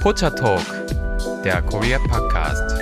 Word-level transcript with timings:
Pocha 0.00 0.30
Talk, 0.30 0.62
der 1.44 1.60
Korea 1.60 1.98
Podcast. 1.98 2.80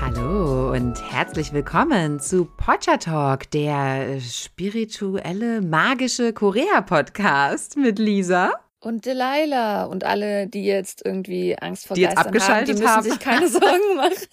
Hallo 0.00 0.72
und 0.72 0.94
herzlich 1.12 1.52
willkommen 1.52 2.20
zu 2.20 2.46
Pocha 2.46 2.96
Talk, 2.96 3.50
der 3.50 4.18
spirituelle, 4.18 5.60
magische 5.60 6.32
Korea-Podcast 6.32 7.76
mit 7.76 7.98
Lisa. 7.98 8.61
Und 8.84 9.06
Delilah 9.06 9.84
und 9.84 10.02
alle, 10.02 10.48
die 10.48 10.64
jetzt 10.64 11.02
irgendwie 11.04 11.56
Angst 11.56 11.86
vor 11.86 11.94
Die 11.94 12.00
jetzt 12.00 12.16
Geistern 12.16 12.26
abgeschaltet 12.26 12.68
haben, 12.68 12.76
die 12.76 12.82
müssen 12.82 12.88
haben. 12.88 13.02
sich 13.04 13.18
keine 13.20 13.48
Sorgen 13.48 13.96
machen. 13.96 14.26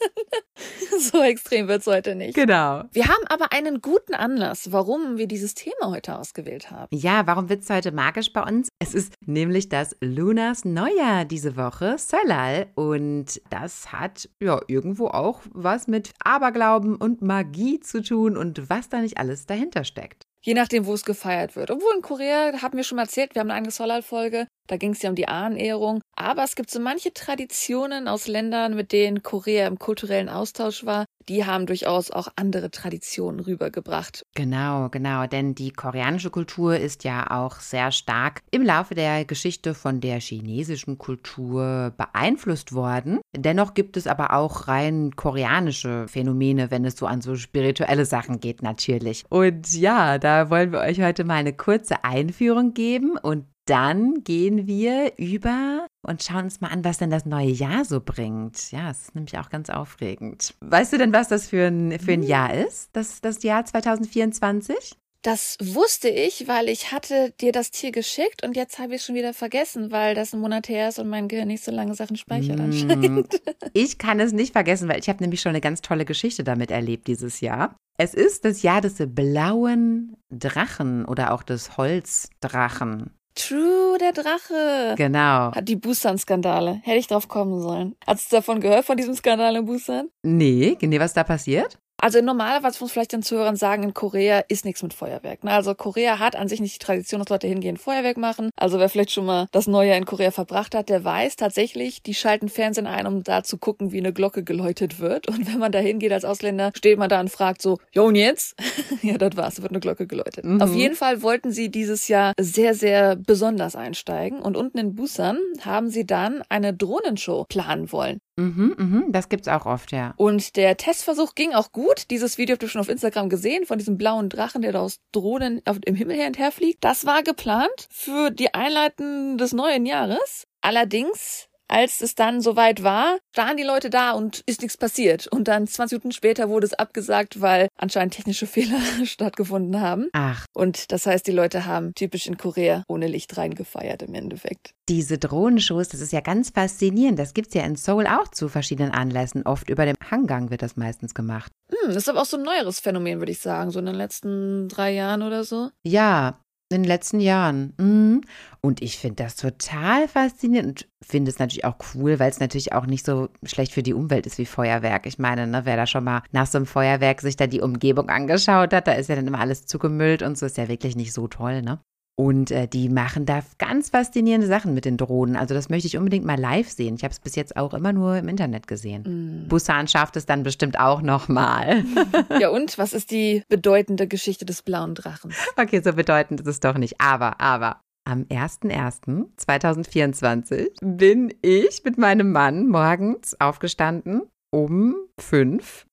so 0.99 1.21
extrem 1.21 1.67
wird's 1.67 1.85
heute 1.85 2.15
nicht. 2.15 2.33
Genau. 2.33 2.83
Wir 2.91 3.07
haben 3.07 3.23
aber 3.27 3.51
einen 3.53 3.79
guten 3.79 4.15
Anlass, 4.15 4.71
warum 4.71 5.17
wir 5.17 5.27
dieses 5.27 5.53
Thema 5.53 5.91
heute 5.91 6.17
ausgewählt 6.17 6.71
haben. 6.71 6.87
Ja, 6.91 7.27
warum 7.27 7.47
wird's 7.47 7.69
heute 7.69 7.91
magisch 7.91 8.33
bei 8.33 8.41
uns? 8.41 8.69
Es 8.79 8.95
ist 8.95 9.13
nämlich 9.23 9.69
das 9.69 9.95
Lunas 10.01 10.65
Neujahr 10.65 11.25
diese 11.25 11.55
Woche, 11.55 11.97
Solal. 11.99 12.71
Und 12.73 13.39
das 13.51 13.91
hat 13.91 14.29
ja 14.41 14.59
irgendwo 14.67 15.09
auch 15.09 15.41
was 15.51 15.85
mit 15.85 16.09
Aberglauben 16.23 16.95
und 16.95 17.21
Magie 17.21 17.79
zu 17.81 18.01
tun 18.01 18.35
und 18.35 18.67
was 18.67 18.89
da 18.89 18.99
nicht 18.99 19.19
alles 19.19 19.45
dahinter 19.45 19.83
steckt. 19.83 20.23
Je 20.41 20.53
nachdem, 20.53 20.85
wo 20.85 20.93
es 20.93 21.03
gefeiert 21.03 21.55
wird. 21.55 21.69
Obwohl 21.69 21.95
in 21.95 22.01
Korea, 22.01 22.61
haben 22.61 22.77
wir 22.77 22.83
schon 22.83 22.95
mal 22.95 23.03
erzählt, 23.03 23.35
wir 23.35 23.41
haben 23.41 23.49
eine 23.49 23.57
eigene 23.57 23.71
Solal-Folge, 23.71 24.47
da 24.67 24.77
ging 24.77 24.91
es 24.91 25.01
ja 25.01 25.09
um 25.09 25.15
die 25.15 25.27
Ahnenehrung. 25.27 26.01
Aber 26.15 26.43
es 26.43 26.55
gibt 26.55 26.71
so 26.71 26.79
manche 26.79 27.13
Traditionen 27.13 28.07
aus 28.07 28.27
Ländern, 28.27 28.75
mit 28.75 28.91
denen 28.93 29.21
Korea 29.21 29.67
im 29.67 29.79
kulturellen 29.79 30.29
Austausch 30.29 30.85
war, 30.85 31.05
die 31.29 31.45
haben 31.45 31.67
durchaus 31.67 32.11
auch 32.11 32.27
andere 32.35 32.71
Traditionen 32.71 33.39
rübergebracht. 33.39 34.25
Genau, 34.35 34.89
genau, 34.89 35.27
denn 35.27 35.55
die 35.55 35.71
koreanische 35.71 36.31
Kultur 36.31 36.75
ist 36.75 37.03
ja 37.03 37.29
auch 37.29 37.59
sehr 37.59 37.91
stark 37.91 38.41
im 38.51 38.63
Laufe 38.63 38.95
der 38.95 39.25
Geschichte 39.25 39.73
von 39.75 40.01
der 40.01 40.19
chinesischen 40.19 40.97
Kultur 40.97 41.93
beeinflusst 41.95 42.73
worden. 42.73 43.19
Dennoch 43.35 43.75
gibt 43.75 43.95
es 43.95 44.07
aber 44.07 44.33
auch 44.33 44.67
rein 44.67 45.15
koreanische 45.15 46.07
Phänomene, 46.07 46.71
wenn 46.71 46.83
es 46.83 46.97
so 46.97 47.05
an 47.05 47.21
so 47.21 47.35
spirituelle 47.35 48.05
Sachen 48.05 48.39
geht, 48.39 48.63
natürlich. 48.63 49.23
Und 49.29 49.73
ja, 49.73 50.17
da 50.17 50.49
wollen 50.49 50.71
wir 50.71 50.79
euch 50.79 51.01
heute 51.01 51.23
mal 51.23 51.35
eine 51.35 51.53
kurze 51.53 52.03
Einführung 52.03 52.73
geben 52.73 53.17
und 53.21 53.45
dann 53.69 54.23
gehen 54.23 54.67
wir 54.67 55.13
über 55.17 55.87
und 56.07 56.23
schauen 56.23 56.45
uns 56.45 56.61
mal 56.61 56.69
an, 56.69 56.83
was 56.83 56.97
denn 56.97 57.09
das 57.09 57.25
neue 57.25 57.49
Jahr 57.51 57.85
so 57.85 57.99
bringt. 58.01 58.71
Ja, 58.71 58.89
es 58.89 59.01
ist 59.03 59.15
nämlich 59.15 59.37
auch 59.37 59.49
ganz 59.49 59.69
aufregend. 59.69 60.53
Weißt 60.61 60.93
du 60.93 60.97
denn, 60.97 61.13
was 61.13 61.27
das 61.27 61.47
für 61.49 61.67
ein, 61.67 61.99
für 61.99 62.13
ein 62.13 62.23
Jahr 62.23 62.53
ist, 62.53 62.89
das, 62.93 63.21
das 63.21 63.43
Jahr 63.43 63.65
2024? 63.65 64.93
Das 65.21 65.57
wusste 65.61 66.07
ich, 66.07 66.47
weil 66.47 66.69
ich 66.69 66.93
hatte 66.93 67.33
dir 67.41 67.51
das 67.51 67.71
Tier 67.71 67.91
geschickt 67.91 68.41
und 68.41 68.55
jetzt 68.55 68.79
habe 68.79 68.95
ich 68.95 69.01
es 69.01 69.05
schon 69.05 69.15
wieder 69.15 69.33
vergessen, 69.33 69.91
weil 69.91 70.15
das 70.15 70.33
ein 70.33 70.39
Monat 70.39 70.69
her 70.69 70.87
ist 70.87 70.97
und 70.97 71.09
mein 71.09 71.27
Gehirn 71.27 71.49
nicht 71.49 71.61
so 71.63 71.71
lange 71.71 71.93
Sachen 71.93 72.15
speichert 72.15 72.57
Mm. 72.57 72.61
anscheinend. 72.61 73.41
Ich 73.73 73.97
kann 73.97 74.21
es 74.21 74.31
nicht 74.31 74.53
vergessen, 74.53 74.87
weil 74.87 74.99
ich 74.99 75.09
habe 75.09 75.21
nämlich 75.21 75.41
schon 75.41 75.49
eine 75.49 75.61
ganz 75.61 75.81
tolle 75.81 76.05
Geschichte 76.05 76.45
damit 76.45 76.71
erlebt 76.71 77.07
dieses 77.07 77.41
Jahr. 77.41 77.75
Es 77.97 78.13
ist 78.13 78.45
das 78.45 78.61
Jahr 78.61 78.79
des 78.79 78.95
blauen 79.07 80.15
Drachen 80.29 81.03
oder 81.03 81.33
auch 81.33 81.43
des 81.43 81.75
Holzdrachen. 81.75 83.11
True, 83.39 83.97
der 83.97 84.11
Drache. 84.11 84.95
Genau. 84.97 85.53
Hat 85.53 85.69
die 85.69 85.77
Busan-Skandale. 85.77 86.81
Hätte 86.83 86.97
ich 86.97 87.07
drauf 87.07 87.29
kommen 87.29 87.61
sollen. 87.61 87.95
Hast 88.05 88.31
du 88.31 88.35
davon 88.35 88.59
gehört, 88.59 88.85
von 88.85 88.97
diesem 88.97 89.15
Skandal 89.15 89.55
in 89.55 89.65
Busan? 89.65 90.09
Nee, 90.23 90.77
nee, 90.81 90.99
was 90.99 91.13
da 91.13 91.23
passiert? 91.23 91.79
Also 92.01 92.21
normalerweise 92.21 92.79
muss 92.81 92.91
vielleicht 92.91 93.13
den 93.13 93.23
Zuhörern 93.23 93.55
sagen, 93.55 93.83
in 93.83 93.93
Korea 93.93 94.39
ist 94.47 94.65
nichts 94.65 94.81
mit 94.83 94.93
Feuerwerk. 94.93 95.43
Ne? 95.43 95.51
Also 95.51 95.75
Korea 95.75 96.19
hat 96.19 96.35
an 96.35 96.47
sich 96.47 96.59
nicht 96.59 96.75
die 96.75 96.85
Tradition, 96.85 97.19
dass 97.19 97.29
Leute 97.29 97.47
hingehen, 97.47 97.77
Feuerwerk 97.77 98.17
machen. 98.17 98.49
Also 98.55 98.79
wer 98.79 98.89
vielleicht 98.89 99.11
schon 99.11 99.25
mal 99.25 99.47
das 99.51 99.67
Neujahr 99.67 99.97
in 99.97 100.05
Korea 100.05 100.31
verbracht 100.31 100.75
hat, 100.75 100.89
der 100.89 101.03
weiß 101.03 101.35
tatsächlich, 101.35 102.01
die 102.01 102.13
schalten 102.13 102.49
Fernsehen 102.49 102.87
ein, 102.87 103.07
um 103.07 103.23
da 103.23 103.43
zu 103.43 103.57
gucken, 103.57 103.91
wie 103.91 103.99
eine 103.99 104.13
Glocke 104.13 104.43
geläutet 104.43 104.99
wird. 104.99 105.27
Und 105.27 105.47
wenn 105.47 105.59
man 105.59 105.71
da 105.71 105.79
hingeht 105.79 106.11
als 106.11 106.25
Ausländer, 106.25 106.71
steht 106.75 106.97
man 106.97 107.09
da 107.09 107.19
und 107.19 107.29
fragt 107.29 107.61
so, 107.61 107.77
jo 107.91 108.05
und 108.05 108.15
jetzt? 108.15 108.55
ja, 109.01 109.17
das 109.17 109.35
war's, 109.35 109.61
wird 109.61 109.71
eine 109.71 109.79
Glocke 109.79 110.07
geläutet. 110.07 110.45
Mhm. 110.45 110.61
Auf 110.61 110.73
jeden 110.73 110.95
Fall 110.95 111.21
wollten 111.21 111.51
sie 111.51 111.69
dieses 111.69 112.07
Jahr 112.07 112.33
sehr, 112.39 112.73
sehr 112.73 113.15
besonders 113.15 113.75
einsteigen. 113.75 114.41
Und 114.41 114.57
unten 114.57 114.77
in 114.77 114.95
Busan 114.95 115.37
haben 115.61 115.89
sie 115.89 116.05
dann 116.05 116.43
eine 116.49 116.73
Drohnenshow 116.73 117.45
planen 117.45 117.91
wollen. 117.91 118.19
Mhm, 118.39 118.75
mhm, 118.77 119.11
das 119.11 119.27
gibt's 119.27 119.49
auch 119.49 119.65
oft, 119.65 119.91
ja. 119.91 120.13
Und 120.15 120.55
der 120.55 120.77
Testversuch 120.77 121.35
ging 121.35 121.53
auch 121.53 121.73
gut. 121.73 122.09
Dieses 122.09 122.37
Video 122.37 122.53
habt 122.53 122.63
ihr 122.63 122.69
schon 122.69 122.79
auf 122.79 122.87
Instagram 122.87 123.27
gesehen 123.27 123.65
von 123.65 123.77
diesem 123.77 123.97
blauen 123.97 124.29
Drachen, 124.29 124.61
der 124.61 124.71
da 124.71 124.79
aus 124.79 125.01
Drohnen 125.11 125.61
auf, 125.65 125.77
im 125.83 125.95
Himmel 125.95 126.15
her 126.15 126.27
und 126.27 126.39
her 126.39 126.53
fliegt. 126.53 126.81
Das 126.85 127.05
war 127.05 127.21
geplant 127.21 127.87
für 127.89 128.31
die 128.31 128.53
Einleiten 128.53 129.37
des 129.37 129.51
neuen 129.51 129.85
Jahres. 129.85 130.47
Allerdings, 130.61 131.48
als 131.69 132.01
es 132.01 132.15
dann 132.15 132.41
soweit 132.41 132.83
war, 132.83 133.17
waren 133.35 133.55
die 133.57 133.63
Leute 133.63 133.89
da 133.89 134.11
und 134.11 134.41
ist 134.45 134.61
nichts 134.61 134.75
passiert. 134.77 135.27
Und 135.27 135.47
dann 135.47 135.67
20 135.67 135.99
Minuten 135.99 136.11
später 136.11 136.49
wurde 136.49 136.65
es 136.67 136.73
abgesagt, 136.73 137.39
weil 137.41 137.67
anscheinend 137.77 138.15
technische 138.15 138.47
Fehler 138.47 138.79
stattgefunden 139.05 139.79
haben. 139.79 140.09
Ach, 140.13 140.45
Und 140.53 140.91
das 140.91 141.05
heißt, 141.05 141.25
die 141.27 141.31
Leute 141.31 141.65
haben 141.65 141.93
typisch 141.95 142.27
in 142.27 142.37
Korea 142.37 142.83
ohne 142.87 143.07
Licht 143.07 143.37
reingefeiert 143.37 144.01
im 144.03 144.13
Endeffekt. 144.13 144.73
diese 144.89 145.17
Drohnenshows, 145.19 145.87
das 145.89 146.01
ist 146.01 146.11
ja 146.11 146.21
ganz 146.21 146.49
faszinierend. 146.49 147.19
Das 147.19 147.33
gibt's 147.35 147.53
ja 147.53 147.63
in 147.63 147.75
Seoul 147.75 148.07
auch 148.07 148.27
zu 148.29 148.49
verschiedenen 148.49 148.91
Anlässen. 148.91 149.43
Oft 149.45 149.69
über 149.69 149.85
dem 149.85 149.95
Hangang 150.09 150.49
wird 150.49 150.63
das 150.63 150.75
meistens 150.77 151.13
gemacht. 151.13 151.51
Hm, 151.71 151.89
das 151.93 151.97
ist 151.97 152.09
aber 152.09 152.21
auch 152.21 152.25
so 152.25 152.37
ein 152.37 152.43
neueres 152.43 152.79
Phänomen, 152.79 153.19
würde 153.19 153.31
ich 153.31 153.39
sagen, 153.39 153.69
so 153.69 153.77
in 153.79 153.85
den 153.85 153.95
letzten 153.95 154.67
drei 154.67 154.91
Jahren 154.91 155.21
oder 155.21 155.43
so. 155.43 155.69
Ja, 155.83 156.39
in 156.69 156.83
den 156.83 156.87
letzten 156.87 157.19
Jahren. 157.19 157.73
Mhm. 157.77 158.21
Und 158.61 158.81
ich 158.81 158.97
finde 158.97 159.23
das 159.23 159.35
total 159.35 160.07
faszinierend 160.07 160.67
und 160.69 160.87
finde 161.05 161.31
es 161.31 161.39
natürlich 161.39 161.65
auch 161.65 161.77
cool, 161.93 162.19
weil 162.19 162.29
es 162.29 162.39
natürlich 162.39 162.73
auch 162.73 162.85
nicht 162.85 163.05
so 163.05 163.29
schlecht 163.43 163.73
für 163.73 163.83
die 163.83 163.93
Umwelt 163.93 164.25
ist 164.25 164.37
wie 164.37 164.45
Feuerwerk. 164.45 165.05
Ich 165.05 165.17
meine, 165.17 165.47
ne, 165.47 165.61
wer 165.65 165.77
da 165.77 165.87
schon 165.87 166.03
mal 166.03 166.21
nach 166.31 166.47
so 166.47 166.57
einem 166.57 166.65
Feuerwerk 166.65 167.21
sich 167.21 167.35
da 167.35 167.47
die 167.47 167.61
Umgebung 167.61 168.09
angeschaut 168.09 168.73
hat, 168.73 168.87
da 168.87 168.93
ist 168.93 169.09
ja 169.09 169.15
dann 169.15 169.27
immer 169.27 169.39
alles 169.39 169.65
zugemüllt 169.65 170.21
und 170.21 170.37
so 170.37 170.45
ist 170.45 170.57
ja 170.57 170.67
wirklich 170.67 170.95
nicht 170.95 171.13
so 171.13 171.27
toll, 171.27 171.61
ne? 171.61 171.79
Und 172.19 172.51
äh, 172.51 172.67
die 172.67 172.89
machen 172.89 173.25
da 173.25 173.39
ganz 173.59 173.91
faszinierende 173.91 174.45
Sachen 174.45 174.73
mit 174.73 174.83
den 174.83 174.97
Drohnen. 174.97 175.37
Also 175.37 175.53
das 175.53 175.69
möchte 175.69 175.87
ich 175.87 175.95
unbedingt 175.95 176.25
mal 176.25 176.37
live 176.37 176.69
sehen. 176.69 176.95
Ich 176.95 177.05
habe 177.05 177.13
es 177.13 177.21
bis 177.21 177.37
jetzt 177.37 177.55
auch 177.55 177.73
immer 177.73 177.93
nur 177.93 178.17
im 178.17 178.27
Internet 178.27 178.67
gesehen. 178.67 179.45
Busan 179.47 179.87
schafft 179.87 180.17
es 180.17 180.25
dann 180.25 180.43
bestimmt 180.43 180.77
auch 180.77 181.01
noch 181.01 181.29
mal. 181.29 181.85
Ja, 182.41 182.49
und 182.49 182.77
was 182.77 182.91
ist 182.91 183.11
die 183.11 183.43
bedeutende 183.47 184.05
Geschichte 184.07 184.45
des 184.45 184.63
blauen 184.63 184.95
Drachens? 184.95 185.37
Okay, 185.55 185.79
so 185.81 185.93
bedeutend 185.93 186.41
ist 186.41 186.47
es 186.47 186.59
doch 186.59 186.77
nicht. 186.77 186.99
Aber, 186.99 187.39
aber. 187.39 187.79
Am 188.05 188.23
01.01.2024 188.23 190.71
bin 190.81 191.33
ich 191.41 191.85
mit 191.85 191.97
meinem 191.97 192.33
Mann 192.33 192.67
morgens 192.67 193.39
aufgestanden 193.39 194.23
um 194.51 194.97
fünf. 195.17 195.85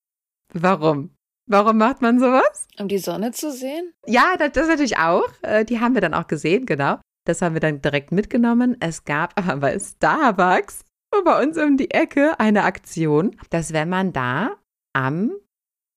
Warum? 0.53 1.16
Warum 1.49 1.79
macht 1.79 2.03
man 2.03 2.19
sowas? 2.19 2.67
Um 2.79 2.89
die 2.89 2.99
Sonne 2.99 3.31
zu 3.31 3.53
sehen? 3.53 3.93
Ja, 4.07 4.34
das, 4.39 4.53
das 4.53 4.69
natürlich 4.69 4.99
auch. 4.99 5.29
Äh, 5.43 5.65
Die 5.65 5.81
haben 5.81 5.95
wir 5.95 6.01
dann 6.01 6.15
auch 6.15 6.27
gesehen, 6.27 6.67
genau. 6.67 6.99
Das 7.25 7.43
haben 7.43 7.55
wir 7.55 7.61
dann 7.61 7.83
direkt 7.83 8.12
mitgenommen. 8.12 8.77
Es 8.81 9.05
gab 9.05 9.39
aber 9.39 9.56
bei 9.56 9.79
Starbucks 9.79 10.85
bei 11.25 11.43
uns 11.43 11.56
um 11.56 11.77
die 11.77 11.91
Ecke 11.91 12.39
eine 12.39 12.65
Aktion, 12.65 13.37
dass 13.51 13.73
wenn 13.73 13.89
man 13.89 14.12
da 14.12 14.56
am 14.93 15.33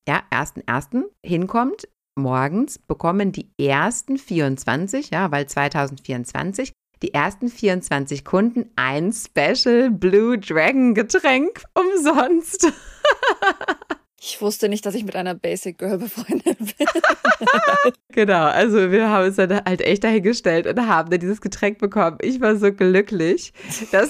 ja, 0.07 0.23
1.1. 0.31 1.03
hinkommt, 1.25 1.87
morgens 2.17 2.79
bekommen 2.79 3.31
die 3.31 3.51
ersten 3.59 4.17
24, 4.17 5.09
ja, 5.09 5.31
weil 5.31 5.45
2024, 5.47 6.71
die 7.01 7.13
ersten 7.13 7.49
24 7.49 8.25
Kunden 8.25 8.71
ein 8.75 9.11
Special 9.13 9.89
Blue 9.91 10.37
Dragon 10.37 10.93
Getränk 10.93 11.63
umsonst. 11.73 12.71
Ich 14.21 14.41
wusste 14.41 14.69
nicht, 14.69 14.85
dass 14.85 14.95
ich 14.95 15.05
mit 15.05 15.15
einer 15.15 15.33
Basic 15.35 15.77
Girl 15.77 15.97
befreundet 15.97 16.57
bin. 16.57 16.87
Genau, 18.11 18.45
also 18.45 18.91
wir 18.91 19.09
haben 19.09 19.27
uns 19.27 19.37
dann 19.37 19.63
halt 19.63 19.81
echt 19.81 20.03
dahingestellt 20.03 20.67
und 20.67 20.87
haben 20.87 21.09
dann 21.09 21.19
dieses 21.19 21.41
Getränk 21.41 21.77
bekommen. 21.77 22.17
Ich 22.21 22.41
war 22.41 22.55
so 22.55 22.71
glücklich, 22.73 23.53
dass, 23.91 24.09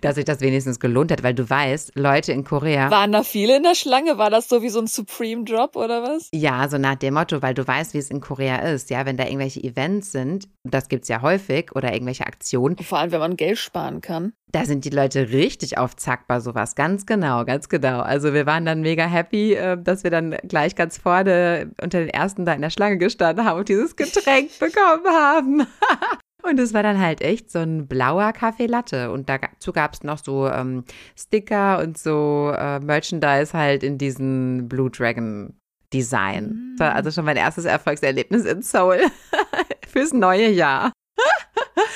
dass 0.00 0.16
sich 0.16 0.24
das 0.24 0.40
wenigstens 0.40 0.80
gelohnt 0.80 1.12
hat, 1.12 1.22
weil 1.22 1.34
du 1.34 1.48
weißt, 1.48 1.92
Leute 1.94 2.32
in 2.32 2.44
Korea. 2.44 2.90
Waren 2.90 3.12
da 3.12 3.22
viele 3.22 3.56
in 3.56 3.62
der 3.62 3.74
Schlange? 3.74 4.18
War 4.18 4.30
das 4.30 4.48
so 4.48 4.62
wie 4.62 4.68
so 4.68 4.80
ein 4.80 4.86
Supreme 4.86 5.44
Drop 5.44 5.76
oder 5.76 6.02
was? 6.02 6.28
Ja, 6.32 6.68
so 6.68 6.78
nach 6.78 6.96
dem 6.96 7.14
Motto, 7.14 7.42
weil 7.42 7.54
du 7.54 7.66
weißt, 7.66 7.94
wie 7.94 7.98
es 7.98 8.10
in 8.10 8.20
Korea 8.20 8.56
ist, 8.58 8.90
ja, 8.90 9.06
wenn 9.06 9.16
da 9.16 9.24
irgendwelche 9.24 9.62
Events 9.62 10.12
sind, 10.12 10.48
das 10.64 10.88
gibt's 10.88 11.08
ja 11.08 11.22
häufig, 11.22 11.70
oder 11.74 11.92
irgendwelche 11.92 12.26
Aktionen, 12.26 12.76
Vor 12.78 12.98
allem, 12.98 13.12
wenn 13.12 13.20
man 13.20 13.36
Geld 13.36 13.58
sparen 13.58 14.00
kann. 14.00 14.32
da 14.50 14.64
sind 14.64 14.84
die 14.84 14.90
Leute 14.90 15.30
richtig 15.30 15.78
auf 15.78 15.96
Zack 15.96 16.26
bei 16.26 16.40
sowas. 16.40 16.74
Ganz 16.74 17.06
genau, 17.06 17.44
ganz 17.44 17.68
genau. 17.68 18.00
Also 18.00 18.34
wir 18.34 18.46
waren 18.46 18.64
dann 18.64 18.80
mega 18.82 19.04
happy, 19.06 19.54
äh, 19.54 19.76
dass 19.82 20.04
wir 20.04 20.10
dann 20.10 20.36
gleich 20.48 20.74
ganz 20.76 20.98
vorne 20.98 21.70
unter 21.82 22.00
den 22.00 22.08
ersten 22.08 22.44
da 22.44 22.52
in 22.52 22.62
der 22.62 22.70
Schlange 22.70 22.98
gestanden 22.98 23.44
haben 23.44 23.58
und 23.60 23.68
dieses 23.68 23.96
Getränk 23.96 24.50
bekommen 24.58 25.06
haben. 25.08 25.66
Und 26.42 26.58
es 26.58 26.74
war 26.74 26.82
dann 26.82 26.98
halt 26.98 27.20
echt 27.20 27.50
so 27.50 27.60
ein 27.60 27.86
blauer 27.86 28.32
Kaffee 28.32 28.66
Latte. 28.66 29.10
Und 29.10 29.28
dazu 29.28 29.72
gab 29.72 29.94
es 29.94 30.02
noch 30.02 30.18
so 30.18 30.48
ähm, 30.48 30.84
Sticker 31.16 31.78
und 31.78 31.96
so 31.96 32.52
äh, 32.56 32.80
Merchandise 32.80 33.52
halt 33.56 33.82
in 33.82 33.98
diesem 33.98 34.68
Blue 34.68 34.90
Dragon 34.90 35.54
Design. 35.92 36.74
Das 36.76 36.88
war 36.88 36.94
also 36.94 37.10
schon 37.10 37.24
mein 37.24 37.36
erstes 37.36 37.64
Erfolgserlebnis 37.64 38.44
in 38.44 38.62
Seoul 38.62 39.00
fürs 39.86 40.12
neue 40.12 40.48
Jahr. 40.48 40.92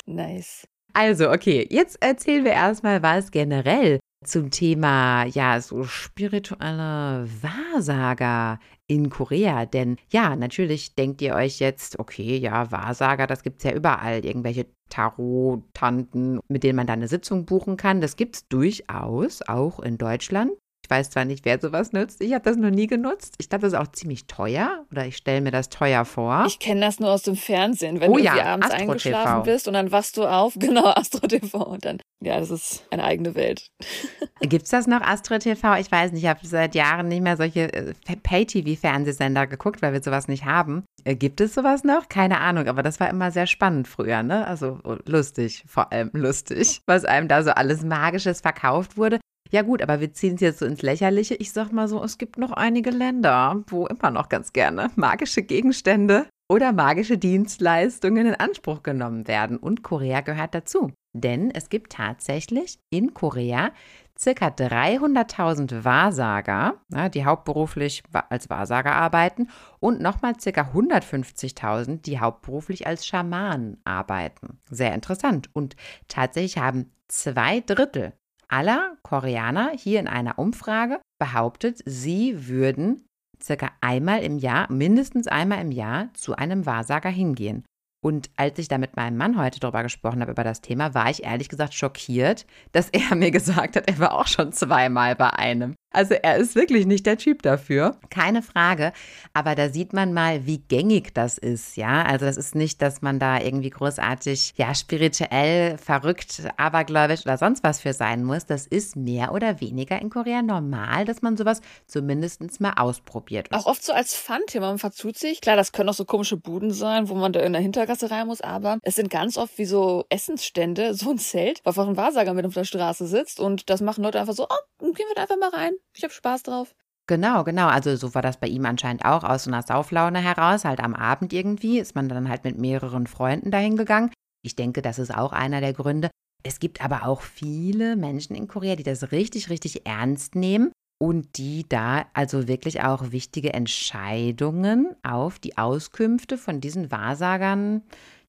Nice. 0.05 0.65
Also, 0.93 1.29
okay, 1.31 1.67
jetzt 1.69 2.01
erzählen 2.01 2.43
wir 2.43 2.53
erstmal, 2.53 3.03
was 3.03 3.31
generell 3.31 3.99
zum 4.23 4.51
Thema, 4.51 5.25
ja, 5.25 5.61
so 5.61 5.83
spirituelle 5.83 7.27
Wahrsager 7.41 8.59
in 8.87 9.09
Korea. 9.09 9.65
Denn 9.65 9.97
ja, 10.11 10.35
natürlich 10.35 10.95
denkt 10.95 11.21
ihr 11.21 11.35
euch 11.35 11.59
jetzt, 11.59 11.99
okay, 11.99 12.37
ja, 12.37 12.71
Wahrsager, 12.71 13.27
das 13.27 13.43
gibt 13.43 13.57
es 13.59 13.63
ja 13.69 13.75
überall. 13.75 14.25
Irgendwelche 14.25 14.67
Tarot-Tanten, 14.89 16.39
mit 16.47 16.63
denen 16.63 16.77
man 16.77 16.87
da 16.87 16.93
eine 16.93 17.07
Sitzung 17.07 17.45
buchen 17.45 17.77
kann. 17.77 18.01
Das 18.01 18.15
gibt 18.15 18.35
es 18.35 18.47
durchaus, 18.47 19.41
auch 19.47 19.79
in 19.79 19.97
Deutschland. 19.97 20.51
Ich 20.83 20.89
weiß 20.89 21.09
zwar 21.09 21.25
nicht, 21.25 21.43
wer 21.43 21.59
sowas 21.59 21.91
nutzt. 21.91 22.21
Ich 22.21 22.33
habe 22.33 22.45
das 22.45 22.55
noch 22.55 22.69
nie 22.69 22.87
genutzt. 22.87 23.35
Ich 23.39 23.49
glaube, 23.49 23.63
das 23.63 23.73
ist 23.73 23.79
auch 23.79 23.91
ziemlich 23.91 24.25
teuer 24.27 24.85
oder 24.89 25.05
ich 25.05 25.17
stelle 25.17 25.41
mir 25.41 25.51
das 25.51 25.67
teuer 25.67 26.05
vor. 26.05 26.45
Ich 26.47 26.59
kenne 26.59 26.79
das 26.79 27.01
nur 27.01 27.09
aus 27.09 27.23
dem 27.23 27.35
Fernsehen, 27.35 27.99
wenn 27.99 28.09
Oh 28.11 28.15
du 28.17 28.23
ja, 28.23 28.41
abends 28.45 28.67
Astro 28.67 28.81
eingeschlafen 28.81 29.43
TV. 29.43 29.43
bist 29.43 29.67
und 29.67 29.73
dann 29.73 29.91
wachst 29.91 30.15
du 30.15 30.23
auf, 30.25 30.53
genau, 30.57 30.85
Astro 30.85 31.27
TV 31.27 31.61
und 31.61 31.83
dann, 31.83 31.99
ja, 32.19 32.39
das 32.39 32.49
ist 32.49 32.83
eine 32.89 33.03
eigene 33.03 33.35
Welt. 33.35 33.69
Gibt 34.41 34.63
es 34.65 34.71
das 34.71 34.87
noch, 34.87 35.01
Astro 35.01 35.37
TV? 35.37 35.75
Ich 35.75 35.91
weiß 35.91 36.11
nicht. 36.11 36.23
Ich 36.23 36.29
habe 36.29 36.39
seit 36.43 36.73
Jahren 36.73 37.07
nicht 37.09 37.21
mehr 37.21 37.37
solche 37.37 37.71
äh, 37.71 37.93
Pay-TV-Fernsehsender 38.23 39.45
geguckt, 39.45 39.81
weil 39.81 39.93
wir 39.93 40.01
sowas 40.01 40.27
nicht 40.27 40.45
haben. 40.45 40.83
Äh, 41.03 41.15
Gibt 41.15 41.41
es 41.41 41.53
sowas 41.53 41.83
noch? 41.83 42.09
Keine 42.09 42.39
Ahnung, 42.39 42.67
aber 42.67 42.81
das 42.81 42.99
war 42.99 43.09
immer 43.09 43.31
sehr 43.31 43.45
spannend 43.45 43.87
früher, 43.87 44.23
ne? 44.23 44.47
Also 44.47 44.79
oh, 44.83 44.97
lustig, 45.05 45.63
vor 45.67 45.91
allem 45.91 46.09
lustig, 46.13 46.81
was 46.87 47.05
einem 47.05 47.27
da 47.27 47.43
so 47.43 47.51
alles 47.51 47.83
Magisches 47.83 48.41
verkauft 48.41 48.97
wurde. 48.97 49.19
Ja 49.51 49.61
gut, 49.61 49.81
aber 49.81 50.01
wir 50.01 50.11
ziehen 50.11 50.35
es 50.35 50.41
jetzt 50.41 50.59
so 50.59 50.65
ins 50.65 50.81
Lächerliche. 50.81 51.35
Ich 51.35 51.53
sag 51.53 51.71
mal 51.71 51.87
so, 51.87 52.03
es 52.03 52.17
gibt 52.17 52.37
noch 52.37 52.51
einige 52.51 52.89
Länder, 52.89 53.63
wo 53.67 53.85
immer 53.87 54.11
noch 54.11 54.27
ganz 54.27 54.51
gerne 54.53 54.89
magische 54.95 55.43
Gegenstände 55.43 56.27
oder 56.49 56.71
magische 56.71 57.17
Dienstleistungen 57.17 58.27
in 58.27 58.35
Anspruch 58.35 58.83
genommen 58.83 59.27
werden. 59.27 59.57
Und 59.57 59.83
Korea 59.83 60.21
gehört 60.21 60.55
dazu. 60.55 60.91
Denn 61.13 61.51
es 61.51 61.69
gibt 61.69 61.93
tatsächlich 61.93 62.79
in 62.89 63.13
Korea 63.13 63.71
circa 64.17 64.47
300.000 64.47 65.83
Wahrsager, 65.83 66.75
die 67.13 67.25
hauptberuflich 67.25 68.03
als 68.29 68.49
Wahrsager 68.49 68.93
arbeiten 68.93 69.49
und 69.79 70.01
nochmal 70.01 70.39
circa 70.39 70.61
150.000, 70.73 72.01
die 72.01 72.19
hauptberuflich 72.19 72.87
als 72.87 73.05
Schamanen 73.05 73.79
arbeiten. 73.83 74.59
Sehr 74.69 74.93
interessant. 74.93 75.49
Und 75.53 75.75
tatsächlich 76.07 76.57
haben 76.57 76.91
zwei 77.07 77.61
Drittel 77.61 78.13
aller 78.47 78.95
Koreaner 79.03 79.71
hier 79.75 79.99
in 79.99 80.07
einer 80.07 80.39
Umfrage 80.39 80.99
behauptet, 81.19 81.81
sie 81.85 82.47
würden 82.47 83.07
circa 83.41 83.71
einmal 83.81 84.21
im 84.23 84.37
Jahr, 84.37 84.71
mindestens 84.71 85.27
einmal 85.27 85.61
im 85.61 85.71
Jahr, 85.71 86.09
zu 86.13 86.35
einem 86.35 86.65
Wahrsager 86.65 87.09
hingehen. 87.09 87.63
Und 88.07 88.29
als 88.37 88.57
ich 88.57 88.69
da 88.69 88.77
mit 88.77 88.95
meinem 88.95 89.17
Mann 89.17 89.37
heute 89.37 89.59
drüber 89.59 89.83
gesprochen 89.83 90.21
habe, 90.21 90.31
über 90.31 90.45
das 90.45 90.61
Thema, 90.61 90.93
war 90.93 91.09
ich 91.09 91.25
ehrlich 91.25 91.49
gesagt 91.49 91.73
schockiert, 91.73 92.45
dass 92.71 92.87
er 92.87 93.13
mir 93.15 93.31
gesagt 93.31 93.75
hat, 93.75 93.85
er 93.85 93.99
war 93.99 94.13
auch 94.13 94.27
schon 94.27 94.53
zweimal 94.53 95.13
bei 95.17 95.29
einem. 95.31 95.75
Also 95.97 96.13
er 96.13 96.35
ist 96.37 96.53
wirklich 96.53 96.85
nicht 96.85 97.07
der 97.07 97.17
Typ 97.17 97.41
dafür. 97.41 97.97
Keine 98.11 98.43
Frage. 98.43 98.93
Aber 99.33 99.55
da 99.55 99.69
sieht 99.69 99.93
man 99.93 100.13
mal, 100.13 100.45
wie 100.45 100.59
gängig 100.59 101.15
das 101.15 101.39
ist, 101.39 101.75
ja. 101.75 102.03
Also 102.03 102.25
das 102.25 102.37
ist 102.37 102.53
nicht, 102.53 102.83
dass 102.83 103.01
man 103.01 103.17
da 103.17 103.39
irgendwie 103.41 103.71
großartig, 103.71 104.53
ja, 104.57 104.75
spirituell, 104.75 105.77
verrückt, 105.79 106.43
abergläubisch 106.57 107.25
oder 107.25 107.37
sonst 107.37 107.63
was 107.63 107.81
für 107.81 107.93
sein 107.93 108.23
muss. 108.23 108.45
Das 108.45 108.67
ist 108.67 108.95
mehr 108.95 109.33
oder 109.33 109.59
weniger 109.59 109.99
in 109.99 110.11
Korea 110.11 110.43
normal, 110.43 111.05
dass 111.05 111.23
man 111.23 111.35
sowas 111.35 111.61
zumindest 111.87 112.61
mal 112.61 112.73
ausprobiert. 112.75 113.47
Auch 113.51 113.65
oft 113.65 113.83
so 113.83 113.91
als 113.91 114.13
Fun-Thema, 114.13 114.67
man 114.67 114.77
verzut 114.77 115.17
sich. 115.17 115.41
Klar, 115.41 115.55
das 115.55 115.71
können 115.71 115.89
auch 115.89 115.95
so 115.95 116.05
komische 116.05 116.37
Buden 116.37 116.69
sein, 116.69 117.09
wo 117.09 117.15
man 117.15 117.33
da 117.33 117.39
in 117.39 117.53
der 117.53 117.61
Hintergasse 117.61 117.96
rein 118.03 118.27
muss, 118.27 118.41
aber 118.41 118.77
es 118.83 118.95
sind 118.95 119.09
ganz 119.09 119.37
oft 119.37 119.57
wie 119.57 119.65
so 119.65 120.05
Essensstände, 120.09 120.93
so 120.95 121.11
ein 121.11 121.17
Zelt, 121.17 121.61
wo 121.63 121.69
einfach 121.69 121.87
ein 121.87 121.97
Wahrsager 121.97 122.33
mit 122.33 122.45
auf 122.45 122.53
der 122.53 122.63
Straße 122.63 123.07
sitzt 123.07 123.39
und 123.39 123.69
das 123.69 123.81
machen 123.81 124.03
Leute 124.03 124.19
einfach 124.19 124.33
so, 124.33 124.47
oh, 124.49 124.85
gehen 124.93 125.05
wir 125.07 125.15
da 125.15 125.23
einfach 125.23 125.37
mal 125.37 125.49
rein. 125.49 125.73
Ich 125.95 126.03
habe 126.03 126.13
Spaß 126.13 126.43
drauf. 126.43 126.73
Genau, 127.09 127.45
genau. 127.45 127.67
Also 127.67 127.95
so 127.95 128.13
war 128.13 128.21
das 128.21 128.37
bei 128.37 128.47
ihm 128.47 128.65
anscheinend 128.65 129.05
auch 129.05 129.23
aus 129.23 129.45
so 129.45 129.49
einer 129.49 129.63
Sauflaune 129.63 130.19
heraus. 130.19 130.65
Halt 130.65 130.81
am 130.81 130.93
Abend 130.93 131.31
irgendwie 131.31 131.79
ist 131.79 131.95
man 131.95 132.09
dann 132.09 132.27
halt 132.27 132.43
mit 132.43 132.57
mehreren 132.57 133.07
Freunden 133.07 133.49
dahin 133.49 133.77
gegangen. 133.77 134.11
Ich 134.43 134.57
denke, 134.57 134.81
das 134.81 134.99
ist 134.99 135.15
auch 135.15 135.31
einer 135.31 135.61
der 135.61 135.71
Gründe. 135.71 136.09
Es 136.43 136.59
gibt 136.59 136.83
aber 136.83 137.05
auch 137.05 137.21
viele 137.21 137.95
Menschen 137.95 138.35
in 138.35 138.49
Korea, 138.49 138.75
die 138.75 138.83
das 138.83 139.11
richtig, 139.13 139.49
richtig 139.49 139.85
ernst 139.85 140.35
nehmen 140.35 140.71
und 140.99 141.37
die 141.37 141.67
da 141.67 142.05
also 142.13 142.47
wirklich 142.47 142.81
auch 142.81 143.11
wichtige 143.11 143.53
Entscheidungen 143.53 144.95
auf 145.03 145.39
die 145.39 145.57
Auskünfte 145.57 146.37
von 146.37 146.59
diesen 146.61 146.91
Wahrsagern 146.91 147.83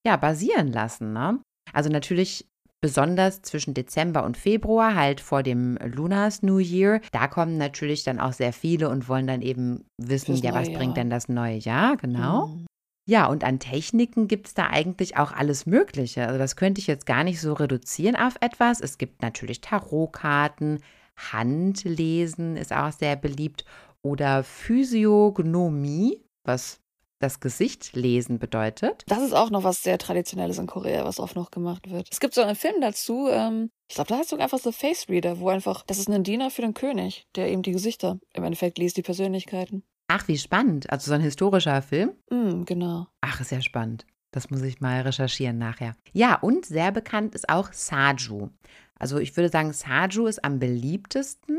ja 0.06 0.17
basieren 0.17 0.73
lassen. 0.73 1.12
Ne? 1.12 1.41
Also 1.73 1.91
natürlich 1.91 2.47
besonders 2.81 3.43
zwischen 3.43 3.75
Dezember 3.75 4.25
und 4.25 4.37
Februar, 4.37 4.94
halt 4.94 5.20
vor 5.20 5.43
dem 5.43 5.76
Lunas 5.85 6.43
New 6.43 6.59
Year, 6.59 7.00
da 7.11 7.26
kommen 7.26 7.59
natürlich 7.59 8.05
dann 8.05 8.20
auch 8.20 8.32
sehr 8.32 8.53
viele 8.53 8.88
und 8.88 9.09
wollen 9.09 9.26
dann 9.26 9.43
eben 9.43 9.85
wissen, 10.00 10.37
Fürs 10.37 10.43
ja, 10.43 10.55
was 10.55 10.73
bringt 10.73 10.97
denn 10.97 11.11
das 11.11 11.29
neue 11.29 11.56
Jahr, 11.56 11.97
genau. 11.97 12.47
Mhm. 12.47 12.67
Ja, 13.09 13.26
und 13.26 13.43
an 13.43 13.59
Techniken 13.59 14.29
gibt 14.29 14.49
es 14.49 14.55
da 14.55 14.67
eigentlich 14.67 15.17
auch 15.17 15.32
alles 15.32 15.64
Mögliche. 15.64 16.26
Also 16.26 16.38
das 16.38 16.56
könnte 16.56 16.79
ich 16.81 16.87
jetzt 16.87 17.06
gar 17.06 17.25
nicht 17.25 17.41
so 17.41 17.55
reduzieren 17.55 18.17
auf 18.17 18.35
etwas. 18.43 18.81
Es 18.82 18.99
gibt 18.99 19.23
natürlich 19.23 19.62
Tarotkarten, 19.62 20.81
Handlesen 21.19 22.56
ist 22.56 22.73
auch 22.73 22.93
sehr 22.93 23.17
beliebt 23.17 23.65
oder 24.03 24.44
Physiognomie, 24.44 26.23
was 26.44 26.81
das 27.20 27.41
Gesicht 27.41 27.94
lesen 27.94 28.38
bedeutet. 28.38 29.03
Das 29.09 29.23
ist 29.23 29.32
auch 29.32 29.50
noch 29.50 29.65
was 29.65 29.82
sehr 29.82 29.99
Traditionelles 29.99 30.59
in 30.59 30.67
Korea, 30.67 31.05
was 31.05 31.19
oft 31.19 31.35
noch 31.35 31.50
gemacht 31.50 31.91
wird. 31.91 32.09
Es 32.11 32.20
gibt 32.20 32.35
so 32.35 32.43
einen 32.43 32.55
Film 32.55 32.81
dazu, 32.81 33.29
ähm, 33.29 33.70
ich 33.88 33.97
glaube, 33.97 34.09
da 34.09 34.19
heißt 34.19 34.31
sogar 34.31 34.44
einfach 34.44 34.59
so 34.59 34.70
Face 34.70 35.09
Reader, 35.09 35.41
wo 35.41 35.49
einfach, 35.49 35.82
das 35.87 35.99
ist 35.99 36.09
ein 36.09 36.23
Diener 36.23 36.50
für 36.50 36.62
den 36.62 36.75
König, 36.75 37.26
der 37.35 37.50
eben 37.50 37.62
die 37.62 37.73
Gesichter 37.73 38.21
im 38.35 38.44
Endeffekt 38.44 38.79
liest, 38.79 38.97
die 38.97 39.03
Persönlichkeiten. 39.03 39.82
Ach, 40.09 40.29
wie 40.29 40.38
spannend. 40.38 40.91
Also 40.91 41.09
so 41.11 41.14
ein 41.14 41.21
historischer 41.21 41.82
Film. 41.82 42.12
Mm, 42.31 42.64
genau. 42.64 43.09
Ach, 43.21 43.41
ist 43.41 43.50
ja 43.50 43.61
spannend. 43.61 44.06
Das 44.31 44.50
muss 44.50 44.62
ich 44.62 44.81
mal 44.81 45.00
recherchieren 45.00 45.59
nachher. 45.59 45.97
Ja, 46.12 46.37
und 46.37 46.67
sehr 46.67 46.93
bekannt 46.93 47.35
ist 47.35 47.49
auch 47.49 47.73
Saju. 47.73 48.50
Also 48.99 49.19
ich 49.19 49.37
würde 49.37 49.49
sagen, 49.49 49.73
Saju 49.73 50.27
ist 50.27 50.45
am 50.45 50.59
beliebtesten. 50.59 51.59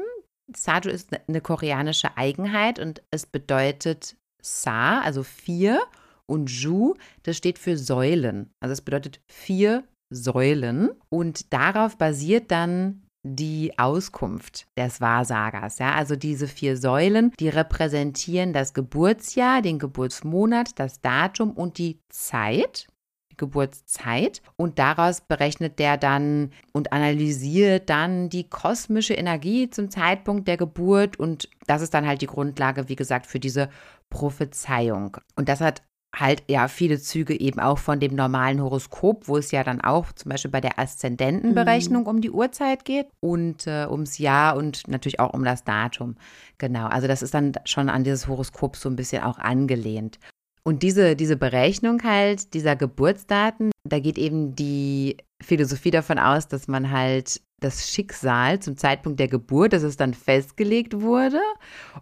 Saju 0.55 0.89
ist 0.89 1.11
ne- 1.11 1.21
eine 1.27 1.41
koreanische 1.41 2.17
Eigenheit 2.17 2.79
und 2.79 3.01
es 3.11 3.25
bedeutet 3.25 4.15
Sa, 4.41 5.01
also 5.01 5.23
vier, 5.23 5.81
und 6.29 6.49
Ju, 6.51 6.93
das 7.23 7.37
steht 7.37 7.57
für 7.57 7.75
Säulen. 7.77 8.51
Also 8.61 8.73
es 8.73 8.81
bedeutet 8.81 9.19
vier 9.27 9.83
Säulen. 10.13 10.91
Und 11.09 11.51
darauf 11.51 11.97
basiert 11.97 12.51
dann 12.51 13.03
die 13.27 13.77
Auskunft 13.77 14.67
des 14.77 15.01
Wahrsagers. 15.01 15.79
Ja? 15.79 15.95
Also 15.95 16.15
diese 16.15 16.47
vier 16.47 16.77
Säulen, 16.77 17.33
die 17.39 17.49
repräsentieren 17.49 18.53
das 18.53 18.73
Geburtsjahr, 18.73 19.61
den 19.61 19.79
Geburtsmonat, 19.79 20.79
das 20.79 21.01
Datum 21.01 21.51
und 21.51 21.77
die 21.79 21.99
Zeit. 22.09 22.87
Geburtszeit 23.39 24.43
und 24.55 24.77
daraus 24.77 25.21
berechnet 25.21 25.79
der 25.79 25.97
dann 25.97 26.51
und 26.71 26.93
analysiert 26.93 27.89
dann 27.89 28.29
die 28.29 28.47
kosmische 28.47 29.15
Energie 29.15 29.71
zum 29.71 29.89
Zeitpunkt 29.89 30.47
der 30.47 30.57
Geburt 30.57 31.17
und 31.17 31.49
das 31.65 31.81
ist 31.81 31.95
dann 31.95 32.05
halt 32.05 32.21
die 32.21 32.27
Grundlage, 32.27 32.87
wie 32.89 32.95
gesagt, 32.95 33.25
für 33.25 33.39
diese 33.39 33.69
Prophezeiung. 34.11 35.17
Und 35.35 35.49
das 35.49 35.61
hat 35.61 35.81
halt 36.15 36.43
ja 36.47 36.67
viele 36.67 36.99
Züge 36.99 37.39
eben 37.39 37.59
auch 37.59 37.77
von 37.77 37.99
dem 37.99 38.15
normalen 38.15 38.61
Horoskop, 38.61 39.27
wo 39.27 39.37
es 39.37 39.51
ja 39.51 39.63
dann 39.63 39.81
auch 39.81 40.11
zum 40.13 40.29
Beispiel 40.29 40.51
bei 40.51 40.61
der 40.61 40.79
Aszendentenberechnung 40.79 42.07
um 42.07 42.21
die 42.21 42.31
Uhrzeit 42.31 42.83
geht 42.83 43.07
und 43.19 43.67
äh, 43.67 43.85
ums 43.89 44.17
Jahr 44.17 44.55
und 44.57 44.87
natürlich 44.87 45.19
auch 45.19 45.33
um 45.33 45.43
das 45.43 45.63
Datum. 45.63 46.15
Genau, 46.57 46.87
also 46.87 47.07
das 47.07 47.21
ist 47.21 47.33
dann 47.33 47.53
schon 47.65 47.89
an 47.89 48.03
dieses 48.03 48.27
Horoskop 48.27 48.75
so 48.75 48.89
ein 48.89 48.95
bisschen 48.95 49.23
auch 49.23 49.37
angelehnt. 49.37 50.19
Und 50.69 50.83
diese, 50.83 51.15
diese 51.15 51.35
Berechnung 51.35 52.03
halt 52.03 52.53
dieser 52.53 52.75
Geburtsdaten, 52.75 53.71
da 53.83 53.97
geht 53.97 54.19
eben 54.19 54.53
die 54.53 55.17
Philosophie 55.41 55.89
davon 55.89 56.19
aus, 56.19 56.47
dass 56.47 56.67
man 56.67 56.91
halt 56.91 57.41
das 57.59 57.89
Schicksal 57.89 58.59
zum 58.59 58.77
Zeitpunkt 58.77 59.19
der 59.19 59.29
Geburt, 59.29 59.73
dass 59.73 59.81
es 59.81 59.97
dann 59.97 60.13
festgelegt 60.13 61.01
wurde 61.01 61.41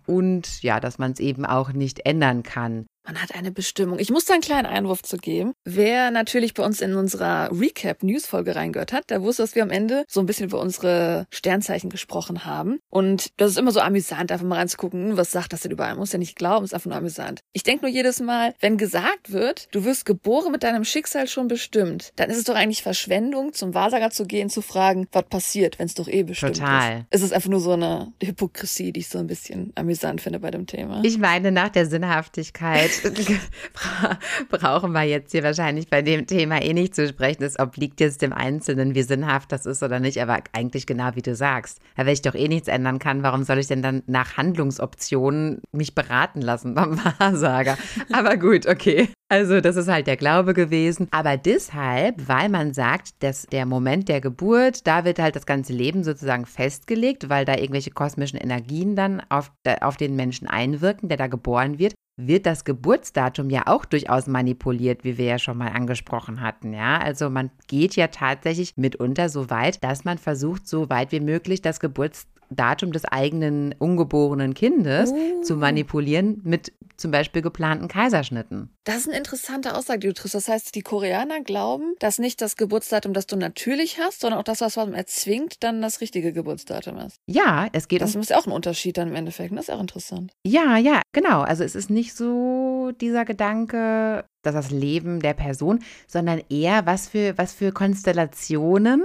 und 0.05 0.62
ja, 0.63 0.81
dass 0.81 0.97
man 0.97 1.13
es 1.13 1.21
eben 1.21 1.45
auch 1.45 1.71
nicht 1.71 2.05
ändern 2.05 2.43
kann. 2.43 2.88
Man 3.08 3.22
hat 3.22 3.34
eine 3.34 3.52
Bestimmung. 3.52 4.00
Ich 4.00 4.10
muss 4.10 4.26
da 4.26 4.34
einen 4.34 4.44
kleinen 4.44 4.66
Einwurf 4.66 5.02
zu 5.02 5.16
geben. 5.16 5.54
Wer 5.64 6.12
natürlich 6.12 6.54
bei 6.54 6.64
uns 6.64 6.82
in 6.82 6.94
unserer 6.94 7.50
Recap-News-Folge 7.58 8.54
reingehört 8.54 8.92
hat, 8.92 9.10
der 9.10 9.22
wusste, 9.22 9.44
dass 9.44 9.56
wir 9.56 9.64
am 9.64 9.70
Ende 9.70 10.04
so 10.10 10.20
ein 10.20 10.26
bisschen 10.26 10.48
über 10.48 10.60
unsere 10.60 11.26
Sternzeichen 11.32 11.90
gesprochen 11.90 12.44
haben. 12.44 12.80
Und 12.90 13.30
das 13.38 13.52
ist 13.52 13.58
immer 13.58 13.72
so 13.72 13.80
amüsant, 13.80 14.30
einfach 14.30 14.46
mal 14.46 14.58
reinzugucken, 14.58 15.12
hm, 15.12 15.18
was 15.18 15.32
sagt 15.32 15.54
das 15.54 15.62
denn 15.62 15.72
überall? 15.72 15.92
Man 15.92 16.00
muss 16.00 16.12
ja 16.12 16.20
nicht 16.20 16.36
glauben, 16.36 16.66
ist 16.66 16.74
einfach 16.74 16.90
nur 16.90 16.98
amüsant. 16.98 17.40
Ich 17.54 17.64
denke 17.64 17.86
nur 17.86 17.94
jedes 17.94 18.20
Mal, 18.20 18.54
wenn 18.60 18.78
gesagt 18.78 19.32
wird, 19.32 19.70
du 19.72 19.86
wirst 19.86 20.06
geboren 20.06 20.52
mit 20.52 20.64
deinem 20.64 20.84
Schicksal 20.84 21.30
schon 21.30 21.48
bestimmt, 21.48 22.12
dann 22.18 22.30
ist 22.30 22.38
es 22.38 22.44
doch 22.44 22.56
eigentlich 22.56 22.84
Verschwendung, 22.84 23.54
zum 23.54 23.74
Wahrsager 23.74 24.10
zu 24.10 24.26
gehen, 24.26 24.50
zu 24.50 24.62
fragen, 24.62 25.08
was 25.14 25.24
passiert, 25.30 25.80
wenn 25.80 25.86
es 25.86 25.94
doch 25.94 26.10
eh 26.10 26.24
bestimmt 26.24 26.58
Total. 26.58 27.00
ist. 27.00 27.06
Es 27.12 27.22
ist 27.22 27.32
einfach 27.32 27.50
nur 27.50 27.62
so 27.62 27.72
eine 27.72 28.12
Hypokrisie, 28.22 28.92
die 28.92 29.00
ich 29.00 29.08
so 29.08 29.20
ein 29.20 29.28
bisschen 29.28 29.72
amüsant 29.76 30.20
finde 30.20 30.40
bei 30.40 30.52
dem 30.52 30.68
Thema. 30.68 31.02
Ich 31.06 31.18
meine 31.18 31.54
nach 31.54 31.70
der 31.70 31.86
Sinnhaftigkeit 31.86 32.97
brauchen 34.50 34.92
wir 34.92 35.04
jetzt 35.04 35.32
hier 35.32 35.44
wahrscheinlich 35.44 35.89
bei 35.89 36.01
dem 36.01 36.27
Thema 36.27 36.62
eh 36.62 36.74
nicht 36.74 36.96
zu 36.96 37.08
sprechen. 37.08 37.44
Es 37.44 37.60
obliegt 37.60 38.00
jetzt 38.00 38.22
dem 38.22 38.34
Einzelnen, 38.34 38.96
wie 38.96 39.04
sinnhaft 39.04 39.51
das 39.51 39.66
ist 39.66 39.84
oder 39.84 40.00
nicht. 40.00 40.22
Aber 40.22 40.39
eigentlich 40.54 40.86
genau 40.86 41.12
wie 41.16 41.22
du 41.22 41.36
sagst. 41.36 41.80
Wenn 41.96 42.08
ich 42.08 42.22
doch 42.22 42.36
eh 42.36 42.48
nichts 42.48 42.68
ändern 42.68 43.00
kann, 43.00 43.24
warum 43.24 43.44
soll 43.44 43.60
ich 43.60 43.68
denn 43.68 43.82
dann 43.82 44.04
nach 44.08 44.38
Handlungsoptionen 44.38 45.62
mich 45.72 45.96
beraten 45.96 46.42
lassen 46.42 46.74
beim 46.74 47.00
Wahrsager? 47.20 47.77
Aber 48.12 48.38
gut, 48.38 48.68
okay. 48.68 49.10
Also 49.30 49.60
das 49.60 49.75
ist 49.75 49.89
halt 49.89 50.08
der 50.08 50.16
Glaube 50.16 50.54
gewesen. 50.54 51.08
Aber 51.12 51.36
deshalb, 51.36 52.27
weil 52.27 52.48
man 52.48 52.74
sagt, 52.74 53.10
dass 53.20 53.46
der 53.48 53.66
Moment 53.66 54.08
der 54.08 54.22
Geburt, 54.22 54.88
da 54.88 55.04
wird 55.04 55.20
halt 55.20 55.36
das 55.36 55.46
ganze 55.46 55.74
Leben 55.74 56.04
sozusagen 56.04 56.46
festgelegt, 56.46 57.30
weil 57.30 57.44
da 57.44 57.56
irgendwelche 57.56 57.92
kosmischen 57.92 58.39
Energien 58.39 58.96
dann 58.96 59.22
auf, 59.30 59.51
auf 59.82 59.98
den 59.98 60.16
Menschen 60.16 60.48
einwirken, 60.48 61.10
der 61.10 61.18
da 61.18 61.27
geboren 61.27 61.77
wird 61.77 61.94
wird 62.17 62.47
das 62.47 62.65
Geburtsdatum 62.65 63.50
ja 63.50 63.63
auch 63.67 63.86
durchaus 63.86 64.27
manipuliert, 64.27 65.03
wie 65.03 65.17
wir 65.17 65.25
ja 65.25 65.39
schon 65.39 65.57
mal 65.57 65.69
angesprochen 65.69 66.41
hatten. 66.41 66.74
Ja, 66.74 66.97
also 66.97 67.29
man 67.29 67.51
geht 67.67 67.95
ja 67.95 68.07
tatsächlich 68.07 68.75
mitunter 68.75 69.29
so 69.29 69.50
weit, 69.50 69.83
dass 69.83 70.03
man 70.03 70.17
versucht, 70.17 70.67
so 70.67 70.89
weit 70.89 71.12
wie 71.12 71.19
möglich 71.19 71.62
das 71.62 71.79
Geburtsdatum 71.79 72.37
Datum 72.50 72.92
des 72.92 73.06
eigenen 73.06 73.75
ungeborenen 73.77 74.54
Kindes 74.54 75.12
oh. 75.12 75.42
zu 75.42 75.56
manipulieren 75.56 76.42
mit 76.44 76.72
zum 76.98 77.12
Beispiel 77.12 77.42
geplanten 77.42 77.88
Kaiserschnitten. 77.88 78.70
Das 78.84 78.98
ist 78.98 79.08
eine 79.08 79.18
interessante 79.18 79.75
Aussage, 79.75 80.00
die 80.00 80.08
du 80.08 80.13
triffst. 80.13 80.36
Das 80.36 80.48
heißt, 80.48 80.74
die 80.74 80.82
Koreaner 80.82 81.42
glauben, 81.42 81.94
dass 82.00 82.18
nicht 82.18 82.42
das 82.42 82.56
Geburtsdatum, 82.56 83.13
das 83.13 83.27
du 83.27 83.36
natürlich 83.36 84.00
hast, 84.00 84.22
sondern 84.22 84.39
auch 84.39 84.44
das, 84.44 84.62
was 84.62 84.75
man 84.75 84.94
erzwingt, 84.94 85.63
dann 85.63 85.82
das 85.82 86.01
richtige 86.01 86.34
Geburtsdatum 86.34 86.98
ist. 86.98 87.18
Ja, 87.27 87.68
es 87.72 87.88
geht 87.88 88.01
Das 88.01 88.16
um 88.16 88.22
ist 88.22 88.32
ja 88.32 88.38
auch 88.38 88.48
ein 88.48 88.51
Unterschied 88.51 88.98
dann 88.98 89.10
im 89.10 89.16
Endeffekt. 89.16 89.56
Das 89.56 89.70
ist 89.70 89.74
auch 89.74 89.82
interessant. 89.82 90.32
Ja, 90.44 90.77
ja, 90.77 91.01
genau. 91.13 91.42
Also 91.42 91.63
es 91.63 91.75
ist 91.75 91.89
nicht 91.89 92.16
so 92.16 92.92
dieser 93.00 93.25
Gedanke, 93.25 94.25
dass 94.42 94.56
das 94.56 94.72
Leben 94.72 95.20
der 95.20 95.34
Person, 95.34 95.84
sondern 96.08 96.42
eher, 96.50 96.86
was 96.86 97.08
für, 97.08 97.38
was 97.38 97.54
für 97.54 97.72
Konstellationen 97.72 99.04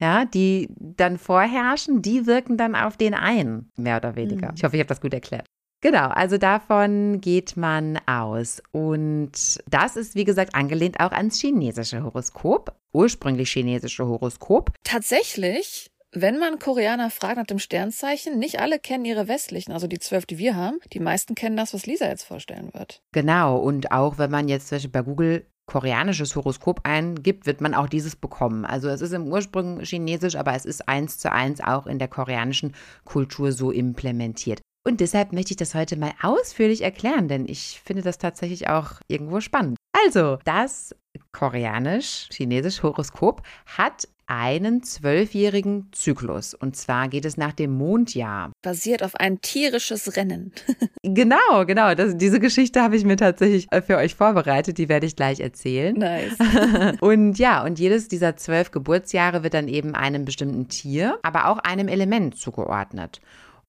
ja, 0.00 0.24
die 0.24 0.68
dann 0.78 1.18
vorherrschen, 1.18 2.02
die 2.02 2.26
wirken 2.26 2.56
dann 2.56 2.74
auf 2.74 2.96
den 2.96 3.14
ein, 3.14 3.70
mehr 3.76 3.96
oder 3.98 4.16
weniger. 4.16 4.48
Mhm. 4.48 4.54
Ich 4.56 4.64
hoffe, 4.64 4.76
ich 4.76 4.80
habe 4.80 4.88
das 4.88 5.00
gut 5.00 5.14
erklärt. 5.14 5.46
Genau, 5.80 6.08
also 6.08 6.38
davon 6.38 7.20
geht 7.20 7.58
man 7.58 7.98
aus. 8.06 8.62
Und 8.72 9.32
das 9.68 9.96
ist, 9.96 10.14
wie 10.14 10.24
gesagt, 10.24 10.54
angelehnt 10.54 10.98
auch 10.98 11.12
ans 11.12 11.38
chinesische 11.38 12.02
Horoskop, 12.02 12.74
ursprünglich 12.94 13.50
chinesische 13.50 14.06
Horoskop. 14.06 14.72
Tatsächlich 14.82 15.90
wenn 16.16 16.38
man 16.38 16.60
Koreaner 16.60 17.10
fragt 17.10 17.36
nach 17.36 17.46
dem 17.46 17.58
Sternzeichen, 17.58 18.38
nicht 18.38 18.60
alle 18.60 18.78
kennen 18.78 19.04
ihre 19.04 19.26
westlichen, 19.26 19.72
also 19.72 19.86
die 19.86 19.98
zwölf, 19.98 20.26
die 20.26 20.38
wir 20.38 20.54
haben. 20.54 20.78
Die 20.92 21.00
meisten 21.00 21.34
kennen 21.34 21.56
das, 21.56 21.74
was 21.74 21.86
Lisa 21.86 22.06
jetzt 22.06 22.22
vorstellen 22.22 22.72
wird. 22.72 23.02
Genau, 23.12 23.58
und 23.58 23.90
auch 23.90 24.16
wenn 24.16 24.30
man 24.30 24.48
jetzt 24.48 24.68
zum 24.68 24.76
Beispiel 24.76 24.92
bei 24.92 25.02
Google 25.02 25.46
koreanisches 25.66 26.36
Horoskop 26.36 26.80
eingibt, 26.84 27.46
wird 27.46 27.60
man 27.60 27.74
auch 27.74 27.88
dieses 27.88 28.16
bekommen. 28.16 28.64
Also 28.64 28.88
es 28.88 29.00
ist 29.00 29.12
im 29.12 29.26
Ursprung 29.26 29.80
chinesisch, 29.80 30.36
aber 30.36 30.54
es 30.54 30.64
ist 30.64 30.88
eins 30.88 31.18
zu 31.18 31.32
eins 31.32 31.60
auch 31.60 31.86
in 31.86 31.98
der 31.98 32.08
koreanischen 32.08 32.74
Kultur 33.04 33.52
so 33.52 33.70
implementiert. 33.70 34.60
Und 34.86 35.00
deshalb 35.00 35.32
möchte 35.32 35.52
ich 35.52 35.56
das 35.56 35.74
heute 35.74 35.96
mal 35.96 36.12
ausführlich 36.22 36.82
erklären, 36.82 37.28
denn 37.28 37.46
ich 37.48 37.80
finde 37.82 38.02
das 38.02 38.18
tatsächlich 38.18 38.68
auch 38.68 39.00
irgendwo 39.08 39.40
spannend. 39.40 39.78
Also, 40.04 40.38
das 40.44 40.94
koreanisch-chinesisch 41.32 42.82
Horoskop 42.82 43.42
hat 43.66 44.06
einen 44.26 44.82
zwölfjährigen 44.82 45.88
Zyklus. 45.92 46.54
Und 46.54 46.76
zwar 46.76 47.08
geht 47.08 47.24
es 47.24 47.36
nach 47.36 47.52
dem 47.52 47.72
Mondjahr. 47.72 48.52
Basiert 48.62 49.02
auf 49.02 49.14
ein 49.16 49.40
tierisches 49.40 50.16
Rennen. 50.16 50.52
genau, 51.02 51.64
genau. 51.66 51.94
Das, 51.94 52.16
diese 52.16 52.40
Geschichte 52.40 52.82
habe 52.82 52.96
ich 52.96 53.04
mir 53.04 53.16
tatsächlich 53.16 53.66
äh, 53.70 53.82
für 53.82 53.96
euch 53.96 54.14
vorbereitet. 54.14 54.78
Die 54.78 54.88
werde 54.88 55.06
ich 55.06 55.16
gleich 55.16 55.40
erzählen. 55.40 55.96
Nice. 55.96 56.36
und 57.00 57.38
ja, 57.38 57.64
und 57.64 57.78
jedes 57.78 58.08
dieser 58.08 58.36
zwölf 58.36 58.70
Geburtsjahre 58.70 59.42
wird 59.42 59.54
dann 59.54 59.68
eben 59.68 59.94
einem 59.94 60.24
bestimmten 60.24 60.68
Tier, 60.68 61.18
aber 61.22 61.48
auch 61.48 61.58
einem 61.58 61.88
Element 61.88 62.36
zugeordnet. 62.38 63.20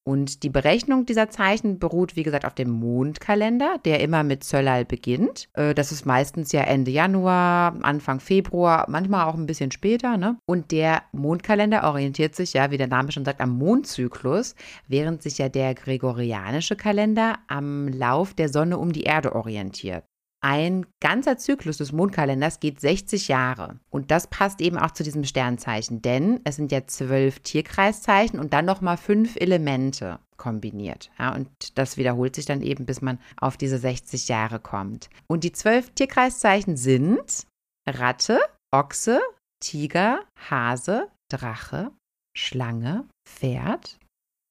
Und 0.08 0.44
die 0.44 0.50
Berechnung 0.50 1.04
dieser 1.04 1.30
Zeichen 1.30 1.80
beruht, 1.80 2.14
wie 2.14 2.22
gesagt, 2.22 2.44
auf 2.44 2.54
dem 2.54 2.70
Mondkalender, 2.70 3.78
der 3.84 3.98
immer 3.98 4.22
mit 4.22 4.44
Zöllal 4.44 4.84
beginnt. 4.84 5.48
Äh, 5.54 5.74
das 5.74 5.90
ist 5.90 6.06
meistens 6.06 6.52
ja 6.52 6.60
Ende 6.62 6.92
Januar, 6.92 7.74
Anfang 7.82 8.20
Februar, 8.20 8.86
manchmal 8.88 9.26
auch 9.26 9.34
ein 9.34 9.46
bisschen 9.46 9.72
später. 9.72 10.16
Ne? 10.16 10.38
Und 10.46 10.70
der 10.70 11.02
Mondkalender 11.10 11.82
orientiert 11.82 12.36
sich 12.36 12.52
ja, 12.52 12.70
wie 12.70 12.78
der 12.78 12.86
Name 12.86 13.10
schon 13.10 13.24
sagt, 13.24 13.40
am 13.40 13.58
Mondzyklus, 13.58 14.54
während 14.86 15.22
sich 15.22 15.38
ja 15.38 15.48
der 15.48 15.74
gregorianische 15.74 16.76
Kalender 16.76 17.38
am 17.48 17.88
Lauf 17.88 18.32
der 18.32 18.48
Sonne 18.48 18.78
um 18.78 18.92
die 18.92 19.02
Erde 19.02 19.34
orientiert. 19.34 20.04
Ein 20.48 20.86
ganzer 21.00 21.38
Zyklus 21.38 21.78
des 21.78 21.90
Mondkalenders 21.90 22.60
geht 22.60 22.80
60 22.80 23.26
Jahre. 23.26 23.80
Und 23.90 24.12
das 24.12 24.28
passt 24.28 24.60
eben 24.60 24.78
auch 24.78 24.92
zu 24.92 25.02
diesem 25.02 25.24
Sternzeichen, 25.24 26.02
denn 26.02 26.38
es 26.44 26.54
sind 26.54 26.70
ja 26.70 26.86
zwölf 26.86 27.40
Tierkreiszeichen 27.40 28.38
und 28.38 28.52
dann 28.52 28.64
nochmal 28.64 28.96
fünf 28.96 29.34
Elemente 29.34 30.20
kombiniert. 30.36 31.10
Ja, 31.18 31.34
und 31.34 31.48
das 31.76 31.96
wiederholt 31.96 32.36
sich 32.36 32.44
dann 32.44 32.62
eben, 32.62 32.86
bis 32.86 33.02
man 33.02 33.18
auf 33.36 33.56
diese 33.56 33.78
60 33.78 34.28
Jahre 34.28 34.60
kommt. 34.60 35.10
Und 35.26 35.42
die 35.42 35.50
zwölf 35.50 35.90
Tierkreiszeichen 35.90 36.76
sind 36.76 37.44
Ratte, 37.88 38.38
Ochse, 38.72 39.20
Tiger, 39.58 40.20
Hase, 40.48 41.08
Drache, 41.28 41.90
Schlange, 42.38 43.08
Pferd, 43.28 43.98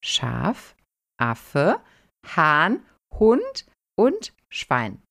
Schaf, 0.04 0.76
Affe, 1.18 1.80
Hahn, 2.28 2.82
Hund 3.18 3.66
und 3.98 4.34
Schwein. 4.50 5.02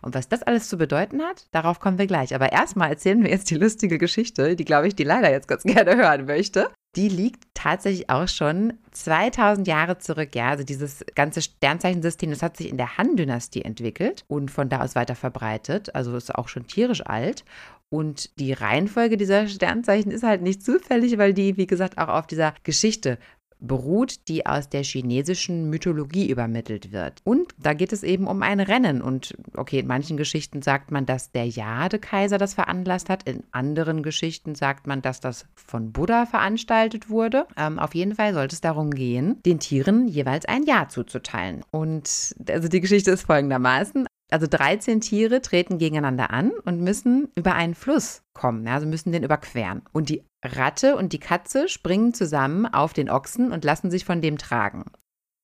Und 0.00 0.14
was 0.14 0.28
das 0.28 0.42
alles 0.42 0.68
zu 0.68 0.76
bedeuten 0.78 1.22
hat, 1.22 1.46
darauf 1.52 1.80
kommen 1.80 1.98
wir 1.98 2.06
gleich. 2.06 2.34
Aber 2.34 2.52
erstmal 2.52 2.90
erzählen 2.90 3.22
wir 3.22 3.30
jetzt 3.30 3.50
die 3.50 3.56
lustige 3.56 3.98
Geschichte, 3.98 4.56
die, 4.56 4.64
glaube 4.64 4.88
ich, 4.88 4.94
die 4.94 5.04
leider 5.04 5.30
jetzt 5.30 5.48
ganz 5.48 5.62
gerne 5.64 5.96
hören 5.96 6.26
möchte. 6.26 6.70
Die 6.94 7.08
liegt 7.08 7.44
tatsächlich 7.54 8.10
auch 8.10 8.28
schon 8.28 8.74
2000 8.90 9.66
Jahre 9.66 9.98
zurück. 9.98 10.34
Ja, 10.34 10.50
also 10.50 10.62
dieses 10.62 11.04
ganze 11.14 11.40
Sternzeichensystem, 11.40 12.30
das 12.30 12.42
hat 12.42 12.58
sich 12.58 12.68
in 12.68 12.76
der 12.76 12.98
Han-Dynastie 12.98 13.62
entwickelt 13.62 14.24
und 14.28 14.50
von 14.50 14.68
da 14.68 14.82
aus 14.82 14.94
weiter 14.94 15.14
verbreitet. 15.14 15.94
Also 15.94 16.14
ist 16.16 16.34
auch 16.34 16.48
schon 16.48 16.66
tierisch 16.66 17.04
alt. 17.06 17.44
Und 17.88 18.38
die 18.38 18.54
Reihenfolge 18.54 19.18
dieser 19.18 19.48
Sternzeichen 19.48 20.10
ist 20.10 20.22
halt 20.22 20.40
nicht 20.40 20.64
zufällig, 20.64 21.18
weil 21.18 21.34
die, 21.34 21.58
wie 21.58 21.66
gesagt, 21.66 21.98
auch 21.98 22.08
auf 22.08 22.26
dieser 22.26 22.54
Geschichte 22.62 23.18
beruht, 23.62 24.28
die 24.28 24.44
aus 24.46 24.68
der 24.68 24.82
chinesischen 24.82 25.70
Mythologie 25.70 26.28
übermittelt 26.28 26.92
wird. 26.92 27.20
Und 27.24 27.54
da 27.58 27.72
geht 27.74 27.92
es 27.92 28.02
eben 28.02 28.26
um 28.26 28.42
ein 28.42 28.60
Rennen. 28.60 29.00
Und 29.00 29.34
okay, 29.56 29.78
in 29.78 29.86
manchen 29.86 30.16
Geschichten 30.16 30.62
sagt 30.62 30.90
man, 30.90 31.06
dass 31.06 31.32
der 31.32 31.46
Jade-Kaiser 31.46 32.38
das 32.38 32.54
veranlasst 32.54 33.08
hat. 33.08 33.28
In 33.28 33.44
anderen 33.52 34.02
Geschichten 34.02 34.54
sagt 34.54 34.86
man, 34.86 35.02
dass 35.02 35.20
das 35.20 35.46
von 35.54 35.92
Buddha 35.92 36.26
veranstaltet 36.26 37.08
wurde. 37.08 37.46
Ähm, 37.56 37.78
auf 37.78 37.94
jeden 37.94 38.14
Fall 38.14 38.34
sollte 38.34 38.54
es 38.54 38.60
darum 38.60 38.90
gehen, 38.90 39.40
den 39.46 39.60
Tieren 39.60 40.08
jeweils 40.08 40.44
ein 40.44 40.64
Jahr 40.64 40.88
zuzuteilen. 40.88 41.62
Und 41.70 42.34
also 42.48 42.68
die 42.68 42.80
Geschichte 42.80 43.12
ist 43.12 43.22
folgendermaßen. 43.22 44.06
Also 44.32 44.46
13 44.46 45.02
Tiere 45.02 45.42
treten 45.42 45.76
gegeneinander 45.76 46.30
an 46.30 46.52
und 46.64 46.80
müssen 46.80 47.28
über 47.36 47.54
einen 47.54 47.74
Fluss 47.74 48.22
kommen, 48.32 48.66
also 48.66 48.86
müssen 48.86 49.12
den 49.12 49.24
überqueren. 49.24 49.82
Und 49.92 50.08
die 50.08 50.24
Ratte 50.42 50.96
und 50.96 51.12
die 51.12 51.20
Katze 51.20 51.68
springen 51.68 52.14
zusammen 52.14 52.64
auf 52.64 52.94
den 52.94 53.10
Ochsen 53.10 53.52
und 53.52 53.62
lassen 53.62 53.90
sich 53.90 54.06
von 54.06 54.22
dem 54.22 54.38
tragen. 54.38 54.86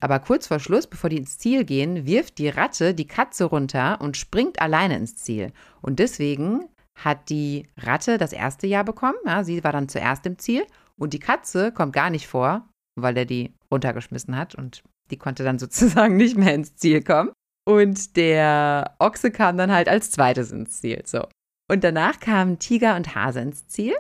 Aber 0.01 0.21
kurz 0.21 0.47
vor 0.47 0.59
Schluss, 0.59 0.87
bevor 0.87 1.11
die 1.11 1.19
ins 1.19 1.39
Ziel 1.39 1.65
gehen, 1.65 2.07
wirft 2.07 2.39
die 2.39 2.49
Ratte 2.49 2.95
die 2.95 3.07
Katze 3.07 3.45
runter 3.45 4.01
und 4.01 4.17
springt 4.17 4.63
alleine 4.63 4.97
ins 4.97 5.17
Ziel. 5.17 5.53
Und 5.83 5.99
deswegen 5.99 6.65
hat 6.95 7.29
die 7.29 7.69
Ratte 7.77 8.17
das 8.17 8.33
erste 8.33 8.67
Jahr 8.67 8.85
bekommen. 8.85 9.19
Ja, 9.27 9.45
sie 9.45 9.63
war 9.65 9.73
dann 9.73 9.91
zuerst 9.91 10.25
im 10.25 10.39
Ziel. 10.39 10.67
Und 10.97 11.13
die 11.13 11.19
Katze 11.19 11.73
kommt 11.73 11.93
gar 11.93 12.09
nicht 12.09 12.27
vor, 12.27 12.67
weil 12.97 13.17
er 13.19 13.27
die 13.27 13.53
runtergeschmissen 13.71 14.35
hat. 14.35 14.55
Und 14.55 14.83
die 15.11 15.19
konnte 15.19 15.45
dann 15.45 15.59
sozusagen 15.59 16.17
nicht 16.17 16.39
mehr 16.39 16.55
ins 16.55 16.75
Ziel 16.77 17.03
kommen. 17.03 17.33
Und 17.69 18.17
der 18.17 18.95
Ochse 18.99 19.31
kam 19.31 19.59
dann 19.59 19.71
halt 19.71 19.91
als 19.91 20.11
zweites 20.11 20.53
ins 20.53 20.81
Ziel. 20.81 21.03
So. 21.05 21.29
Und 21.71 21.85
danach 21.85 22.19
kamen 22.19 22.59
Tiger 22.59 22.97
und 22.97 23.15
Hase 23.15 23.41
ins 23.41 23.69
Ziel. 23.69 23.95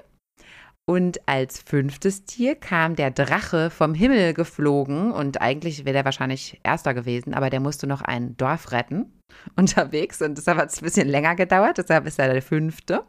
Und 0.88 1.20
als 1.28 1.60
fünftes 1.60 2.24
Tier 2.24 2.54
kam 2.54 2.96
der 2.96 3.10
Drache 3.10 3.68
vom 3.68 3.92
Himmel 3.92 4.32
geflogen. 4.32 5.12
Und 5.12 5.42
eigentlich 5.42 5.84
wäre 5.84 5.92
der 5.92 6.06
wahrscheinlich 6.06 6.58
erster 6.62 6.94
gewesen, 6.94 7.34
aber 7.34 7.50
der 7.50 7.60
musste 7.60 7.86
noch 7.86 8.00
ein 8.00 8.38
Dorf 8.38 8.72
retten 8.72 9.12
unterwegs. 9.56 10.22
Und 10.22 10.38
deshalb 10.38 10.56
hat 10.56 10.70
es 10.70 10.80
ein 10.80 10.84
bisschen 10.84 11.08
länger 11.08 11.34
gedauert. 11.34 11.76
Deshalb 11.76 12.06
ist 12.06 12.18
er 12.18 12.32
der 12.32 12.40
fünfte. 12.40 13.04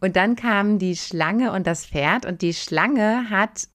Und 0.00 0.14
dann 0.14 0.36
kamen 0.36 0.78
die 0.78 0.94
Schlange 0.94 1.50
und 1.50 1.66
das 1.66 1.84
Pferd. 1.84 2.26
Und 2.26 2.42
die 2.42 2.54
Schlange 2.54 3.28
hat 3.28 3.66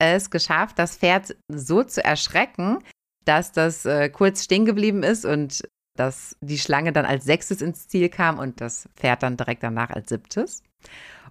es 0.00 0.30
geschafft, 0.30 0.78
das 0.78 0.98
Pferd 0.98 1.36
so 1.48 1.82
zu 1.82 2.04
erschrecken, 2.04 2.78
dass 3.24 3.52
das 3.52 3.84
äh, 3.84 4.08
kurz 4.08 4.44
stehen 4.44 4.64
geblieben 4.64 5.02
ist 5.02 5.24
und 5.24 5.62
dass 5.96 6.36
die 6.40 6.58
Schlange 6.58 6.92
dann 6.92 7.04
als 7.04 7.24
sechstes 7.24 7.62
ins 7.62 7.88
Ziel 7.88 8.08
kam 8.08 8.38
und 8.38 8.60
das 8.60 8.88
Pferd 8.96 9.22
dann 9.22 9.36
direkt 9.36 9.62
danach 9.62 9.90
als 9.90 10.08
siebtes. 10.08 10.62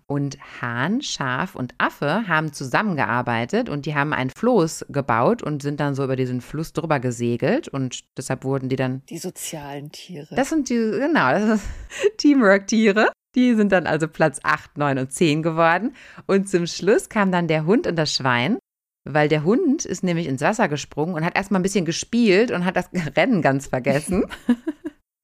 Und 0.06 0.38
Hahn, 0.62 1.02
Schaf 1.02 1.56
und 1.56 1.76
Affe 1.78 2.28
haben 2.28 2.52
zusammengearbeitet 2.52 3.70
und 3.70 3.86
die 3.86 3.96
haben 3.96 4.14
ein 4.14 4.30
Floß 4.30 4.88
gebaut 4.90 5.42
und 5.42 5.62
sind 5.62 5.80
dann 5.80 5.96
so 5.96 6.04
über 6.04 6.16
diesen 6.16 6.42
Fluss 6.42 6.74
drüber 6.74 7.00
gesegelt 7.00 7.70
und 7.70 8.02
deshalb 8.18 8.44
wurden 8.44 8.68
die 8.68 8.76
dann. 8.76 9.02
Die 9.10 9.18
sozialen 9.18 9.92
Tiere. 9.92 10.36
Das 10.36 10.50
sind 10.50 10.70
die, 10.70 10.76
genau, 10.76 11.32
das 11.32 11.62
ist 11.62 11.68
Teamwork-Tiere. 12.18 13.12
Die 13.36 13.56
sind 13.56 13.72
dann 13.72 13.88
also 13.88 14.08
Platz 14.08 14.40
8, 14.44 14.78
9 14.78 15.00
und 15.00 15.12
10 15.12 15.42
geworden. 15.42 15.96
Und 16.28 16.50
zum 16.50 16.68
Schluss 16.68 17.10
kam 17.10 17.32
dann 17.32 17.48
der 17.48 17.66
Hund 17.66 17.88
und 17.88 17.96
das 17.96 18.14
Schwein, 18.14 18.60
weil 19.06 19.28
der 19.28 19.44
Hund 19.44 19.86
ist 19.86 20.04
nämlich 20.04 20.28
ins 20.28 20.42
Wasser 20.42 20.68
gesprungen 20.68 21.16
und 21.16 21.26
hat 21.26 21.36
erstmal 21.36 21.60
ein 21.60 21.64
bisschen 21.64 21.86
gespielt 21.86 22.52
und 22.52 22.66
hat 22.66 22.76
das 22.76 22.90
Rennen 23.18 23.42
ganz 23.42 23.68
vergessen. 23.68 24.26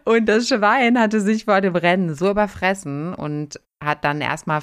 Und 0.05 0.25
das 0.25 0.47
Schwein 0.47 0.99
hatte 0.99 1.21
sich 1.21 1.45
vor 1.45 1.61
dem 1.61 1.75
Rennen 1.75 2.15
so 2.15 2.31
überfressen 2.31 3.13
und 3.13 3.59
hat 3.79 4.03
dann 4.03 4.21
erstmal 4.21 4.61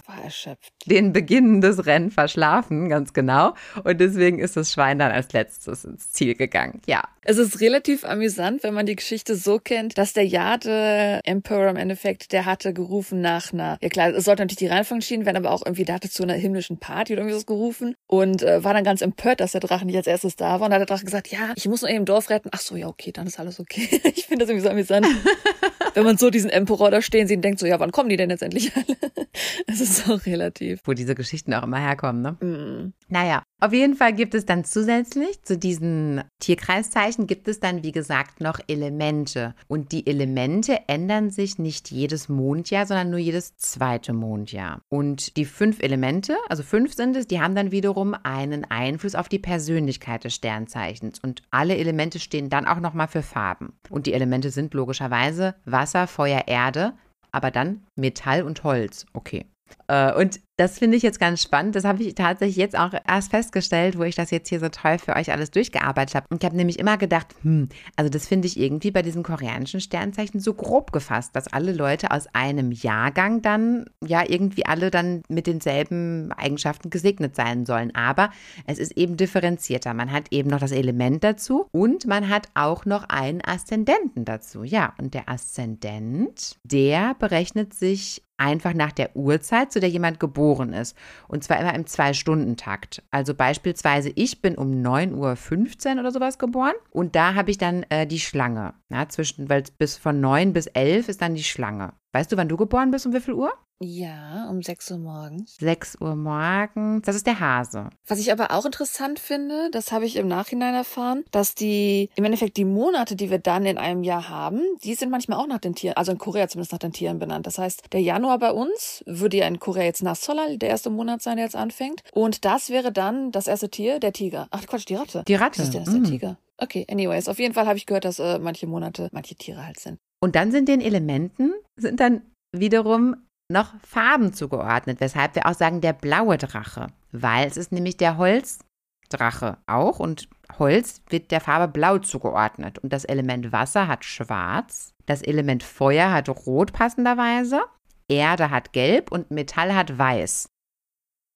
den 0.87 1.13
Beginn 1.13 1.61
des 1.61 1.87
Rennens 1.87 2.15
verschlafen, 2.15 2.89
ganz 2.89 3.13
genau. 3.13 3.55
Und 3.85 4.01
deswegen 4.01 4.41
ist 4.41 4.57
das 4.57 4.73
Schwein 4.73 4.99
dann 4.99 5.13
als 5.13 5.33
letztes 5.33 5.85
ins 5.85 6.11
Ziel 6.11 6.35
gegangen. 6.35 6.81
Ja. 6.87 7.05
Es 7.29 7.39
ist 7.39 7.61
relativ 7.61 8.05
amüsant, 8.05 8.63
wenn 8.63 8.73
man 8.73 8.87
die 8.87 8.95
Geschichte 8.95 9.35
so 9.35 9.59
kennt, 9.59 9.99
dass 9.99 10.13
der 10.13 10.25
Jade 10.25 11.19
Emperor 11.25 11.71
im 11.71 11.77
Endeffekt, 11.77 12.31
der 12.31 12.45
hatte 12.45 12.73
gerufen 12.73 13.21
nach 13.21 13.53
einer, 13.53 13.79
ja 13.83 13.89
klar, 13.89 14.11
es 14.11 14.27
sollte 14.27 14.43
natürlich 14.43 14.59
die 14.59 14.69
Reihenfolge 14.69 14.99
entschieden 14.99 15.27
werden, 15.27 15.39
aber 15.39 15.51
auch 15.51 15.67
irgendwie, 15.67 15.85
der 15.85 15.97
hatte 15.97 16.09
zu 16.09 16.23
einer 16.23 16.35
himmlischen 16.35 16.79
Party 16.79 17.15
oder 17.15 17.23
irgendwie 17.23 17.37
was 17.37 17.47
gerufen 17.47 17.97
und 18.07 18.45
äh, 18.45 18.63
war 18.63 18.75
dann 18.75 18.85
ganz 18.85 19.03
empört, 19.03 19.41
dass 19.41 19.51
der 19.51 19.61
Drache 19.61 19.85
nicht 19.85 19.97
als 19.97 20.07
erstes 20.07 20.37
da 20.37 20.61
war. 20.61 20.67
Und 20.67 20.71
dann 20.71 20.81
hat 20.81 20.89
der 20.89 20.95
Drache 20.95 21.05
gesagt, 21.05 21.27
ja, 21.27 21.53
ich 21.57 21.67
muss 21.67 21.83
nur 21.83 21.91
eben 21.91 22.05
Dorf 22.05 22.31
retten. 22.31 22.49
Ach 22.53 22.61
so, 22.61 22.77
ja, 22.77 22.87
okay, 22.87 23.11
dann 23.11 23.27
ist 23.27 23.41
alles 23.41 23.59
okay. 23.59 23.89
ich 24.15 24.27
finde 24.27 24.45
das 24.45 24.51
irgendwie 24.51 24.65
so 24.65 24.71
amüsant. 24.71 25.09
wenn 25.97 26.05
man 26.05 26.19
so 26.19 26.29
diesen 26.29 26.51
Emperor 26.51 26.91
da 26.91 27.01
stehen 27.01 27.27
sieht 27.27 27.39
und 27.39 27.43
denkt 27.43 27.59
so, 27.59 27.67
ja, 27.67 27.81
wann 27.81 27.91
kommen 27.91 28.11
die 28.11 28.17
denn 28.17 28.31
jetzt 28.31 28.43
endlich 28.43 28.71
alle? 28.77 28.85
Es 29.67 29.81
ist 29.81 30.09
auch 30.09 30.25
relativ. 30.25 30.81
Wo 30.85 30.93
diese 30.95 31.15
Geschichten 31.15 31.53
auch 31.53 31.63
immer 31.63 31.79
herkommen, 31.79 32.23
ne? 32.23 32.33
Mm. 32.41 32.93
Naja, 33.09 33.43
auf 33.61 33.73
jeden 33.73 33.95
Fall 33.95 34.13
gibt 34.13 34.35
es 34.35 34.45
dann 34.45 34.65
zusätzlich 34.65 35.43
zu 35.43 35.59
diesen 35.59 36.23
Tierkreiszeichen 36.41 37.16
gibt 37.27 37.49
es 37.49 37.61
dann, 37.61 37.83
wie 37.83 37.93
gesagt, 37.93 38.41
noch 38.41 38.61
Elemente. 38.69 39.55
Und 39.69 39.93
die 39.93 40.07
Elemente 40.07 40.81
ändern 40.89 41.31
sich 41.31 41.59
nicht 41.59 41.91
jedes 41.91 42.29
Mondjahr, 42.29 42.85
sondern 42.85 43.11
nur 43.11 43.19
jedes 43.19 43.57
zweite 43.57 44.13
Mondjahr. 44.13 44.83
Und 44.91 45.37
die 45.39 45.47
fünf 45.47 45.83
Elemente, 45.83 46.37
also 46.49 46.63
fünf 46.63 46.95
sind 46.95 47.17
es, 47.17 47.27
die 47.27 47.41
haben 47.41 47.55
dann 47.55 47.71
wiederum 47.71 48.15
einen 48.23 48.65
Einfluss 48.65 49.15
auf 49.15 49.31
die 49.31 49.39
Persönlichkeit 49.39 50.25
des 50.25 50.35
Sternzeichens. 50.35 51.21
Und 51.21 51.43
alle 51.51 51.77
Elemente 51.79 52.19
stehen 52.19 52.51
dann 52.51 52.67
auch 52.67 52.81
nochmal 52.81 53.09
für 53.09 53.23
Farben. 53.23 53.73
Und 53.89 54.07
die 54.07 54.13
Elemente 54.13 54.51
sind 54.51 54.75
logischerweise 54.75 55.55
Wasser, 55.65 56.07
Feuer, 56.07 56.43
Erde, 56.47 56.93
aber 57.33 57.51
dann 57.51 57.87
Metall 57.95 58.43
und 58.43 58.65
Holz. 58.65 59.07
Okay. 59.15 59.47
Äh, 59.89 60.13
und 60.13 60.41
das 60.57 60.79
finde 60.79 60.97
ich 60.97 61.03
jetzt 61.03 61.21
ganz 61.21 61.43
spannend. 61.43 61.77
Das 61.77 61.85
habe 61.85 62.03
ich 62.03 62.15
tatsächlich 62.15 62.57
jetzt 62.57 62.79
auch 62.79 62.93
erst 63.07 63.31
festgestellt, 63.31 63.99
wo 63.99 64.05
ich 64.05 64.15
das 64.15 64.31
jetzt 64.31 64.49
hier 64.49 64.59
so 64.59 64.71
toll 64.71 64.99
für 64.99 65.15
euch 65.15 65.31
alles 65.31 65.51
durchgearbeitet 65.51 66.15
habe. 66.15 66.27
Und 66.31 66.43
ich 66.43 66.47
habe 66.47 66.57
nämlich 66.57 66.79
immer 66.79 66.97
gedacht, 66.97 67.35
hm, 67.43 67.69
also 67.95 68.09
das 68.09 68.27
finde 68.27 68.47
ich 68.47 68.59
irgendwie 68.59 68.91
bei 68.91 69.03
diesem 69.03 69.23
koreanischen 69.23 69.81
Sternzeichen 69.81 70.41
so 70.41 70.55
grob 70.55 70.93
gefasst, 70.93 71.37
dass 71.37 71.53
alle 71.53 71.73
Leute 71.73 72.11
aus 72.11 72.27
einem 72.33 72.73
Jahrgang 72.73 73.43
dann 73.43 73.85
ja 74.03 74.25
irgendwie 74.27 74.65
alle 74.65 74.91
dann 74.91 75.23
mit 75.29 75.47
denselben 75.47 76.33
Eigenschaften 76.33 76.89
gesegnet 76.89 77.37
sein 77.37 77.67
sollen. 77.67 77.95
Aber 77.95 78.31
es 78.67 78.79
ist 78.79 78.97
eben 78.97 79.19
differenzierter. 79.19 79.93
Man 79.93 80.11
hat 80.11 80.29
eben 80.31 80.49
noch 80.49 80.61
das 80.61 80.73
Element 80.73 81.23
dazu 81.23 81.67
und 81.71 82.07
man 82.07 82.31
hat 82.31 82.49
auch 82.55 82.87
noch 82.87 83.05
einen 83.11 83.43
Aszendenten 83.45 84.25
dazu. 84.25 84.65
Ja, 84.65 84.95
und 84.99 85.13
der 85.13 85.29
Aszendent, 85.29 86.57
der 86.65 87.15
berechnet 87.19 87.75
sich 87.75 88.23
einfach 88.39 88.75
nach 88.75 88.93
der 88.93 89.17
Uhrzeit, 89.17 89.73
zu 89.73 89.81
der 89.81 89.89
jemand 89.89 90.21
geboren 90.21 90.46
ist. 90.73 90.97
Und 91.29 91.45
zwar 91.45 91.61
immer 91.61 91.75
im 91.75 91.87
Zwei-Stunden-Takt. 91.87 93.03
Also 93.11 93.35
beispielsweise, 93.35 94.11
ich 94.15 94.43
bin 94.43 94.57
um 94.57 94.71
9.15 94.71 95.95
Uhr 95.95 96.01
oder 96.01 96.11
sowas 96.13 96.39
geboren 96.39 96.75
und 96.91 97.17
da 97.17 97.35
habe 97.35 97.51
ich 97.51 97.59
dann 97.59 97.85
äh, 97.89 98.07
die 98.07 98.21
Schlange. 98.21 98.75
Ja, 98.89 99.09
zwischen, 99.09 99.49
weil 99.49 99.65
bis 99.79 99.97
von 99.97 100.21
9 100.21 100.53
bis 100.53 100.67
11 100.67 101.09
ist 101.09 101.23
dann 101.23 101.35
die 101.35 101.45
Schlange. 101.45 101.93
Weißt 102.13 102.33
du, 102.33 102.37
wann 102.37 102.49
du 102.49 102.57
geboren 102.57 102.91
bist, 102.91 103.07
um 103.07 103.13
wie 103.13 103.21
viel 103.21 103.35
Uhr? 103.35 103.53
Ja, 103.79 104.49
um 104.49 104.63
6 104.63 104.91
Uhr 104.93 104.99
morgens. 104.99 105.57
6 105.57 105.99
Uhr 106.01 106.17
morgens. 106.17 107.03
Das 107.05 107.15
ist 107.15 107.27
der 107.27 107.41
Hase. 107.41 107.91
Was 108.07 108.19
ich 108.19 108.33
aber 108.33 108.53
auch 108.53 108.65
interessant 108.65 109.19
finde, 109.19 109.71
das 109.71 109.93
habe 109.93 110.07
ich 110.07 110.17
im 110.17 110.29
Nachhinein 110.29 110.75
erfahren, 110.75 111.25
dass 111.31 111.55
die, 111.55 112.09
im 112.17 112.25
Endeffekt 112.25 112.57
die 112.57 112.65
Monate, 112.65 113.17
die 113.17 113.31
wir 113.31 113.39
dann 113.39 113.67
in 113.67 113.77
einem 113.77 114.03
Jahr 114.03 114.31
haben, 114.31 114.63
die 114.83 114.95
sind 114.95 115.11
manchmal 115.11 115.39
auch 115.39 115.47
nach 115.47 115.59
den 115.59 115.75
Tieren, 115.75 115.97
also 115.97 116.11
in 116.11 116.19
Korea 116.19 116.49
zumindest 116.49 116.73
nach 116.73 116.79
den 116.79 116.93
Tieren 116.93 117.19
benannt. 117.19 117.47
Das 117.47 117.59
heißt, 117.59 117.93
der 117.93 118.01
Januar 118.01 118.39
bei 118.39 118.51
uns 118.51 119.05
würde 119.07 119.37
ja 119.37 119.47
in 119.47 119.61
Korea 119.61 119.85
jetzt 119.85 120.03
Nasolal, 120.03 120.57
der 120.57 120.71
erste 120.71 120.89
Monat 120.89 121.21
sein, 121.21 121.37
der 121.37 121.45
jetzt 121.45 121.57
anfängt. 121.57 122.03
Und 122.13 122.47
das 122.47 122.71
wäre 122.71 122.93
dann 122.93 123.31
das 123.31 123.47
erste 123.47 123.69
Tier, 123.69 124.01
der 124.01 124.15
Tiger. 124.15 124.49
Ach 124.53 124.67
Quatsch, 124.67 124.89
die 124.89 124.95
Ratte. 124.95 125.23
Die 125.29 125.35
Ratte. 125.35 125.59
Das 125.59 125.69
ist 125.69 125.75
der, 125.75 125.83
mm. 125.83 126.03
der 126.03 126.11
Tiger. 126.11 126.39
Okay, 126.59 126.87
anyways, 126.91 127.29
auf 127.29 127.39
jeden 127.39 127.53
Fall 127.53 127.67
habe 127.67 127.77
ich 127.77 127.85
gehört, 127.85 128.07
dass 128.07 128.19
äh, 128.19 128.39
manche 128.39 128.67
Monate 128.67 129.11
manche 129.13 129.35
Tiere 129.35 129.67
halt 129.67 129.79
sind. 129.79 129.99
Und 130.21 130.35
dann 130.35 130.51
sind 130.51 130.69
den 130.69 130.81
Elementen, 130.81 131.53
sind 131.77 132.01
dann 132.01 132.23
wiederum 132.53 133.26
noch 133.49 133.75
Farben 133.81 134.33
zugeordnet, 134.33 135.01
weshalb 135.01 135.35
wir 135.35 135.47
auch 135.47 135.55
sagen 135.55 135.81
der 135.81 135.93
blaue 135.93 136.37
Drache, 136.37 136.89
weil 137.13 137.47
es 137.47 137.57
ist 137.57 137.73
nämlich 137.73 137.97
der 137.97 138.17
Holzdrache 138.17 139.59
auch 139.67 139.99
und 139.99 140.29
Holz 140.59 141.03
wird 141.09 141.31
der 141.31 141.41
Farbe 141.41 141.73
blau 141.73 141.99
zugeordnet 141.99 142.79
und 142.79 142.93
das 142.93 143.05
Element 143.05 143.53
Wasser 143.53 143.89
hat 143.89 144.05
schwarz, 144.05 144.95
das 145.07 145.23
Element 145.23 145.63
Feuer 145.63 146.13
hat 146.13 146.29
rot 146.29 146.73
passenderweise, 146.73 147.63
Erde 148.09 148.51
hat 148.51 148.73
gelb 148.73 149.11
und 149.13 149.31
Metall 149.31 149.75
hat 149.75 149.97
weiß. 149.97 150.49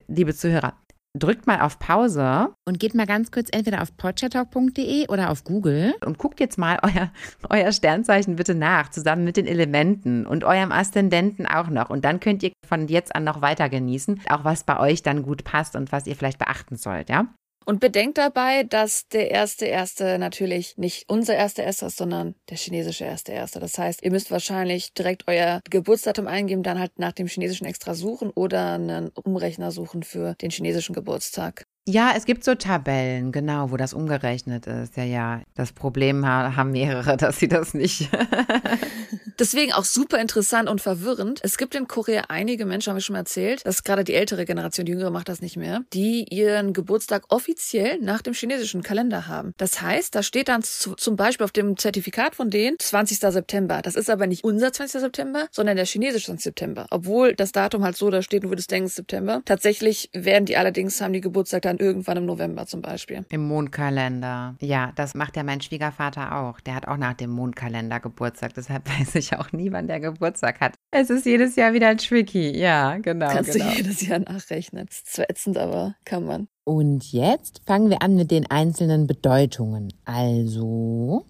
Liebe 0.06 0.34
Zuhörer, 0.34 0.74
drückt 1.18 1.46
mal 1.46 1.60
auf 1.60 1.78
Pause 1.78 2.54
und 2.66 2.78
geht 2.78 2.94
mal 2.94 3.06
ganz 3.06 3.30
kurz 3.30 3.48
entweder 3.52 3.82
auf 3.82 3.96
podchatalk.de 3.96 5.08
oder 5.08 5.30
auf 5.30 5.44
Google 5.44 5.94
und 6.04 6.18
guckt 6.18 6.40
jetzt 6.40 6.58
mal 6.58 6.78
euer, 6.82 7.10
euer 7.48 7.72
Sternzeichen 7.72 8.36
bitte 8.36 8.54
nach, 8.54 8.90
zusammen 8.90 9.24
mit 9.24 9.36
den 9.36 9.46
Elementen 9.46 10.26
und 10.26 10.44
eurem 10.44 10.72
Aszendenten 10.72 11.46
auch 11.46 11.68
noch. 11.68 11.90
Und 11.90 12.04
dann 12.04 12.20
könnt 12.20 12.42
ihr 12.42 12.52
von 12.66 12.88
jetzt 12.88 13.14
an 13.14 13.24
noch 13.24 13.42
weiter 13.42 13.68
genießen, 13.68 14.20
auch 14.28 14.44
was 14.44 14.64
bei 14.64 14.78
euch 14.78 15.02
dann 15.02 15.22
gut 15.22 15.44
passt 15.44 15.76
und 15.76 15.92
was 15.92 16.06
ihr 16.06 16.16
vielleicht 16.16 16.38
beachten 16.38 16.76
sollt, 16.76 17.08
ja? 17.08 17.26
Und 17.66 17.78
bedenkt 17.78 18.18
dabei, 18.18 18.64
dass 18.64 19.06
der 19.08 19.30
erste 19.30 19.66
erste 19.66 20.18
natürlich 20.18 20.76
nicht 20.76 21.04
unser 21.08 21.34
erster 21.34 21.62
erster 21.62 21.86
ist, 21.86 21.98
sondern 21.98 22.34
der 22.48 22.56
chinesische 22.56 23.04
erste 23.04 23.32
erste. 23.32 23.60
Das 23.60 23.78
heißt, 23.78 24.02
ihr 24.02 24.10
müsst 24.10 24.30
wahrscheinlich 24.30 24.94
direkt 24.94 25.28
euer 25.28 25.60
Geburtsdatum 25.68 26.26
eingeben, 26.26 26.62
dann 26.62 26.78
halt 26.78 26.98
nach 26.98 27.12
dem 27.12 27.26
chinesischen 27.26 27.66
extra 27.66 27.94
suchen 27.94 28.30
oder 28.30 28.74
einen 28.74 29.10
Umrechner 29.10 29.70
suchen 29.70 30.02
für 30.02 30.34
den 30.36 30.50
chinesischen 30.50 30.94
Geburtstag. 30.94 31.64
Ja, 31.88 32.12
es 32.14 32.24
gibt 32.24 32.44
so 32.44 32.54
Tabellen, 32.54 33.32
genau, 33.32 33.70
wo 33.70 33.76
das 33.76 33.94
umgerechnet 33.94 34.66
ist. 34.66 34.96
Ja, 34.96 35.04
ja. 35.04 35.42
Das 35.54 35.72
Problem 35.72 36.26
haben 36.26 36.72
mehrere, 36.72 37.16
dass 37.18 37.38
sie 37.38 37.48
das 37.48 37.74
nicht. 37.74 38.08
Deswegen 39.38 39.72
auch 39.72 39.84
super 39.84 40.18
interessant 40.18 40.68
und 40.68 40.82
verwirrend. 40.82 41.40
Es 41.42 41.56
gibt 41.56 41.74
in 41.74 41.88
Korea 41.88 42.24
einige 42.28 42.66
Menschen, 42.66 42.90
haben 42.90 42.98
wir 42.98 43.02
schon 43.02 43.14
mal 43.14 43.20
erzählt, 43.20 43.64
dass 43.64 43.82
gerade 43.84 44.04
die 44.04 44.12
ältere 44.12 44.44
Generation, 44.44 44.84
die 44.84 44.92
jüngere 44.92 45.10
macht 45.10 45.30
das 45.30 45.40
nicht 45.40 45.56
mehr, 45.56 45.80
die 45.94 46.26
ihren 46.30 46.74
Geburtstag 46.74 47.24
offiziell 47.30 47.98
nach 48.00 48.20
dem 48.20 48.34
chinesischen 48.34 48.82
Kalender 48.82 49.26
haben. 49.26 49.54
Das 49.56 49.80
heißt, 49.80 50.14
da 50.14 50.22
steht 50.22 50.48
dann 50.48 50.62
zu, 50.62 50.94
zum 50.94 51.16
Beispiel 51.16 51.44
auf 51.44 51.52
dem 51.52 51.78
Zertifikat 51.78 52.34
von 52.34 52.50
denen 52.50 52.78
20. 52.78 53.18
September. 53.18 53.80
Das 53.82 53.94
ist 53.94 54.10
aber 54.10 54.26
nicht 54.26 54.44
unser 54.44 54.72
20. 54.72 55.00
September, 55.00 55.48
sondern 55.50 55.76
der 55.76 55.86
chinesische 55.86 56.36
September. 56.36 56.86
Obwohl 56.90 57.34
das 57.34 57.52
Datum 57.52 57.82
halt 57.82 57.96
so 57.96 58.10
da 58.10 58.20
steht, 58.20 58.44
du 58.44 58.50
würdest 58.50 58.70
denken 58.70 58.88
September. 58.88 59.40
Tatsächlich 59.46 60.10
werden 60.12 60.44
die 60.44 60.58
allerdings, 60.58 61.00
haben 61.00 61.14
die 61.14 61.22
Geburtstag 61.22 61.62
dann 61.62 61.78
irgendwann 61.80 62.18
im 62.18 62.26
November 62.26 62.66
zum 62.66 62.82
Beispiel. 62.82 63.24
Im 63.30 63.48
Mondkalender. 63.48 64.56
Ja, 64.60 64.92
das 64.94 65.14
macht 65.14 65.36
ja 65.36 65.42
mein 65.42 65.60
Schwiegervater 65.60 66.36
auch. 66.36 66.60
Der 66.60 66.74
hat 66.74 66.86
auch 66.86 66.96
nach 66.96 67.14
dem 67.14 67.30
Mondkalender 67.30 67.98
Geburtstag. 67.98 68.54
Deshalb 68.54 68.88
weiß 69.00 69.14
ich 69.16 69.34
auch 69.36 69.52
nie, 69.52 69.72
wann 69.72 69.88
der 69.88 70.00
Geburtstag 70.00 70.60
hat. 70.60 70.74
Es 70.90 71.10
ist 71.10 71.26
jedes 71.26 71.56
Jahr 71.56 71.72
wieder 71.72 71.96
tricky. 71.96 72.56
Ja, 72.56 72.98
genau. 72.98 73.28
Kannst 73.28 73.52
genau. 73.52 73.70
du 73.70 73.76
jedes 73.76 74.06
Jahr 74.06 74.20
nachrechnen. 74.20 74.86
Das 74.86 74.98
ist 74.98 75.14
zwar 75.14 75.30
ätzend, 75.30 75.58
aber 75.58 75.96
kann 76.04 76.24
man. 76.24 76.48
Und 76.64 77.10
jetzt 77.12 77.62
fangen 77.66 77.90
wir 77.90 78.02
an 78.02 78.14
mit 78.14 78.30
den 78.30 78.48
einzelnen 78.50 79.06
Bedeutungen. 79.06 79.92
Also 80.04 81.26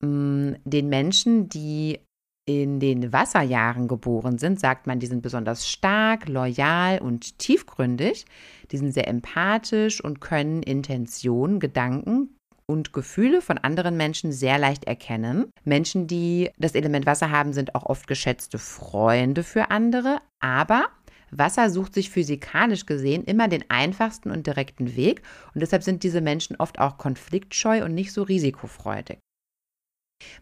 mm, 0.00 0.54
den 0.64 0.88
Menschen, 0.88 1.48
die 1.48 2.00
in 2.44 2.80
den 2.80 3.12
Wasserjahren 3.12 3.86
geboren 3.86 4.38
sind, 4.38 4.58
sagt 4.58 4.86
man, 4.86 4.98
die 4.98 5.06
sind 5.06 5.22
besonders 5.22 5.68
stark, 5.68 6.28
loyal 6.28 6.98
und 6.98 7.38
tiefgründig. 7.38 8.26
Die 8.70 8.78
sind 8.78 8.92
sehr 8.92 9.06
empathisch 9.06 10.02
und 10.02 10.20
können 10.20 10.62
Intentionen, 10.62 11.60
Gedanken 11.60 12.36
und 12.66 12.92
Gefühle 12.92 13.42
von 13.42 13.58
anderen 13.58 13.96
Menschen 13.96 14.32
sehr 14.32 14.58
leicht 14.58 14.84
erkennen. 14.84 15.50
Menschen, 15.64 16.06
die 16.06 16.50
das 16.58 16.74
Element 16.74 17.06
Wasser 17.06 17.30
haben, 17.30 17.52
sind 17.52 17.74
auch 17.74 17.86
oft 17.86 18.06
geschätzte 18.06 18.58
Freunde 18.58 19.44
für 19.44 19.70
andere, 19.70 20.18
aber 20.40 20.86
Wasser 21.30 21.70
sucht 21.70 21.94
sich 21.94 22.10
physikalisch 22.10 22.86
gesehen 22.86 23.24
immer 23.24 23.48
den 23.48 23.64
einfachsten 23.70 24.30
und 24.30 24.46
direkten 24.46 24.96
Weg 24.96 25.22
und 25.54 25.62
deshalb 25.62 25.82
sind 25.82 26.02
diese 26.02 26.20
Menschen 26.20 26.56
oft 26.56 26.78
auch 26.78 26.98
konfliktscheu 26.98 27.84
und 27.84 27.94
nicht 27.94 28.12
so 28.12 28.22
risikofreudig. 28.22 29.18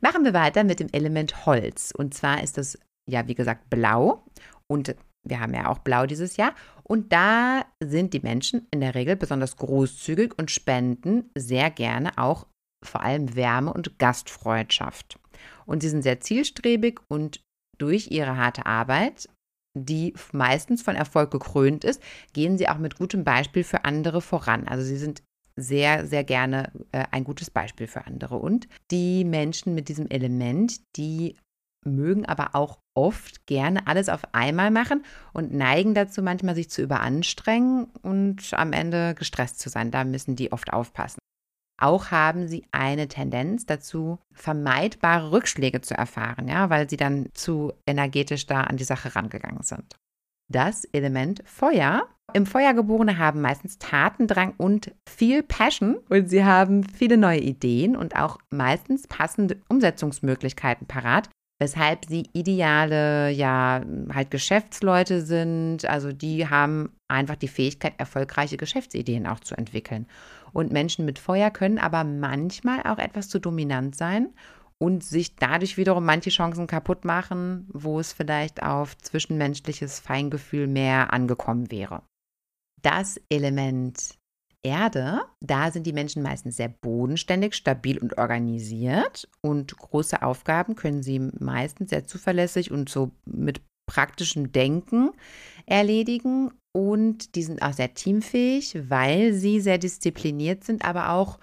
Machen 0.00 0.24
wir 0.24 0.32
weiter 0.34 0.64
mit 0.64 0.80
dem 0.80 0.88
Element 0.92 1.46
Holz. 1.46 1.92
Und 1.96 2.14
zwar 2.14 2.42
ist 2.42 2.58
das, 2.58 2.78
ja, 3.08 3.26
wie 3.28 3.34
gesagt, 3.34 3.70
blau. 3.70 4.24
Und 4.66 4.94
Wir 5.22 5.40
haben 5.40 5.54
ja 5.54 5.68
auch 5.68 5.78
Blau 5.78 6.06
dieses 6.06 6.36
Jahr. 6.36 6.54
Und 6.82 7.12
da 7.12 7.64
sind 7.82 8.14
die 8.14 8.20
Menschen 8.20 8.66
in 8.70 8.80
der 8.80 8.94
Regel 8.94 9.16
besonders 9.16 9.56
großzügig 9.56 10.38
und 10.38 10.50
spenden 10.50 11.30
sehr 11.36 11.70
gerne 11.70 12.16
auch 12.16 12.46
vor 12.84 13.02
allem 13.02 13.36
Wärme 13.36 13.72
und 13.72 13.98
Gastfreundschaft. 13.98 15.18
Und 15.66 15.82
sie 15.82 15.88
sind 15.90 16.02
sehr 16.02 16.20
zielstrebig 16.20 17.00
und 17.08 17.40
durch 17.78 18.10
ihre 18.10 18.36
harte 18.36 18.66
Arbeit, 18.66 19.28
die 19.78 20.14
meistens 20.32 20.82
von 20.82 20.96
Erfolg 20.96 21.30
gekrönt 21.30 21.84
ist, 21.84 22.02
gehen 22.32 22.58
sie 22.58 22.68
auch 22.68 22.78
mit 22.78 22.96
gutem 22.96 23.22
Beispiel 23.24 23.62
für 23.62 23.84
andere 23.84 24.20
voran. 24.20 24.66
Also 24.66 24.84
sie 24.84 24.96
sind 24.96 25.22
sehr, 25.60 26.06
sehr 26.06 26.24
gerne 26.24 26.72
äh, 26.92 27.04
ein 27.10 27.24
gutes 27.24 27.50
Beispiel 27.50 27.86
für 27.86 28.06
andere. 28.06 28.36
Und 28.36 28.68
die 28.90 29.24
Menschen 29.24 29.74
mit 29.74 29.88
diesem 29.88 30.08
Element, 30.08 30.80
die 30.96 31.36
mögen 31.84 32.26
aber 32.26 32.54
auch 32.54 32.78
oft 32.94 33.46
gerne 33.46 33.86
alles 33.86 34.08
auf 34.08 34.22
einmal 34.32 34.70
machen 34.70 35.04
und 35.32 35.52
neigen 35.52 35.94
dazu 35.94 36.22
manchmal 36.22 36.54
sich 36.54 36.70
zu 36.70 36.82
überanstrengen 36.82 37.86
und 38.02 38.52
am 38.52 38.72
Ende 38.72 39.14
gestresst 39.14 39.60
zu 39.60 39.70
sein. 39.70 39.90
Da 39.90 40.04
müssen 40.04 40.36
die 40.36 40.52
oft 40.52 40.72
aufpassen. 40.72 41.18
Auch 41.80 42.10
haben 42.10 42.46
sie 42.46 42.66
eine 42.72 43.08
Tendenz 43.08 43.64
dazu, 43.64 44.18
vermeidbare 44.32 45.32
Rückschläge 45.32 45.80
zu 45.80 45.94
erfahren, 45.96 46.46
ja, 46.46 46.68
weil 46.68 46.90
sie 46.90 46.98
dann 46.98 47.30
zu 47.32 47.72
energetisch 47.86 48.46
da 48.46 48.64
an 48.64 48.76
die 48.76 48.84
Sache 48.84 49.16
rangegangen 49.16 49.62
sind. 49.62 49.96
Das 50.50 50.84
Element 50.86 51.42
Feuer. 51.46 52.08
Im 52.32 52.44
Feuergeborene 52.44 53.18
haben 53.18 53.40
meistens 53.40 53.78
Tatendrang 53.78 54.54
und 54.56 54.92
viel 55.08 55.44
Passion 55.44 55.98
und 56.08 56.28
sie 56.28 56.44
haben 56.44 56.84
viele 56.84 57.16
neue 57.16 57.40
Ideen 57.40 57.96
und 57.96 58.16
auch 58.16 58.38
meistens 58.50 59.06
passende 59.06 59.60
Umsetzungsmöglichkeiten 59.68 60.88
parat, 60.88 61.28
weshalb 61.60 62.04
sie 62.04 62.28
ideale, 62.32 63.30
ja, 63.30 63.82
halt 64.12 64.30
Geschäftsleute 64.32 65.22
sind. 65.22 65.84
Also 65.84 66.12
die 66.12 66.48
haben 66.48 66.90
einfach 67.06 67.36
die 67.36 67.48
Fähigkeit, 67.48 67.94
erfolgreiche 67.98 68.56
Geschäftsideen 68.56 69.28
auch 69.28 69.40
zu 69.40 69.56
entwickeln. 69.56 70.06
Und 70.52 70.72
Menschen 70.72 71.04
mit 71.04 71.20
Feuer 71.20 71.50
können 71.50 71.78
aber 71.78 72.02
manchmal 72.02 72.82
auch 72.82 72.98
etwas 72.98 73.28
zu 73.28 73.38
dominant 73.38 73.94
sein 73.94 74.30
und 74.82 75.04
sich 75.04 75.36
dadurch 75.36 75.76
wiederum 75.76 76.04
manche 76.04 76.30
Chancen 76.30 76.66
kaputt 76.66 77.04
machen, 77.04 77.68
wo 77.72 78.00
es 78.00 78.12
vielleicht 78.12 78.62
auf 78.62 78.96
zwischenmenschliches 78.98 80.00
Feingefühl 80.00 80.66
mehr 80.66 81.12
angekommen 81.12 81.70
wäre. 81.70 82.02
Das 82.82 83.20
Element 83.28 84.18
Erde, 84.62 85.22
da 85.40 85.70
sind 85.70 85.86
die 85.86 85.92
Menschen 85.92 86.22
meistens 86.22 86.56
sehr 86.56 86.68
bodenständig, 86.68 87.54
stabil 87.54 87.98
und 87.98 88.18
organisiert 88.18 89.28
und 89.40 89.76
große 89.76 90.20
Aufgaben 90.22 90.74
können 90.76 91.02
sie 91.02 91.18
meistens 91.18 91.90
sehr 91.90 92.06
zuverlässig 92.06 92.70
und 92.70 92.90
so 92.90 93.10
mit 93.24 93.62
praktischem 93.86 94.52
Denken 94.52 95.12
erledigen 95.64 96.52
und 96.72 97.34
die 97.34 97.42
sind 97.42 97.62
auch 97.62 97.72
sehr 97.72 97.94
teamfähig, 97.94 98.78
weil 98.88 99.32
sie 99.32 99.60
sehr 99.60 99.78
diszipliniert 99.78 100.62
sind, 100.62 100.84
aber 100.84 101.10
auch 101.10 101.38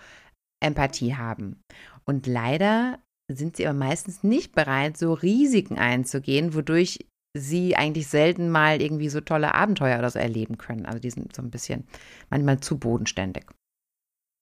Empathie 0.64 1.16
haben. 1.16 1.60
Und 2.06 2.28
leider 2.28 3.00
sind 3.32 3.58
sie 3.58 3.68
aber 3.68 3.78
meistens 3.78 4.24
nicht 4.24 4.54
bereit, 4.54 4.98
so 4.98 5.14
Risiken 5.14 5.78
einzugehen, 5.78 6.54
wodurch 6.54 7.06
sie 7.36 7.76
eigentlich 7.76 8.08
selten 8.08 8.50
mal 8.50 8.82
irgendwie 8.82 9.10
so 9.10 9.22
tolle 9.22 9.54
Abenteuer 9.54 10.00
oder 10.00 10.10
so 10.10 10.20
erleben 10.20 10.58
können. 10.58 10.86
Also 10.86 11.00
die 11.00 11.12
sind 11.12 11.36
so 11.36 11.42
ein 11.42 11.52
bisschen 11.52 11.86
manchmal 12.30 12.60
zu 12.60 12.78
bodenständig. 12.78 13.46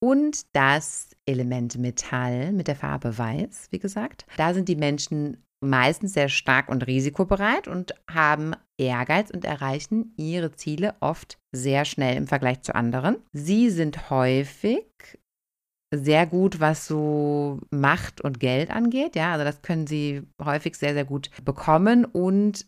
Und 0.04 0.46
das 0.56 1.10
Element 1.26 1.78
Metall 1.78 2.52
mit 2.52 2.68
der 2.68 2.76
Farbe 2.76 3.18
Weiß, 3.18 3.68
wie 3.72 3.80
gesagt. 3.80 4.26
Da 4.38 4.54
sind 4.54 4.70
die 4.70 4.76
Menschen 4.76 5.44
meistens 5.64 6.14
sehr 6.14 6.30
stark 6.30 6.70
und 6.70 6.86
risikobereit 6.86 7.68
und 7.68 7.96
haben 8.10 8.54
Ehrgeiz 8.78 9.32
und 9.32 9.46
erreichen 9.46 10.14
ihre 10.18 10.52
Ziele 10.52 10.96
oft 11.00 11.40
sehr 11.52 11.86
schnell 11.86 12.18
im 12.18 12.28
Vergleich 12.28 12.62
zu 12.62 12.76
anderen. 12.76 13.18
Sie 13.32 13.70
sind 13.70 14.10
häufig 14.10 14.86
sehr 15.94 16.26
gut, 16.26 16.60
was 16.60 16.88
so 16.88 17.60
Macht 17.72 18.22
und 18.22 18.40
Geld 18.40 18.72
angeht. 18.72 19.16
Ja, 19.16 19.34
also 19.34 19.46
das 19.46 19.62
können 19.62 19.88
sie 19.88 20.24
häufig 20.44 20.76
sehr, 20.76 20.94
sehr 20.94 21.06
gut 21.06 21.30
bekommen 21.44 22.06
und 22.06 22.66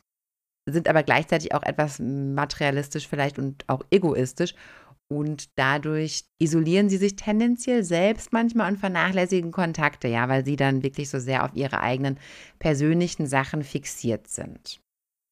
sind 0.70 0.88
aber 0.88 1.04
gleichzeitig 1.04 1.54
auch 1.54 1.64
etwas 1.64 2.00
materialistisch 2.00 3.08
vielleicht 3.08 3.40
und 3.40 3.64
auch 3.68 3.84
egoistisch. 3.90 4.54
Und 5.10 5.58
dadurch 5.58 6.26
isolieren 6.38 6.90
sie 6.90 6.98
sich 6.98 7.16
tendenziell 7.16 7.84
selbst 7.86 8.34
manchmal 8.34 8.74
und 8.74 8.78
vernachlässigen 8.78 9.52
Kontakte, 9.52 10.10
ja, 10.10 10.28
weil 10.28 10.44
sie 10.44 10.58
dann 10.58 10.84
wirklich 10.84 11.10
so 11.10 11.20
sehr 11.20 11.46
auf 11.46 11.56
ihre 11.56 11.80
eigenen 11.80 12.20
persönlichen 12.60 13.26
Sachen 13.26 13.64
fixiert 13.64 14.28
sind. 14.28 14.82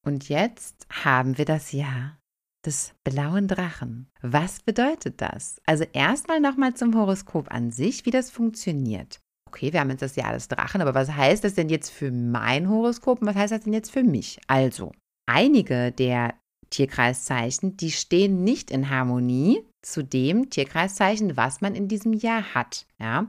Und 0.06 0.30
jetzt 0.30 0.88
haben 0.90 1.38
wir 1.38 1.44
das 1.44 1.74
Jahr 1.74 2.18
des 2.66 2.94
blauen 3.04 3.48
Drachen. 3.48 4.08
Was 4.22 4.62
bedeutet 4.62 5.22
das? 5.22 5.62
Also 5.66 5.86
erstmal 5.94 6.40
nochmal 6.40 6.74
zum 6.74 6.96
Horoskop 6.96 7.52
an 7.52 7.72
sich, 7.72 8.06
wie 8.06 8.12
das 8.12 8.32
funktioniert. 8.32 9.20
Okay, 9.48 9.72
wir 9.72 9.80
haben 9.80 9.90
jetzt 9.90 10.02
das 10.02 10.16
Jahr 10.16 10.34
des 10.34 10.48
Drachen, 10.48 10.82
aber 10.82 10.94
was 10.94 11.12
heißt 11.12 11.44
das 11.44 11.54
denn 11.54 11.70
jetzt 11.70 11.90
für 11.90 12.12
mein 12.12 12.70
Horoskop 12.70 13.22
und 13.22 13.28
was 13.28 13.36
heißt 13.36 13.54
das 13.54 13.62
denn 13.62 13.74
jetzt 13.74 13.92
für 13.92 14.04
mich? 14.04 14.40
Also, 14.48 14.92
einige 15.26 15.92
der 15.92 16.34
Tierkreiszeichen, 16.70 17.78
die 17.78 17.92
stehen 17.92 18.44
nicht 18.44 18.72
in 18.72 18.90
Harmonie 18.90 19.64
zu 19.82 20.04
dem 20.04 20.50
Tierkreiszeichen, 20.50 21.38
was 21.38 21.62
man 21.62 21.76
in 21.76 21.88
diesem 21.88 22.14
Jahr 22.14 22.54
hat. 22.54 22.86
Ja? 23.00 23.28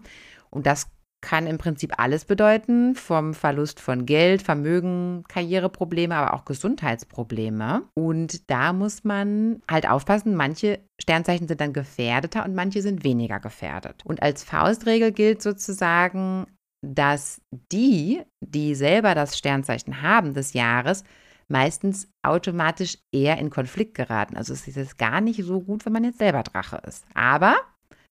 Und 0.50 0.66
das 0.66 0.88
kann 1.26 1.48
im 1.48 1.58
Prinzip 1.58 1.98
alles 1.98 2.24
bedeuten, 2.24 2.94
vom 2.94 3.34
Verlust 3.34 3.80
von 3.80 4.06
Geld, 4.06 4.42
Vermögen, 4.42 5.24
Karriereprobleme, 5.26 6.14
aber 6.14 6.34
auch 6.34 6.44
Gesundheitsprobleme. 6.44 7.82
Und 7.94 8.48
da 8.48 8.72
muss 8.72 9.02
man 9.02 9.60
halt 9.68 9.90
aufpassen, 9.90 10.36
manche 10.36 10.78
Sternzeichen 11.02 11.48
sind 11.48 11.60
dann 11.60 11.72
gefährdeter 11.72 12.44
und 12.44 12.54
manche 12.54 12.80
sind 12.80 13.02
weniger 13.02 13.40
gefährdet. 13.40 14.04
Und 14.04 14.22
als 14.22 14.44
Faustregel 14.44 15.10
gilt 15.10 15.42
sozusagen, 15.42 16.46
dass 16.80 17.40
die, 17.72 18.22
die 18.40 18.76
selber 18.76 19.16
das 19.16 19.36
Sternzeichen 19.36 20.02
haben 20.02 20.32
des 20.32 20.52
Jahres, 20.52 21.02
meistens 21.48 22.08
automatisch 22.22 22.98
eher 23.12 23.38
in 23.38 23.50
Konflikt 23.50 23.94
geraten. 23.94 24.36
Also 24.36 24.52
es 24.52 24.68
ist 24.68 24.96
gar 24.96 25.20
nicht 25.20 25.42
so 25.42 25.60
gut, 25.60 25.86
wenn 25.86 25.92
man 25.92 26.04
jetzt 26.04 26.18
selber 26.18 26.44
Drache 26.44 26.80
ist. 26.86 27.04
Aber 27.14 27.56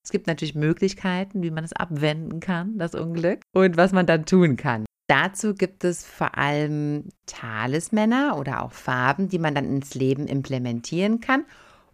es 0.06 0.12
gibt 0.12 0.28
natürlich 0.28 0.54
Möglichkeiten, 0.54 1.42
wie 1.42 1.50
man 1.50 1.64
es 1.64 1.74
abwenden 1.74 2.40
kann, 2.40 2.78
das 2.78 2.94
Unglück, 2.94 3.42
und 3.54 3.76
was 3.76 3.92
man 3.92 4.06
dann 4.06 4.28
tun 4.28 4.56
kann. 4.56 4.86
Dazu 5.08 5.56
gibt 5.56 5.84
es 5.84 6.06
vor 6.06 6.38
allem 6.38 7.10
Talismänner 7.26 8.38
oder 8.40 8.64
auch 8.64 8.72
Farben, 8.72 9.30
die 9.30 9.40
man 9.40 9.56
dann 9.56 9.66
ins 9.66 9.96
Leben 9.96 10.28
implementieren 10.28 11.22
kann, 11.22 11.46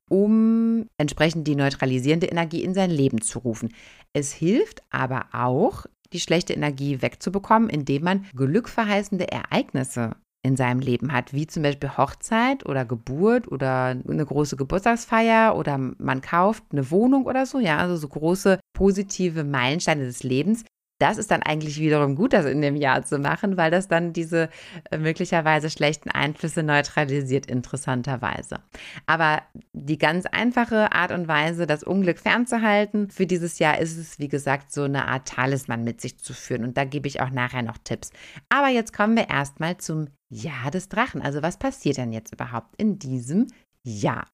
um 0.10 0.88
entsprechend 0.98 1.48
die 1.48 1.56
neutralisierende 1.56 2.28
Energie 2.28 2.64
in 2.64 2.74
sein 2.74 2.92
Leben 2.92 3.22
zu 3.22 3.40
rufen. 3.40 3.74
Es 4.12 4.34
hilft 4.34 4.84
aber 4.90 5.28
auch, 5.32 5.86
die 6.12 6.20
schlechte 6.20 6.52
Energie 6.52 7.02
wegzubekommen, 7.02 7.70
indem 7.70 8.04
man 8.04 8.26
glückverheißende 8.36 9.32
Ereignisse 9.32 10.18
in 10.44 10.58
seinem 10.58 10.80
Leben 10.80 11.14
hat, 11.14 11.34
wie 11.34 11.46
zum 11.46 11.64
Beispiel 11.64 11.98
Hochzeit 11.98 12.66
oder 12.66 12.84
Geburt 12.84 13.52
oder 13.52 13.96
eine 14.08 14.26
große 14.26 14.58
Geburtstagsfeier 14.58 15.56
oder 15.56 15.78
man 15.78 16.22
kauft 16.22 16.64
eine 16.72 16.90
Wohnung 16.90 17.26
oder 17.26 17.46
so, 17.46 17.60
ja, 17.60 17.78
also 17.78 17.96
so 17.96 18.08
große 18.08 18.60
positive 18.74 19.44
Meilensteine 19.44 20.06
des 20.06 20.24
Lebens, 20.24 20.66
das 21.02 21.18
ist 21.18 21.32
dann 21.32 21.42
eigentlich 21.42 21.80
wiederum 21.80 22.16
gut, 22.16 22.34
das 22.34 22.46
in 22.46 22.62
dem 22.62 22.76
Jahr 22.76 23.04
zu 23.04 23.18
machen, 23.18 23.58
weil 23.58 23.72
das 23.72 23.88
dann 23.88 24.14
diese 24.14 24.50
äh, 24.92 24.98
möglicherweise 24.98 25.72
schlechten 25.72 26.12
Einflüsse 26.12 26.62
neutralisiert, 26.62 27.48
interessanterweise. 27.48 28.60
Aber 29.08 29.42
die 29.74 29.98
ganz 29.98 30.28
einfache 30.28 30.92
Art 30.92 31.12
und 31.12 31.28
Weise, 31.28 31.66
das 31.66 31.84
Unglück 31.84 32.20
fernzuhalten, 32.20 33.10
für 33.10 33.26
dieses 33.26 33.58
Jahr 33.58 33.80
ist 33.80 33.98
es, 33.98 34.20
wie 34.20 34.28
gesagt, 34.28 34.72
so 34.72 34.84
eine 34.84 35.08
Art 35.08 35.28
Talisman 35.28 35.84
mit 35.84 36.02
sich 36.02 36.20
zu 36.20 36.34
führen. 36.34 36.64
Und 36.64 36.78
da 36.78 36.86
gebe 36.86 37.08
ich 37.08 37.20
auch 37.20 37.32
nachher 37.32 37.64
noch 37.64 37.80
Tipps. 37.84 38.12
Aber 38.50 38.68
jetzt 38.68 38.94
kommen 38.94 39.16
wir 39.16 39.28
erstmal 39.28 39.78
zum 39.78 40.08
Jahr 40.30 40.70
des 40.70 40.88
Drachen. 40.88 41.22
Also 41.22 41.42
was 41.42 41.58
passiert 41.58 41.98
denn 41.98 42.14
jetzt 42.14 42.32
überhaupt 42.32 42.76
in 42.78 43.00
diesem 43.00 43.48
Jahr? 43.84 44.28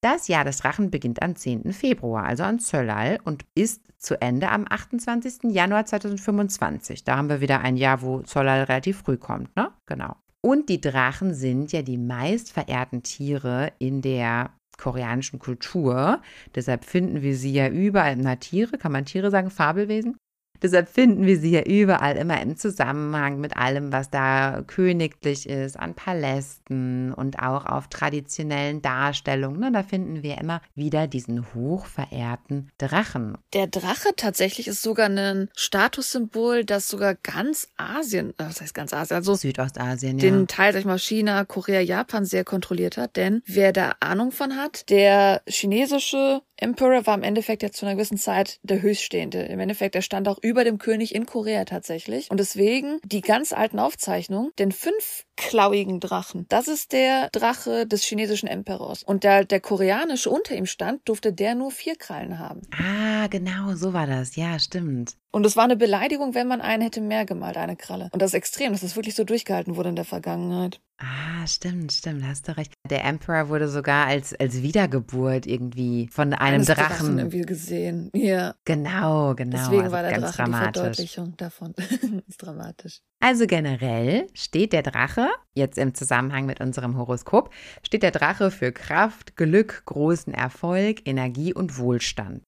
Das 0.00 0.28
Jahr 0.28 0.44
des 0.44 0.58
Drachen 0.58 0.90
beginnt 0.90 1.22
am 1.22 1.36
10. 1.36 1.72
Februar, 1.72 2.24
also 2.24 2.44
an 2.44 2.60
Zöllal, 2.60 3.18
und 3.24 3.44
ist 3.54 3.82
zu 3.98 4.20
Ende 4.20 4.50
am 4.50 4.64
28. 4.68 5.52
Januar 5.52 5.86
2025. 5.86 7.04
Da 7.04 7.16
haben 7.16 7.28
wir 7.28 7.40
wieder 7.40 7.60
ein 7.60 7.76
Jahr, 7.76 8.02
wo 8.02 8.20
Zöllal 8.20 8.64
relativ 8.64 9.02
früh 9.02 9.16
kommt, 9.16 9.54
ne? 9.56 9.70
Genau. 9.86 10.16
Und 10.40 10.68
die 10.68 10.80
Drachen 10.80 11.34
sind 11.34 11.72
ja 11.72 11.82
die 11.82 11.98
meist 11.98 12.52
verehrten 12.52 13.02
Tiere 13.02 13.72
in 13.78 14.02
der 14.02 14.50
koreanischen 14.78 15.40
Kultur. 15.40 16.22
Deshalb 16.54 16.84
finden 16.84 17.22
wir 17.22 17.36
sie 17.36 17.52
ja 17.52 17.68
überall. 17.68 18.16
Na, 18.16 18.36
Tiere, 18.36 18.78
kann 18.78 18.92
man 18.92 19.04
Tiere 19.04 19.30
sagen, 19.30 19.50
Fabelwesen? 19.50 20.16
Deshalb 20.62 20.88
finden 20.88 21.26
wir 21.26 21.38
sie 21.38 21.50
ja 21.50 21.62
überall 21.62 22.16
immer 22.16 22.40
im 22.40 22.56
Zusammenhang 22.56 23.40
mit 23.40 23.56
allem, 23.56 23.92
was 23.92 24.10
da 24.10 24.62
königlich 24.66 25.48
ist, 25.48 25.78
an 25.78 25.94
Palästen 25.94 27.12
und 27.12 27.38
auch 27.38 27.66
auf 27.66 27.88
traditionellen 27.88 28.82
Darstellungen. 28.82 29.60
Ne? 29.60 29.72
Da 29.72 29.82
finden 29.82 30.22
wir 30.22 30.38
immer 30.38 30.60
wieder 30.74 31.06
diesen 31.06 31.54
hochverehrten 31.54 32.70
Drachen. 32.78 33.38
Der 33.54 33.66
Drache 33.66 34.10
tatsächlich 34.16 34.68
ist 34.68 34.82
sogar 34.82 35.08
ein 35.08 35.48
Statussymbol, 35.56 36.64
das 36.64 36.88
sogar 36.88 37.14
ganz 37.14 37.68
Asien, 37.76 38.30
äh, 38.30 38.44
was 38.44 38.60
heißt 38.60 38.74
ganz 38.74 38.92
Asien, 38.92 39.16
also 39.16 39.34
Südostasien, 39.34 40.18
den 40.18 40.40
ja. 40.40 40.46
Teil, 40.46 40.72
sag 40.72 40.80
ich 40.80 40.86
mal, 40.86 40.98
China, 40.98 41.44
Korea, 41.44 41.80
Japan 41.80 42.24
sehr 42.24 42.44
kontrolliert 42.44 42.96
hat. 42.96 43.16
Denn 43.16 43.42
wer 43.46 43.72
da 43.72 43.94
Ahnung 44.00 44.32
von 44.32 44.56
hat, 44.56 44.90
der 44.90 45.42
chinesische 45.46 46.42
Emperor 46.60 47.06
war 47.06 47.14
im 47.14 47.22
Endeffekt 47.22 47.62
ja 47.62 47.70
zu 47.70 47.86
einer 47.86 47.94
gewissen 47.94 48.18
Zeit 48.18 48.58
der 48.62 48.82
Höchststehende. 48.82 49.42
Im 49.42 49.60
Endeffekt, 49.60 49.94
er 49.94 50.02
stand 50.02 50.28
auch 50.28 50.38
über 50.42 50.64
dem 50.64 50.78
König 50.78 51.14
in 51.14 51.24
Korea 51.24 51.64
tatsächlich. 51.64 52.30
Und 52.30 52.40
deswegen 52.40 52.98
die 53.04 53.20
ganz 53.20 53.52
alten 53.52 53.78
Aufzeichnungen, 53.78 54.50
den 54.58 54.72
fünfklauigen 54.72 56.00
Drachen, 56.00 56.46
das 56.48 56.66
ist 56.66 56.92
der 56.92 57.30
Drache 57.30 57.86
des 57.86 58.02
chinesischen 58.02 58.48
Emperors. 58.48 59.04
Und 59.04 59.22
der, 59.22 59.44
der 59.44 59.60
koreanische 59.60 60.30
unter 60.30 60.56
ihm 60.56 60.66
stand, 60.66 61.08
durfte 61.08 61.32
der 61.32 61.54
nur 61.54 61.70
vier 61.70 61.94
Krallen 61.96 62.38
haben. 62.38 62.62
Ah, 62.72 63.28
genau, 63.28 63.74
so 63.74 63.92
war 63.92 64.06
das. 64.06 64.34
Ja, 64.34 64.58
stimmt. 64.58 65.14
Und 65.30 65.44
es 65.44 65.56
war 65.56 65.64
eine 65.64 65.76
Beleidigung, 65.76 66.34
wenn 66.34 66.48
man 66.48 66.60
einen 66.60 66.82
hätte 66.82 67.00
mehr 67.00 67.26
gemalt, 67.26 67.56
eine 67.56 67.76
Kralle. 67.76 68.08
Und 68.12 68.22
das 68.22 68.30
ist 68.30 68.34
extrem, 68.34 68.72
dass 68.72 68.80
das 68.80 68.96
wirklich 68.96 69.14
so 69.14 69.24
durchgehalten 69.24 69.76
wurde 69.76 69.90
in 69.90 69.96
der 69.96 70.06
Vergangenheit. 70.06 70.80
Ah, 71.00 71.46
stimmt, 71.46 71.92
stimmt, 71.92 72.24
hast 72.26 72.48
du 72.48 72.56
recht. 72.56 72.72
Der 72.90 73.04
Emperor 73.04 73.48
wurde 73.48 73.68
sogar 73.68 74.06
als, 74.06 74.34
als 74.34 74.62
Wiedergeburt 74.62 75.46
irgendwie 75.46 76.08
von 76.10 76.32
einem 76.32 76.54
Eines 76.54 76.66
Drachen. 76.66 77.18
irgendwie 77.18 77.42
gesehen. 77.42 78.10
Ja. 78.14 78.56
Genau, 78.64 79.34
genau. 79.34 79.56
Deswegen 79.56 79.82
also 79.82 79.92
war 79.92 80.02
der 80.02 80.12
ganz 80.12 80.24
Drache 80.24 80.44
die 80.44 80.50
dramatisch. 80.50 80.80
Verdeutlichung 80.80 81.36
davon. 81.36 81.74
ist 82.26 82.42
dramatisch. 82.42 83.00
Also 83.20 83.46
generell 83.46 84.26
steht 84.34 84.72
der 84.72 84.82
Drache, 84.82 85.28
jetzt 85.54 85.78
im 85.78 85.94
Zusammenhang 85.94 86.46
mit 86.46 86.60
unserem 86.60 86.96
Horoskop, 86.96 87.52
steht 87.84 88.02
der 88.02 88.10
Drache 88.10 88.50
für 88.50 88.72
Kraft, 88.72 89.36
Glück, 89.36 89.82
großen 89.84 90.34
Erfolg, 90.34 91.06
Energie 91.06 91.54
und 91.54 91.78
Wohlstand. 91.78 92.42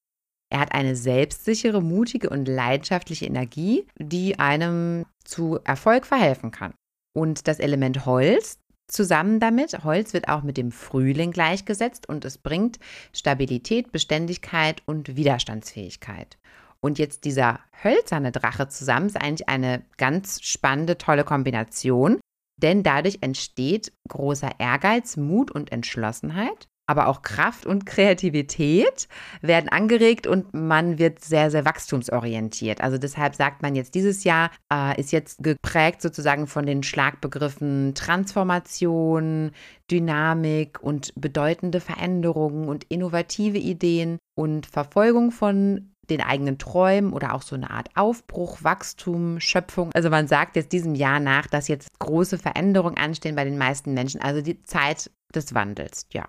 Er 0.51 0.61
hat 0.61 0.73
eine 0.75 0.97
selbstsichere, 0.97 1.81
mutige 1.81 2.29
und 2.29 2.47
leidenschaftliche 2.47 3.27
Energie, 3.27 3.87
die 3.99 4.39
einem 4.39 5.07
zu 5.25 5.61
Erfolg 5.65 6.07
verhelfen 6.07 6.51
kann. 6.51 6.75
Und 7.15 7.49
das 7.49 7.61
Element 7.61 8.05
Holz 8.05 8.59
zusammen 8.89 9.39
damit, 9.39 9.85
Holz 9.85 10.13
wird 10.13 10.29
auch 10.29 10.43
mit 10.43 10.57
dem 10.57 10.73
Frühling 10.73 11.31
gleichgesetzt 11.31 12.09
und 12.09 12.25
es 12.25 12.39
bringt 12.39 12.79
Stabilität, 13.13 13.93
Beständigkeit 13.93 14.83
und 14.87 15.17
Widerstandsfähigkeit. 15.17 16.39
Und 16.81 16.99
jetzt 16.99 17.25
dieser 17.25 17.61
hölzerne 17.85 18.33
Drache 18.33 18.69
zusammen 18.69 19.07
ist 19.07 19.21
eigentlich 19.21 19.49
eine 19.49 19.85
ganz 19.99 20.43
spannende, 20.43 20.99
tolle 20.99 21.25
Kombination, 21.25 22.21
denn 22.57 22.83
dadurch 22.83 23.19
entsteht 23.21 23.93
großer 24.09 24.51
Ehrgeiz, 24.59 25.17
Mut 25.17 25.51
und 25.51 25.73
Entschlossenheit, 25.73 26.69
aber 26.91 27.07
auch 27.07 27.23
Kraft 27.23 27.67
und 27.67 27.87
Kreativität 27.87 29.07
werden 29.43 29.69
angeregt 29.69 30.27
und 30.27 30.53
man 30.53 30.99
wird 30.99 31.23
sehr, 31.23 31.53
sehr 31.53 31.65
wachstumsorientiert. 31.65 32.81
Also 32.81 32.99
deshalb 32.99 33.37
sagt 33.37 33.63
man 33.63 33.77
jetzt, 33.77 33.95
dieses 33.95 34.25
Jahr 34.25 34.51
äh, 34.73 35.01
ist 35.01 35.13
jetzt 35.13 35.41
geprägt 35.41 36.03
sozusagen 36.03 36.49
von 36.49 36.67
den 36.67 36.83
Schlagbegriffen 36.83 37.95
Transformation, 37.95 39.53
Dynamik 39.89 40.83
und 40.83 41.13
bedeutende 41.15 41.79
Veränderungen 41.79 42.69
und 42.69 42.85
innovative 42.89 43.59
Ideen 43.59 44.19
und 44.35 44.67
Verfolgung 44.67 45.31
von 45.31 45.93
den 46.11 46.21
eigenen 46.21 46.59
Träumen 46.59 47.13
oder 47.13 47.35
auch 47.35 47.43
so 47.43 47.55
eine 47.55 47.71
Art 47.71 47.89
Aufbruch, 47.95 48.59
Wachstum, 48.63 49.39
Schöpfung. 49.39 49.91
Also 49.95 50.11
man 50.11 50.27
sagt 50.27 50.57
jetzt 50.57 50.73
diesem 50.73 50.97
Jahr 50.97 51.21
nach, 51.21 51.47
dass 51.47 51.69
jetzt 51.69 51.89
große 52.01 52.37
Veränderungen 52.37 52.97
anstehen 52.97 53.37
bei 53.37 53.45
den 53.45 53.59
meisten 53.59 53.95
Menschen. 53.95 54.21
Also 54.21 54.43
die 54.43 54.61
Zeit 54.65 55.11
des 55.33 55.55
Wandels, 55.55 56.07
ja. 56.13 56.29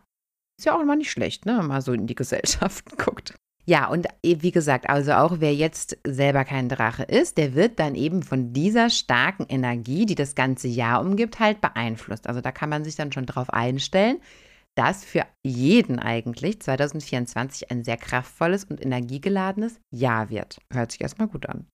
Ist 0.61 0.65
ja 0.65 0.75
auch 0.75 0.81
immer 0.81 0.95
nicht 0.95 1.09
schlecht, 1.09 1.47
ne, 1.47 1.57
wenn 1.57 1.65
man 1.65 1.81
so 1.81 1.91
in 1.91 2.05
die 2.05 2.13
Gesellschaft 2.13 2.95
guckt. 2.99 3.33
Ja, 3.65 3.87
und 3.87 4.05
wie 4.23 4.51
gesagt, 4.51 4.87
also 4.87 5.13
auch 5.13 5.39
wer 5.39 5.55
jetzt 5.55 5.97
selber 6.05 6.45
kein 6.45 6.69
Drache 6.69 7.01
ist, 7.01 7.39
der 7.39 7.55
wird 7.55 7.79
dann 7.79 7.95
eben 7.95 8.21
von 8.21 8.53
dieser 8.53 8.91
starken 8.91 9.47
Energie, 9.49 10.05
die 10.05 10.13
das 10.13 10.35
ganze 10.35 10.67
Jahr 10.67 11.01
umgibt, 11.01 11.39
halt 11.39 11.61
beeinflusst. 11.61 12.27
Also 12.27 12.41
da 12.41 12.51
kann 12.51 12.69
man 12.69 12.83
sich 12.83 12.95
dann 12.95 13.11
schon 13.11 13.25
drauf 13.25 13.49
einstellen, 13.49 14.19
dass 14.75 15.03
für 15.03 15.25
jeden 15.43 15.97
eigentlich 15.97 16.61
2024 16.61 17.71
ein 17.71 17.83
sehr 17.83 17.97
kraftvolles 17.97 18.65
und 18.65 18.85
energiegeladenes 18.85 19.79
Jahr 19.89 20.29
wird. 20.29 20.59
Hört 20.71 20.91
sich 20.91 21.01
erstmal 21.01 21.27
gut 21.27 21.49
an. 21.49 21.65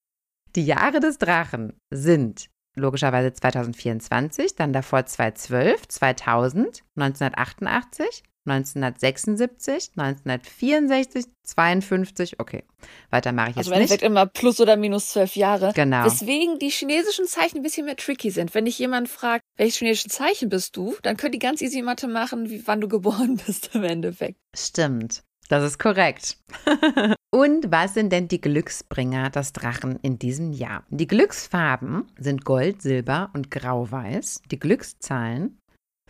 Die 0.56 0.64
Jahre 0.64 1.00
des 1.00 1.18
Drachen 1.18 1.74
sind 1.92 2.48
logischerweise 2.74 3.34
2024, 3.34 4.56
dann 4.56 4.72
davor 4.72 5.04
2012, 5.04 5.88
2000, 5.88 6.84
1988, 6.96 8.22
1976, 8.50 9.92
1964, 9.96 11.24
52, 11.42 12.40
okay. 12.40 12.64
Weiter 13.10 13.32
mache 13.32 13.50
ich 13.50 13.56
jetzt 13.56 13.58
Also 13.66 13.70
im 13.72 13.76
Endeffekt 13.76 14.02
nicht. 14.02 14.10
immer 14.10 14.26
plus 14.26 14.60
oder 14.60 14.76
minus 14.76 15.08
zwölf 15.10 15.36
Jahre. 15.36 15.72
Genau. 15.74 16.04
Weswegen 16.04 16.58
die 16.58 16.70
chinesischen 16.70 17.26
Zeichen 17.26 17.58
ein 17.58 17.62
bisschen 17.62 17.86
mehr 17.86 17.96
tricky 17.96 18.30
sind. 18.30 18.54
Wenn 18.54 18.64
dich 18.66 18.78
jemand 18.78 19.08
fragt, 19.08 19.42
welches 19.56 19.76
chinesische 19.78 20.08
Zeichen 20.08 20.48
bist 20.48 20.76
du, 20.76 20.96
dann 21.02 21.16
können 21.16 21.32
die 21.32 21.38
ganz 21.38 21.60
easy 21.62 21.82
Mathe 21.82 22.08
machen, 22.08 22.50
wie 22.50 22.66
wann 22.66 22.80
du 22.80 22.88
geboren 22.88 23.40
bist 23.46 23.70
im 23.74 23.84
Endeffekt. 23.84 24.38
Stimmt. 24.56 25.22
Das 25.48 25.64
ist 25.64 25.78
korrekt. 25.78 26.36
Und 27.30 27.70
was 27.70 27.94
sind 27.94 28.10
denn 28.12 28.28
die 28.28 28.40
Glücksbringer 28.40 29.30
des 29.30 29.52
Drachen 29.54 29.98
in 30.02 30.18
diesem 30.18 30.52
Jahr? 30.52 30.84
Die 30.90 31.06
Glücksfarben 31.06 32.06
sind 32.18 32.44
Gold, 32.44 32.82
Silber 32.82 33.30
und 33.34 33.50
Grau-Weiß. 33.50 34.42
Die 34.50 34.58
Glückszahlen, 34.58 35.58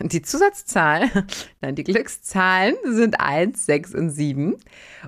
die 0.00 0.22
Zusatzzahl, 0.22 1.10
nein, 1.60 1.74
die 1.74 1.84
Glückszahlen 1.84 2.76
sind 2.84 3.20
1, 3.20 3.66
6 3.66 3.94
und 3.94 4.10
7. 4.10 4.56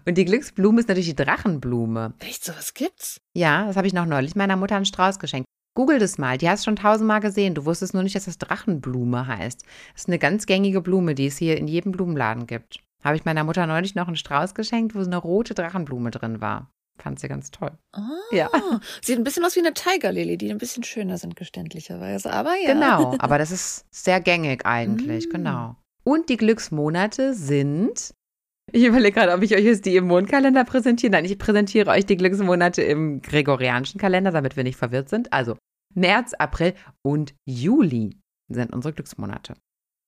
Und 0.05 0.19
die 0.19 0.25
Glücksblume 0.25 0.81
ist 0.81 0.89
natürlich 0.89 1.09
die 1.09 1.17
Drachenblume. 1.17 2.15
Echt, 2.19 2.45
sowas 2.45 2.75
gibt's? 2.75 3.21
Ja, 3.35 3.67
das 3.67 3.77
habe 3.77 3.87
ich 3.87 3.93
noch 3.93 4.07
neulich 4.07 4.35
meiner 4.35 4.57
Mutter 4.57 4.77
einen 4.77 4.85
Strauß 4.85 5.19
geschenkt. 5.19 5.47
Google 5.75 6.01
das 6.01 6.19
mal, 6.19 6.37
die 6.37 6.49
hast 6.49 6.65
du 6.65 6.71
schon 6.71 6.77
tausendmal 6.77 7.21
gesehen. 7.21 7.55
Du 7.55 7.65
wusstest 7.65 7.95
nur 7.95 8.03
nicht, 8.03 8.17
dass 8.17 8.25
das 8.25 8.39
Drachenblume 8.39 9.27
heißt. 9.27 9.63
Das 9.93 10.03
ist 10.03 10.09
eine 10.09 10.19
ganz 10.19 10.47
gängige 10.47 10.81
Blume, 10.81 11.15
die 11.15 11.27
es 11.27 11.39
hier 11.39 11.57
in 11.57 11.69
jedem 11.69 11.93
Blumenladen 11.93 12.47
gibt. 12.47 12.81
Habe 13.05 13.17
ich 13.17 13.25
meiner 13.25 13.45
Mutter 13.45 13.67
neulich 13.67 13.95
noch 13.95 14.09
einen 14.09 14.17
Strauß 14.17 14.55
geschenkt, 14.55 14.95
wo 14.95 15.03
so 15.03 15.07
eine 15.07 15.17
rote 15.17 15.55
Drachenblume 15.55 16.11
drin 16.11 16.41
war. 16.41 16.71
Fand 17.03 17.19
sie 17.19 17.29
ganz 17.29 17.51
toll. 17.51 17.71
Ah, 17.93 18.09
Ja. 18.31 18.51
Sieht 19.03 19.19
ein 19.19 19.25
bisschen 19.25 19.45
aus 19.45 19.57
wie 19.57 19.61
eine 19.61 19.73
Tigerlily, 19.75 20.37
die 20.37 20.51
ein 20.51 20.59
bisschen 20.59 20.85
schöner 20.85 21.17
sind, 21.19 21.37
geständlicherweise. 21.37 22.33
Aber 22.33 22.55
ja. 22.63 22.73
Genau, 22.75 23.15
aber 23.19 23.39
das 23.39 23.51
ist 23.51 23.85
sehr 23.91 24.21
gängig 24.21 24.67
eigentlich, 24.67 25.27
Mm. 25.29 25.31
genau. 25.33 25.77
Und 26.05 26.29
die 26.29 26.37
Glücksmonate 26.37 27.35
sind. 27.35 28.15
Ich 28.73 28.85
überlege 28.85 29.13
gerade, 29.13 29.33
ob 29.33 29.43
ich 29.43 29.55
euch 29.55 29.65
jetzt 29.65 29.85
die 29.87 29.97
im 29.97 30.07
Mondkalender 30.07 30.65
präsentiere. 30.65 31.11
Nein, 31.13 31.25
ich 31.25 31.39
präsentiere 31.39 31.91
euch 31.91 32.07
die 32.07 32.17
Glücksmonate 32.17 32.83
im 32.83 33.21
gregorianischen 33.21 34.01
Kalender, 34.01 34.31
damit 34.31 34.57
wir 34.57 34.63
nicht 34.65 34.77
verwirrt 34.77 35.09
sind. 35.09 35.33
Also 35.33 35.57
März, 35.95 36.35
April 36.35 36.75
und 37.03 37.35
Juli 37.47 38.17
sind 38.49 38.73
unsere 38.73 38.95
Glücksmonate. 38.95 39.55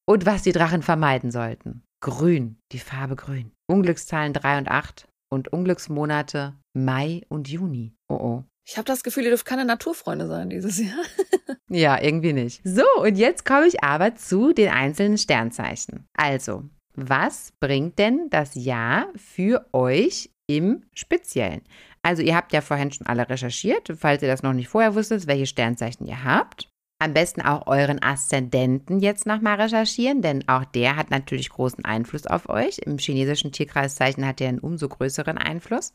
Und 0.08 0.26
was 0.26 0.42
die 0.42 0.52
Drachen 0.52 0.82
vermeiden 0.82 1.30
sollten. 1.30 1.82
Grün, 2.00 2.58
die 2.72 2.78
Farbe 2.78 3.16
grün. 3.16 3.52
Unglückszahlen 3.68 4.32
3 4.32 4.58
und 4.58 4.68
8 4.68 5.06
und 5.32 5.52
Unglücksmonate 5.52 6.54
Mai 6.74 7.22
und 7.28 7.48
Juni. 7.48 7.94
Oh 8.08 8.14
oh. 8.14 8.44
Ich 8.64 8.76
habe 8.76 8.84
das 8.84 9.02
Gefühl, 9.02 9.24
ihr 9.24 9.30
dürft 9.30 9.46
keine 9.46 9.64
Naturfreunde 9.64 10.28
sein 10.28 10.50
dieses 10.50 10.78
Jahr. 10.78 11.04
Ja, 11.68 11.98
irgendwie 12.02 12.34
nicht. 12.34 12.60
So, 12.64 12.84
und 13.00 13.16
jetzt 13.16 13.46
komme 13.46 13.66
ich 13.66 13.82
aber 13.82 14.14
zu 14.14 14.52
den 14.52 14.68
einzelnen 14.68 15.16
Sternzeichen. 15.16 16.06
Also, 16.12 16.64
was 16.94 17.54
bringt 17.60 17.98
denn 17.98 18.28
das 18.28 18.54
Jahr 18.54 19.06
für 19.16 19.66
euch 19.72 20.30
im 20.46 20.84
Speziellen? 20.92 21.62
Also, 22.02 22.20
ihr 22.20 22.36
habt 22.36 22.52
ja 22.52 22.60
vorhin 22.60 22.92
schon 22.92 23.06
alle 23.06 23.26
recherchiert, 23.26 23.90
falls 23.98 24.20
ihr 24.20 24.28
das 24.28 24.42
noch 24.42 24.52
nicht 24.52 24.68
vorher 24.68 24.94
wusstet, 24.94 25.26
welche 25.26 25.46
Sternzeichen 25.46 26.06
ihr 26.06 26.22
habt. 26.24 26.68
Am 27.02 27.14
besten 27.14 27.42
auch 27.42 27.66
euren 27.66 28.00
Aszendenten 28.00 29.00
jetzt 29.00 29.26
nochmal 29.26 29.60
recherchieren, 29.60 30.22
denn 30.22 30.48
auch 30.48 30.64
der 30.64 30.94
hat 30.94 31.10
natürlich 31.10 31.50
großen 31.50 31.84
Einfluss 31.84 32.28
auf 32.28 32.48
euch. 32.48 32.78
Im 32.78 32.96
chinesischen 32.96 33.50
Tierkreiszeichen 33.50 34.24
hat 34.24 34.40
er 34.40 34.50
einen 34.50 34.60
umso 34.60 34.88
größeren 34.88 35.36
Einfluss. 35.36 35.94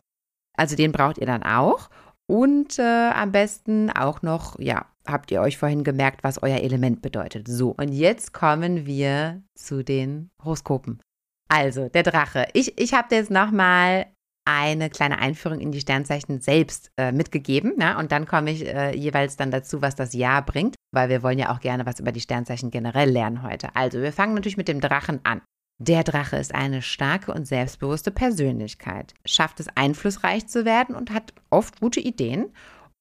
Also 0.58 0.76
den 0.76 0.91
braucht 0.91 1.17
ihr 1.17 1.26
dann 1.26 1.43
auch. 1.43 1.89
Und 2.30 2.78
äh, 2.78 2.82
am 2.82 3.32
besten 3.32 3.89
auch 3.89 4.22
noch, 4.22 4.60
ja, 4.60 4.86
habt 5.06 5.32
ihr 5.32 5.39
euch 5.39 5.58
vorhin 5.58 5.86
gemerkt, 5.86 6.26
was 6.26 6.43
euer 6.43 6.60
Element 6.60 7.02
bedeutet. 7.02 7.48
So, 7.48 7.70
und 7.70 7.93
jetzt 7.93 8.34
kommen 8.34 8.86
wir 8.86 9.41
zu 9.56 9.86
den 9.86 10.30
Horoskopen. 10.43 11.00
Also, 11.48 11.88
der 11.88 12.04
Drache. 12.04 12.48
Ich, 12.52 12.78
ich 12.78 12.93
habe 12.93 13.15
jetzt 13.15 13.32
nochmal 13.32 14.08
eine 14.43 14.89
kleine 14.89 15.20
Einführung 15.20 15.62
in 15.62 15.72
die 15.72 15.80
Sternzeichen 15.80 16.41
selbst 16.41 16.91
äh, 16.98 17.13
mitgegeben. 17.13 17.76
Ja? 17.80 17.98
Und 17.98 18.12
dann 18.12 18.26
komme 18.26 18.52
ich 18.52 18.65
äh, 18.65 18.93
jeweils 18.93 19.38
dann 19.38 19.52
dazu, 19.52 19.82
was 19.82 19.96
das 19.96 20.13
Jahr 20.13 20.41
bringt, 20.46 20.76
weil 20.98 21.10
wir 21.10 21.22
wollen 21.22 21.38
ja 21.38 21.54
auch 21.54 21.60
gerne 21.60 21.86
was 21.86 22.00
über 22.00 22.12
die 22.12 22.22
Sternzeichen 22.22 22.72
generell 22.72 23.12
lernen 23.12 23.44
heute. 23.44 23.76
Also, 23.76 24.02
wir 24.02 24.12
fangen 24.12 24.34
natürlich 24.34 24.58
mit 24.58 24.68
dem 24.68 24.82
Drachen 24.82 25.20
an. 25.24 25.42
Der 25.80 26.04
Drache 26.04 26.38
ist 26.38 26.56
eine 26.56 26.82
starke 26.82 27.32
und 27.32 27.46
selbstbewusste 27.46 28.10
Persönlichkeit, 28.10 29.14
schafft 29.24 29.60
es 29.60 29.68
einflussreich 29.76 30.48
zu 30.48 30.66
werden 30.66 30.96
und 30.96 31.12
hat 31.12 31.34
oft 31.52 31.80
gute 31.80 32.00
Ideen. 32.00 32.52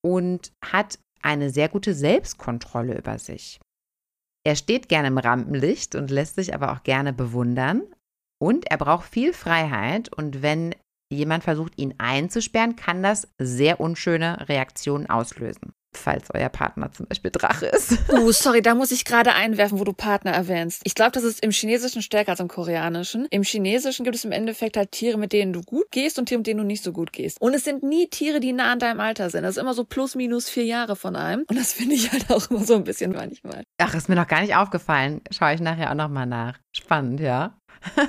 und 0.04 0.52
hat 0.62 1.00
eine 1.20 1.50
sehr 1.50 1.68
gute 1.68 1.92
Selbstkontrolle 1.94 2.96
über 2.96 3.18
sich. 3.18 3.58
Er 4.46 4.54
steht 4.54 4.88
gerne 4.88 5.08
im 5.08 5.18
Rampenlicht 5.18 5.96
und 5.96 6.12
lässt 6.12 6.36
sich 6.36 6.54
aber 6.54 6.70
auch 6.70 6.84
gerne 6.84 7.12
bewundern. 7.12 7.82
Und 8.40 8.70
er 8.70 8.76
braucht 8.76 9.08
viel 9.08 9.32
Freiheit. 9.32 10.12
Und 10.12 10.42
wenn 10.42 10.76
jemand 11.10 11.42
versucht, 11.42 11.72
ihn 11.76 11.94
einzusperren, 11.98 12.76
kann 12.76 13.02
das 13.02 13.26
sehr 13.38 13.80
unschöne 13.80 14.48
Reaktionen 14.48 15.10
auslösen 15.10 15.72
falls 15.98 16.28
euer 16.32 16.48
Partner 16.48 16.92
zum 16.92 17.06
Beispiel 17.06 17.30
Drache 17.30 17.66
ist. 17.66 17.98
Uh, 18.12 18.32
sorry, 18.32 18.62
da 18.62 18.74
muss 18.74 18.90
ich 18.90 19.04
gerade 19.04 19.34
einwerfen, 19.34 19.78
wo 19.78 19.84
du 19.84 19.92
Partner 19.92 20.32
erwähnst. 20.32 20.82
Ich 20.84 20.94
glaube, 20.94 21.12
das 21.12 21.24
ist 21.24 21.42
im 21.42 21.50
Chinesischen 21.50 22.02
stärker 22.02 22.32
als 22.32 22.40
im 22.40 22.48
Koreanischen. 22.48 23.26
Im 23.30 23.42
Chinesischen 23.42 24.04
gibt 24.04 24.16
es 24.16 24.24
im 24.24 24.32
Endeffekt 24.32 24.76
halt 24.76 24.92
Tiere, 24.92 25.18
mit 25.18 25.32
denen 25.32 25.52
du 25.52 25.62
gut 25.62 25.90
gehst 25.90 26.18
und 26.18 26.26
Tiere, 26.26 26.38
mit 26.38 26.46
denen 26.46 26.58
du 26.58 26.64
nicht 26.64 26.82
so 26.82 26.92
gut 26.92 27.12
gehst. 27.12 27.40
Und 27.40 27.54
es 27.54 27.64
sind 27.64 27.82
nie 27.82 28.08
Tiere, 28.08 28.40
die 28.40 28.52
nah 28.52 28.72
an 28.72 28.78
deinem 28.78 29.00
Alter 29.00 29.30
sind. 29.30 29.42
Das 29.42 29.56
ist 29.56 29.60
immer 29.60 29.74
so 29.74 29.84
plus 29.84 30.14
minus 30.14 30.48
vier 30.48 30.64
Jahre 30.64 30.96
von 30.96 31.16
einem. 31.16 31.44
Und 31.48 31.58
das 31.58 31.72
finde 31.72 31.94
ich 31.94 32.12
halt 32.12 32.30
auch 32.30 32.50
immer 32.50 32.64
so 32.64 32.74
ein 32.74 32.84
bisschen 32.84 33.12
manchmal. 33.12 33.62
Ach, 33.78 33.94
ist 33.94 34.08
mir 34.08 34.16
noch 34.16 34.28
gar 34.28 34.40
nicht 34.40 34.56
aufgefallen. 34.56 35.20
Schaue 35.30 35.54
ich 35.54 35.60
nachher 35.60 35.90
auch 35.90 35.94
nochmal 35.94 36.26
nach. 36.26 36.58
Spannend, 36.74 37.20
ja. 37.20 37.56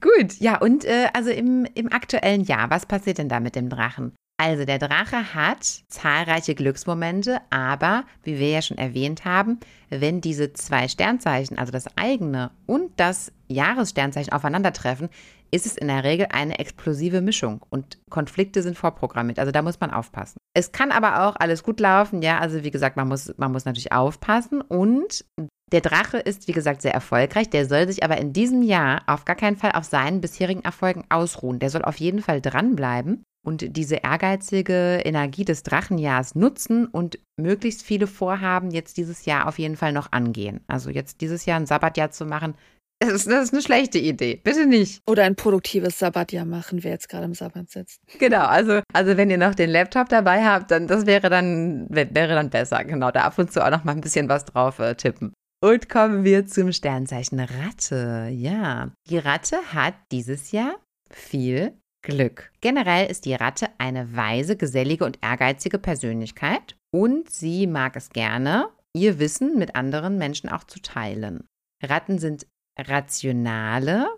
Gut, 0.00 0.38
ja, 0.38 0.58
und 0.58 0.84
äh, 0.86 1.08
also 1.12 1.30
im, 1.30 1.66
im 1.74 1.92
aktuellen 1.92 2.44
Jahr, 2.44 2.70
was 2.70 2.86
passiert 2.86 3.18
denn 3.18 3.28
da 3.28 3.38
mit 3.38 3.54
dem 3.54 3.68
Drachen? 3.68 4.14
Also 4.40 4.64
der 4.64 4.78
Drache 4.78 5.34
hat 5.34 5.62
zahlreiche 5.88 6.54
Glücksmomente, 6.54 7.42
aber 7.50 8.04
wie 8.22 8.38
wir 8.38 8.48
ja 8.48 8.62
schon 8.62 8.78
erwähnt 8.78 9.26
haben, 9.26 9.60
wenn 9.90 10.22
diese 10.22 10.54
zwei 10.54 10.88
Sternzeichen, 10.88 11.58
also 11.58 11.70
das 11.72 11.94
eigene 11.98 12.50
und 12.64 12.98
das 12.98 13.32
Jahressternzeichen 13.48 14.32
aufeinandertreffen, 14.32 15.10
ist 15.50 15.66
es 15.66 15.76
in 15.76 15.88
der 15.88 16.04
Regel 16.04 16.28
eine 16.32 16.58
explosive 16.58 17.20
Mischung 17.20 17.60
und 17.68 17.98
Konflikte 18.08 18.62
sind 18.62 18.78
vorprogrammiert. 18.78 19.38
Also 19.38 19.52
da 19.52 19.60
muss 19.60 19.78
man 19.78 19.90
aufpassen. 19.90 20.38
Es 20.54 20.72
kann 20.72 20.90
aber 20.90 21.28
auch 21.28 21.36
alles 21.36 21.62
gut 21.62 21.78
laufen, 21.78 22.22
ja. 22.22 22.38
Also 22.38 22.64
wie 22.64 22.70
gesagt, 22.70 22.96
man 22.96 23.08
muss, 23.08 23.34
man 23.36 23.52
muss 23.52 23.66
natürlich 23.66 23.92
aufpassen 23.92 24.62
und 24.62 25.26
der 25.70 25.82
Drache 25.82 26.16
ist, 26.16 26.48
wie 26.48 26.52
gesagt, 26.52 26.80
sehr 26.80 26.94
erfolgreich. 26.94 27.50
Der 27.50 27.66
soll 27.66 27.86
sich 27.88 28.04
aber 28.04 28.16
in 28.16 28.32
diesem 28.32 28.62
Jahr 28.62 29.02
auf 29.06 29.26
gar 29.26 29.36
keinen 29.36 29.58
Fall 29.58 29.72
auf 29.72 29.84
seinen 29.84 30.22
bisherigen 30.22 30.64
Erfolgen 30.64 31.04
ausruhen. 31.10 31.58
Der 31.58 31.68
soll 31.68 31.82
auf 31.82 31.98
jeden 31.98 32.22
Fall 32.22 32.40
dranbleiben 32.40 33.22
und 33.42 33.76
diese 33.76 33.96
ehrgeizige 33.96 35.00
Energie 35.04 35.44
des 35.44 35.62
Drachenjahrs 35.62 36.34
nutzen 36.34 36.86
und 36.86 37.18
möglichst 37.36 37.82
viele 37.82 38.06
Vorhaben 38.06 38.70
jetzt 38.70 38.96
dieses 38.96 39.24
Jahr 39.24 39.48
auf 39.48 39.58
jeden 39.58 39.76
Fall 39.76 39.92
noch 39.92 40.12
angehen. 40.12 40.60
Also 40.66 40.90
jetzt 40.90 41.20
dieses 41.20 41.46
Jahr 41.46 41.58
ein 41.58 41.66
Sabbatjahr 41.66 42.10
zu 42.10 42.26
machen, 42.26 42.54
das 43.02 43.12
ist, 43.12 43.26
das 43.28 43.44
ist 43.44 43.54
eine 43.54 43.62
schlechte 43.62 43.98
Idee. 43.98 44.36
Bitte 44.44 44.66
nicht. 44.66 45.00
Oder 45.06 45.24
ein 45.24 45.34
produktives 45.34 45.98
Sabbatjahr 45.98 46.44
machen, 46.44 46.84
wer 46.84 46.90
jetzt 46.90 47.08
gerade 47.08 47.24
im 47.24 47.32
Sabbat 47.32 47.70
sitzt. 47.70 48.02
Genau, 48.18 48.44
also, 48.44 48.82
also 48.92 49.16
wenn 49.16 49.30
ihr 49.30 49.38
noch 49.38 49.54
den 49.54 49.70
Laptop 49.70 50.10
dabei 50.10 50.44
habt, 50.44 50.70
dann 50.70 50.86
das 50.86 51.06
wäre 51.06 51.30
dann, 51.30 51.86
wäre 51.88 52.34
dann 52.34 52.50
besser. 52.50 52.84
Genau, 52.84 53.10
da 53.10 53.22
ab 53.22 53.38
und 53.38 53.50
zu 53.50 53.64
auch 53.64 53.70
noch 53.70 53.84
mal 53.84 53.92
ein 53.92 54.02
bisschen 54.02 54.28
was 54.28 54.44
drauf 54.44 54.78
äh, 54.80 54.94
tippen. 54.96 55.32
Und 55.62 55.88
kommen 55.88 56.24
wir 56.24 56.46
zum 56.46 56.72
Sternzeichen 56.72 57.40
Ratte. 57.40 58.28
Ja, 58.32 58.92
die 59.08 59.18
Ratte 59.18 59.56
hat 59.72 59.94
dieses 60.12 60.52
Jahr 60.52 60.76
viel 61.10 61.72
Glück. 62.02 62.50
Generell 62.60 63.10
ist 63.10 63.24
die 63.24 63.34
Ratte 63.34 63.68
eine 63.78 64.16
weise, 64.16 64.56
gesellige 64.56 65.04
und 65.04 65.18
ehrgeizige 65.22 65.78
Persönlichkeit 65.78 66.76
und 66.94 67.28
sie 67.28 67.66
mag 67.66 67.96
es 67.96 68.10
gerne, 68.10 68.68
ihr 68.94 69.18
Wissen 69.18 69.58
mit 69.58 69.76
anderen 69.76 70.18
Menschen 70.18 70.48
auch 70.48 70.64
zu 70.64 70.80
teilen. 70.80 71.46
Ratten 71.82 72.18
sind 72.18 72.46
rationale, 72.78 74.08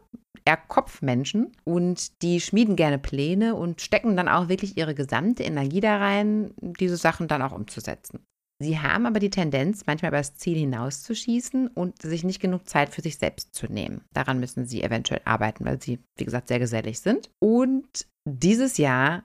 eher 0.45 0.57
Kopfmenschen 0.57 1.53
und 1.64 2.23
die 2.23 2.40
schmieden 2.40 2.77
gerne 2.77 2.99
Pläne 2.99 3.55
und 3.55 3.81
stecken 3.81 4.16
dann 4.16 4.29
auch 4.29 4.49
wirklich 4.49 4.77
ihre 4.77 4.95
gesamte 4.95 5.42
Energie 5.42 5.81
da 5.81 5.99
rein, 5.99 6.55
diese 6.61 6.97
Sachen 6.97 7.29
dann 7.29 7.42
auch 7.42 7.53
umzusetzen. 7.53 8.25
Sie 8.61 8.79
haben 8.79 9.07
aber 9.07 9.19
die 9.19 9.31
Tendenz, 9.31 9.87
manchmal 9.87 10.11
über 10.11 10.19
das 10.19 10.35
Ziel 10.35 10.57
hinauszuschießen 10.57 11.69
und 11.69 12.01
sich 12.01 12.23
nicht 12.23 12.41
genug 12.41 12.69
Zeit 12.69 12.91
für 12.91 13.03
sich 13.03 13.19
selbst 13.19 13.55
zu 13.55 13.67
nehmen. 13.67 14.05
Daran 14.15 14.38
müssen 14.38 14.67
sie 14.67 14.83
eventuell 14.83 15.21
arbeiten, 15.25 15.65
weil 15.65 15.83
sie, 15.83 15.99
wie 16.17 16.25
gesagt, 16.25 16.49
sehr 16.49 16.61
gesellig 16.61 17.01
sind. 17.01 17.31
Und 17.41 18.07
dieses 18.25 18.79
Jahr 18.79 19.25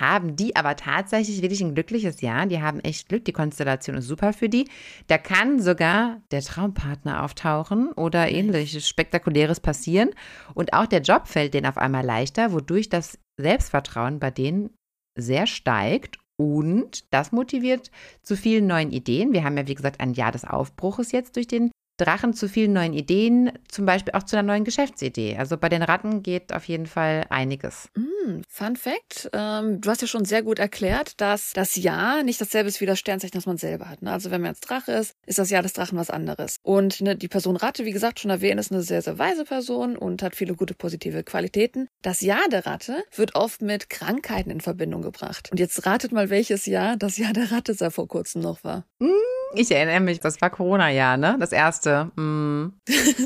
haben 0.00 0.36
die 0.36 0.56
aber 0.56 0.76
tatsächlich 0.76 1.42
wirklich 1.42 1.60
ein 1.60 1.74
glückliches 1.74 2.20
Jahr. 2.20 2.46
Die 2.46 2.62
haben 2.62 2.80
echt 2.80 3.08
Glück. 3.08 3.24
Die 3.24 3.32
Konstellation 3.32 3.96
ist 3.96 4.06
super 4.06 4.32
für 4.32 4.48
die. 4.48 4.68
Da 5.06 5.18
kann 5.18 5.60
sogar 5.60 6.22
der 6.30 6.42
Traumpartner 6.42 7.22
auftauchen 7.22 7.92
oder 7.92 8.30
ähnliches 8.30 8.88
Spektakuläres 8.88 9.60
passieren. 9.60 10.10
Und 10.54 10.72
auch 10.72 10.86
der 10.86 11.02
Job 11.02 11.28
fällt 11.28 11.54
denen 11.54 11.66
auf 11.66 11.76
einmal 11.76 12.04
leichter, 12.04 12.52
wodurch 12.52 12.88
das 12.88 13.18
Selbstvertrauen 13.38 14.18
bei 14.18 14.30
denen 14.30 14.70
sehr 15.18 15.46
steigt 15.46 16.18
und 16.42 17.12
das 17.12 17.32
motiviert 17.32 17.90
zu 18.22 18.36
vielen 18.36 18.66
neuen 18.66 18.90
Ideen. 18.90 19.32
Wir 19.32 19.44
haben 19.44 19.56
ja, 19.56 19.66
wie 19.66 19.74
gesagt, 19.74 20.00
ein 20.00 20.14
Jahr 20.14 20.32
des 20.32 20.44
Aufbruches 20.44 21.12
jetzt 21.12 21.36
durch 21.36 21.46
den 21.46 21.70
Drachen 22.04 22.34
zu 22.34 22.48
vielen 22.48 22.72
neuen 22.72 22.92
Ideen, 22.92 23.52
zum 23.68 23.86
Beispiel 23.86 24.14
auch 24.14 24.24
zu 24.24 24.36
einer 24.36 24.46
neuen 24.46 24.64
Geschäftsidee. 24.64 25.36
Also 25.38 25.56
bei 25.56 25.68
den 25.68 25.82
Ratten 25.82 26.22
geht 26.22 26.52
auf 26.52 26.64
jeden 26.64 26.86
Fall 26.86 27.26
einiges. 27.30 27.88
Mm, 27.94 28.42
Fun 28.48 28.76
Fact: 28.76 29.30
ähm, 29.32 29.80
Du 29.80 29.90
hast 29.90 30.02
ja 30.02 30.08
schon 30.08 30.24
sehr 30.24 30.42
gut 30.42 30.58
erklärt, 30.58 31.20
dass 31.20 31.52
das 31.52 31.76
Jahr 31.76 32.22
nicht 32.22 32.40
dasselbe 32.40 32.68
ist 32.68 32.80
wie 32.80 32.86
das 32.86 32.98
Sternzeichen, 32.98 33.34
das 33.34 33.46
man 33.46 33.56
selber 33.56 33.88
hat. 33.88 34.02
Ne? 34.02 34.12
Also 34.12 34.30
wenn 34.30 34.40
man 34.40 34.52
jetzt 34.52 34.68
Drache 34.68 34.92
ist, 34.92 35.14
ist 35.26 35.38
das 35.38 35.50
Jahr 35.50 35.62
des 35.62 35.72
Drachen 35.72 35.98
was 35.98 36.10
anderes. 36.10 36.56
Und 36.62 37.00
ne, 37.00 37.16
die 37.16 37.28
Person 37.28 37.56
Ratte, 37.56 37.84
wie 37.84 37.92
gesagt, 37.92 38.20
schon 38.20 38.30
erwähnt, 38.30 38.58
ist 38.58 38.72
eine 38.72 38.82
sehr, 38.82 39.02
sehr 39.02 39.18
weise 39.18 39.44
Person 39.44 39.96
und 39.96 40.22
hat 40.22 40.34
viele 40.34 40.54
gute 40.54 40.74
positive 40.74 41.22
Qualitäten. 41.22 41.88
Das 42.02 42.20
Jahr 42.20 42.48
der 42.50 42.66
Ratte 42.66 43.04
wird 43.14 43.34
oft 43.34 43.62
mit 43.62 43.88
Krankheiten 43.90 44.50
in 44.50 44.60
Verbindung 44.60 45.02
gebracht. 45.02 45.50
Und 45.50 45.60
jetzt 45.60 45.86
ratet 45.86 46.12
mal, 46.12 46.30
welches 46.30 46.66
Jahr 46.66 46.96
das 46.96 47.16
Jahr 47.18 47.32
der 47.32 47.52
Ratte 47.52 47.74
seit 47.74 47.92
vor 47.92 48.08
kurzem 48.08 48.42
noch 48.42 48.64
war. 48.64 48.84
Mm. 48.98 49.10
Ich 49.54 49.70
erinnere 49.70 50.00
mich, 50.00 50.18
das 50.20 50.40
war 50.40 50.48
Corona-Jahr, 50.48 51.16
ne? 51.18 51.36
Das 51.38 51.52
erste. 51.52 51.91
Mm. 52.16 52.74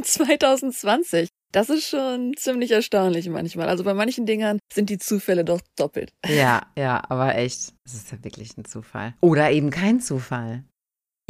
2020. 0.02 1.28
Das 1.52 1.70
ist 1.70 1.88
schon 1.88 2.34
ziemlich 2.36 2.72
erstaunlich 2.72 3.30
manchmal. 3.30 3.68
Also 3.68 3.82
bei 3.82 3.94
manchen 3.94 4.26
Dingern 4.26 4.58
sind 4.70 4.90
die 4.90 4.98
Zufälle 4.98 5.42
doch 5.42 5.62
doppelt. 5.76 6.12
Ja, 6.26 6.66
ja, 6.76 7.02
aber 7.08 7.34
echt. 7.36 7.72
Das 7.84 7.94
ist 7.94 8.12
ja 8.12 8.22
wirklich 8.22 8.58
ein 8.58 8.66
Zufall. 8.66 9.14
Oder 9.22 9.50
eben 9.50 9.70
kein 9.70 10.00
Zufall. 10.00 10.64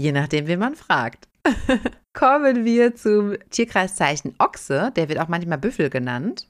Je 0.00 0.10
nachdem, 0.10 0.48
wen 0.48 0.58
man 0.58 0.74
fragt. 0.74 1.28
Kommen 2.12 2.64
wir 2.64 2.96
zum 2.96 3.36
Tierkreiszeichen 3.50 4.34
Ochse. 4.38 4.90
Der 4.96 5.08
wird 5.08 5.20
auch 5.20 5.28
manchmal 5.28 5.58
Büffel 5.58 5.90
genannt. 5.90 6.48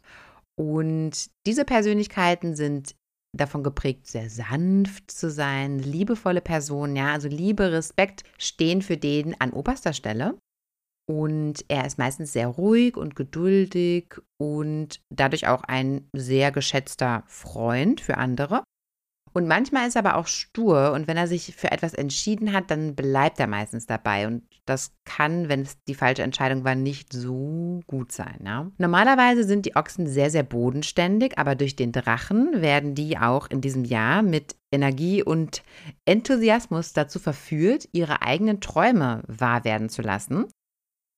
Und 0.58 1.26
diese 1.46 1.66
Persönlichkeiten 1.66 2.56
sind 2.56 2.94
davon 3.36 3.62
geprägt, 3.62 4.06
sehr 4.06 4.30
sanft 4.30 5.10
zu 5.10 5.30
sein, 5.30 5.78
liebevolle 5.78 6.40
Personen, 6.40 6.96
ja, 6.96 7.12
also 7.12 7.28
Liebe, 7.28 7.72
Respekt 7.72 8.22
stehen 8.38 8.82
für 8.82 8.96
den 8.96 9.38
an 9.40 9.52
oberster 9.52 9.92
Stelle. 9.92 10.38
Und 11.08 11.64
er 11.68 11.86
ist 11.86 11.98
meistens 11.98 12.32
sehr 12.32 12.48
ruhig 12.48 12.96
und 12.96 13.14
geduldig 13.14 14.16
und 14.38 15.00
dadurch 15.08 15.46
auch 15.46 15.62
ein 15.62 16.08
sehr 16.12 16.50
geschätzter 16.50 17.22
Freund 17.26 18.00
für 18.00 18.18
andere. 18.18 18.62
Und 19.36 19.46
manchmal 19.46 19.86
ist 19.86 19.96
er 19.96 20.06
aber 20.06 20.16
auch 20.16 20.28
stur 20.28 20.92
und 20.92 21.06
wenn 21.08 21.18
er 21.18 21.26
sich 21.26 21.54
für 21.54 21.70
etwas 21.70 21.92
entschieden 21.92 22.54
hat, 22.54 22.70
dann 22.70 22.94
bleibt 22.94 23.38
er 23.38 23.46
meistens 23.46 23.84
dabei. 23.84 24.26
Und 24.26 24.44
das 24.64 24.92
kann, 25.04 25.50
wenn 25.50 25.60
es 25.60 25.76
die 25.84 25.94
falsche 25.94 26.22
Entscheidung 26.22 26.64
war, 26.64 26.74
nicht 26.74 27.12
so 27.12 27.80
gut 27.86 28.12
sein. 28.12 28.38
Ja? 28.46 28.70
Normalerweise 28.78 29.44
sind 29.44 29.66
die 29.66 29.76
Ochsen 29.76 30.06
sehr, 30.06 30.30
sehr 30.30 30.42
bodenständig, 30.42 31.36
aber 31.36 31.54
durch 31.54 31.76
den 31.76 31.92
Drachen 31.92 32.62
werden 32.62 32.94
die 32.94 33.18
auch 33.18 33.50
in 33.50 33.60
diesem 33.60 33.84
Jahr 33.84 34.22
mit 34.22 34.56
Energie 34.72 35.22
und 35.22 35.62
Enthusiasmus 36.06 36.94
dazu 36.94 37.18
verführt, 37.18 37.90
ihre 37.92 38.22
eigenen 38.22 38.62
Träume 38.62 39.22
wahr 39.26 39.64
werden 39.64 39.90
zu 39.90 40.00
lassen. 40.00 40.46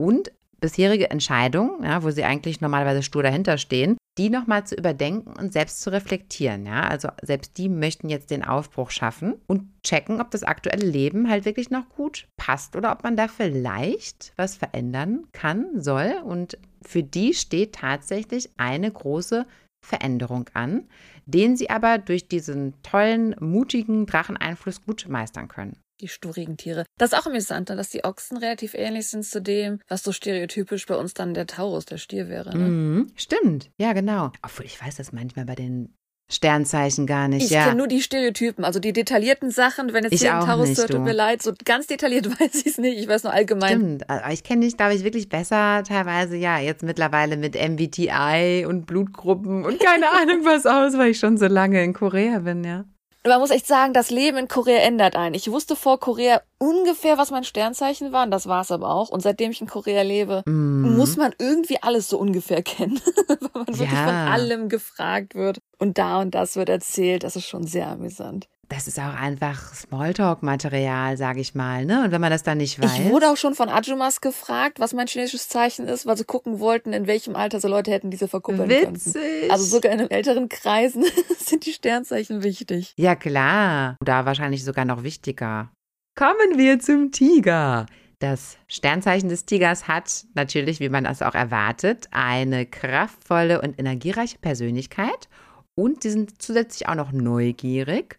Und 0.00 0.32
bisherige 0.61 1.11
Entscheidungen, 1.11 1.84
ja, 1.84 2.02
wo 2.02 2.11
sie 2.11 2.24
eigentlich 2.24 2.61
normalerweise 2.61 3.02
stur 3.02 3.22
dahinter 3.22 3.58
stehen, 3.58 3.96
die 4.18 4.30
nochmal 4.30 4.66
zu 4.66 4.74
überdenken 4.74 5.32
und 5.38 5.52
selbst 5.52 5.80
zu 5.80 5.90
reflektieren. 5.90 6.66
Ja? 6.66 6.88
Also 6.88 7.08
selbst 7.22 7.56
die 7.56 7.68
möchten 7.68 8.08
jetzt 8.08 8.30
den 8.30 8.44
Aufbruch 8.44 8.90
schaffen 8.90 9.37
und 9.46 9.62
checken, 9.84 10.20
ob 10.20 10.30
das 10.32 10.42
aktuelle 10.42 10.87
Leben 10.87 11.30
halt 11.30 11.44
wirklich 11.44 11.70
noch 11.70 11.88
gut 11.90 12.26
passt 12.37 12.74
oder 12.74 12.90
ob 12.90 13.04
man 13.04 13.16
da 13.16 13.28
vielleicht 13.28 14.32
was 14.37 14.56
verändern 14.56 15.28
kann, 15.32 15.80
soll. 15.80 16.14
Und 16.24 16.58
für 16.82 17.04
die 17.04 17.34
steht 17.34 17.74
tatsächlich 17.74 18.50
eine 18.56 18.90
große 18.90 19.46
Veränderung 19.87 20.50
an, 20.54 20.88
den 21.26 21.56
sie 21.56 21.70
aber 21.70 21.98
durch 21.98 22.26
diesen 22.26 22.74
tollen, 22.82 23.37
mutigen 23.38 24.06
Dracheneinfluss 24.06 24.84
gut 24.84 25.06
meistern 25.08 25.46
können 25.46 25.76
die 26.00 26.08
sturigen 26.08 26.56
Tiere. 26.56 26.84
Das 26.98 27.12
ist 27.12 27.18
auch 27.18 27.26
interessant, 27.26 27.70
dass 27.70 27.90
die 27.90 28.04
Ochsen 28.04 28.37
relativ 28.37 28.74
ähnlich 28.74 29.08
sind 29.08 29.24
zu 29.24 29.40
dem, 29.42 29.80
was 29.88 30.02
so 30.02 30.12
stereotypisch 30.12 30.87
bei 30.87 30.96
uns 30.96 31.14
dann 31.14 31.34
der 31.34 31.46
Taurus, 31.46 31.84
der 31.87 31.98
Stier 31.98 32.28
wäre. 32.28 32.56
Ne? 32.56 32.64
Mhm, 32.64 33.12
stimmt, 33.16 33.70
ja 33.78 33.92
genau. 33.92 34.32
Obwohl 34.42 34.66
ich 34.66 34.80
weiß 34.80 34.96
das 34.96 35.12
manchmal 35.12 35.44
bei 35.44 35.54
den 35.54 35.94
Sternzeichen 36.30 37.06
gar 37.06 37.26
nicht, 37.26 37.46
ich 37.46 37.50
ja. 37.50 37.61
Ich 37.61 37.64
kenne 37.66 37.78
nur 37.78 37.87
die 37.87 38.02
Stereotypen, 38.02 38.64
also 38.64 38.80
die 38.80 38.92
detaillierten 38.92 39.50
Sachen, 39.50 39.94
wenn 39.94 40.04
es 40.04 40.12
ich 40.12 40.20
hier 40.20 40.34
ein 40.34 40.44
Taurus 40.44 40.68
nicht, 40.68 40.87
tut 40.88 41.00
mir 41.00 41.14
leid, 41.14 41.40
so 41.40 41.52
ganz 41.64 41.87
detailliert 41.87 42.26
weiß 42.40 42.55
ich 42.55 42.66
es 42.66 42.78
nicht, 42.78 42.99
ich 42.99 43.09
weiß 43.09 43.24
nur 43.24 43.32
allgemein. 43.32 43.78
Stimmt, 43.78 44.11
aber 44.11 44.30
ich 44.30 44.44
kenne 44.44 44.66
dich, 44.66 44.76
glaube 44.76 44.94
ich, 44.94 45.05
wirklich 45.05 45.30
besser 45.30 45.82
teilweise, 45.84 46.36
ja, 46.36 46.59
jetzt 46.59 46.82
mittlerweile 46.82 47.38
mit 47.38 47.55
MBTI 47.55 48.66
und 48.68 48.84
Blutgruppen 48.84 49.64
und 49.64 49.80
keine 49.80 50.11
Ahnung 50.12 50.44
was 50.44 50.66
aus, 50.66 50.99
weil 50.99 51.12
ich 51.12 51.18
schon 51.18 51.38
so 51.38 51.46
lange 51.46 51.82
in 51.82 51.94
Korea 51.94 52.40
bin, 52.40 52.62
ja. 52.62 52.84
Man 53.29 53.41
muss 53.41 53.51
echt 53.51 53.66
sagen, 53.66 53.93
das 53.93 54.11
Leben 54.11 54.37
in 54.39 54.49
Korea 54.49 54.79
ändert 54.81 55.16
einen. 55.16 55.35
Ich 55.35 55.51
wusste 55.51 55.76
vor 55.76 55.99
Korea 56.01 56.41
ungefähr, 56.59 57.18
was 57.18 57.31
mein 57.31 57.45
Sternzeichen 57.45 58.12
war, 58.12 58.24
und 58.24 58.31
das 58.31 58.47
war 58.47 58.62
es 58.62 58.70
aber 58.70 58.91
auch. 58.91 59.09
Und 59.11 59.20
seitdem 59.22 59.51
ich 59.51 59.61
in 59.61 59.66
Korea 59.68 60.03
lebe, 60.03 60.43
Mhm. 60.47 60.97
muss 60.97 61.16
man 61.16 61.35
irgendwie 61.39 61.83
alles 61.83 62.09
so 62.09 62.18
ungefähr 62.18 62.62
kennen, 62.62 63.01
weil 63.29 63.39
man 63.55 63.66
wirklich 63.68 63.91
Ja. 63.91 64.05
von 64.07 64.14
allem 64.14 64.68
gefragt 64.68 65.35
wird 65.35 65.59
und 65.79 65.99
da 65.99 66.20
und 66.20 66.35
das 66.35 66.57
wird 66.57 66.68
erzählt. 66.68 67.24
Das 67.24 67.37
ist 67.37 67.47
schon 67.47 67.66
sehr 67.66 67.87
amüsant. 67.89 68.49
Das 68.68 68.86
ist 68.86 68.98
auch 68.98 69.14
einfach 69.14 69.74
Smalltalk-Material, 69.74 71.16
sage 71.16 71.40
ich 71.40 71.54
mal. 71.54 71.86
Ne? 71.86 72.04
Und 72.04 72.12
wenn 72.12 72.20
man 72.20 72.30
das 72.30 72.42
dann 72.42 72.58
nicht 72.58 72.82
weiß. 72.82 72.98
Ich 72.98 73.08
wurde 73.08 73.30
auch 73.30 73.38
schon 73.38 73.54
von 73.54 73.70
Ajumas 73.70 74.20
gefragt, 74.20 74.78
was 74.78 74.92
mein 74.92 75.06
chinesisches 75.06 75.48
Zeichen 75.48 75.88
ist, 75.88 76.04
weil 76.04 76.18
sie 76.18 76.24
gucken 76.24 76.60
wollten, 76.60 76.92
in 76.92 77.06
welchem 77.06 77.34
Alter 77.34 77.60
so 77.60 77.68
Leute 77.68 77.90
hätten 77.90 78.10
diese 78.10 78.28
verkuppeln 78.28 78.68
können. 78.68 78.94
Witzig. 78.94 79.50
Also 79.50 79.64
sogar 79.64 79.92
in 79.92 80.10
älteren 80.10 80.50
Kreisen 80.50 81.04
sind 81.38 81.64
die 81.64 81.72
Sternzeichen 81.72 82.42
wichtig. 82.42 82.92
Ja, 82.98 83.16
klar. 83.16 83.96
Da 84.04 84.26
wahrscheinlich 84.26 84.64
sogar 84.64 84.84
noch 84.84 85.02
wichtiger. 85.02 85.70
Kommen 86.14 86.58
wir 86.58 86.78
zum 86.78 87.10
Tiger. 87.10 87.86
Das 88.18 88.58
Sternzeichen 88.66 89.28
des 89.28 89.46
Tigers 89.46 89.88
hat 89.88 90.26
natürlich, 90.34 90.80
wie 90.80 90.88
man 90.88 91.04
das 91.04 91.22
auch 91.22 91.36
erwartet, 91.36 92.08
eine 92.10 92.66
kraftvolle 92.66 93.62
und 93.62 93.78
energiereiche 93.78 94.38
Persönlichkeit 94.38 95.28
und 95.76 96.02
sie 96.02 96.10
sind 96.10 96.42
zusätzlich 96.42 96.88
auch 96.88 96.96
noch 96.96 97.12
neugierig. 97.12 98.18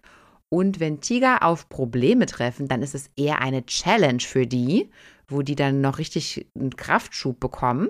Und 0.52 0.80
wenn 0.80 1.02
Tiger 1.02 1.44
auf 1.44 1.70
Probleme 1.70 2.26
treffen, 2.26 2.68
dann 2.68 2.82
ist 2.82 2.96
es 2.96 3.12
eher 3.16 3.42
eine 3.42 3.66
Challenge 3.66 4.22
für 4.22 4.48
die, 4.48 4.90
wo 5.28 5.42
die 5.42 5.56
dann 5.56 5.82
noch 5.82 6.00
richtig 6.00 6.48
einen 6.56 6.76
Kraftschub 6.76 7.40
bekommen. 7.40 7.90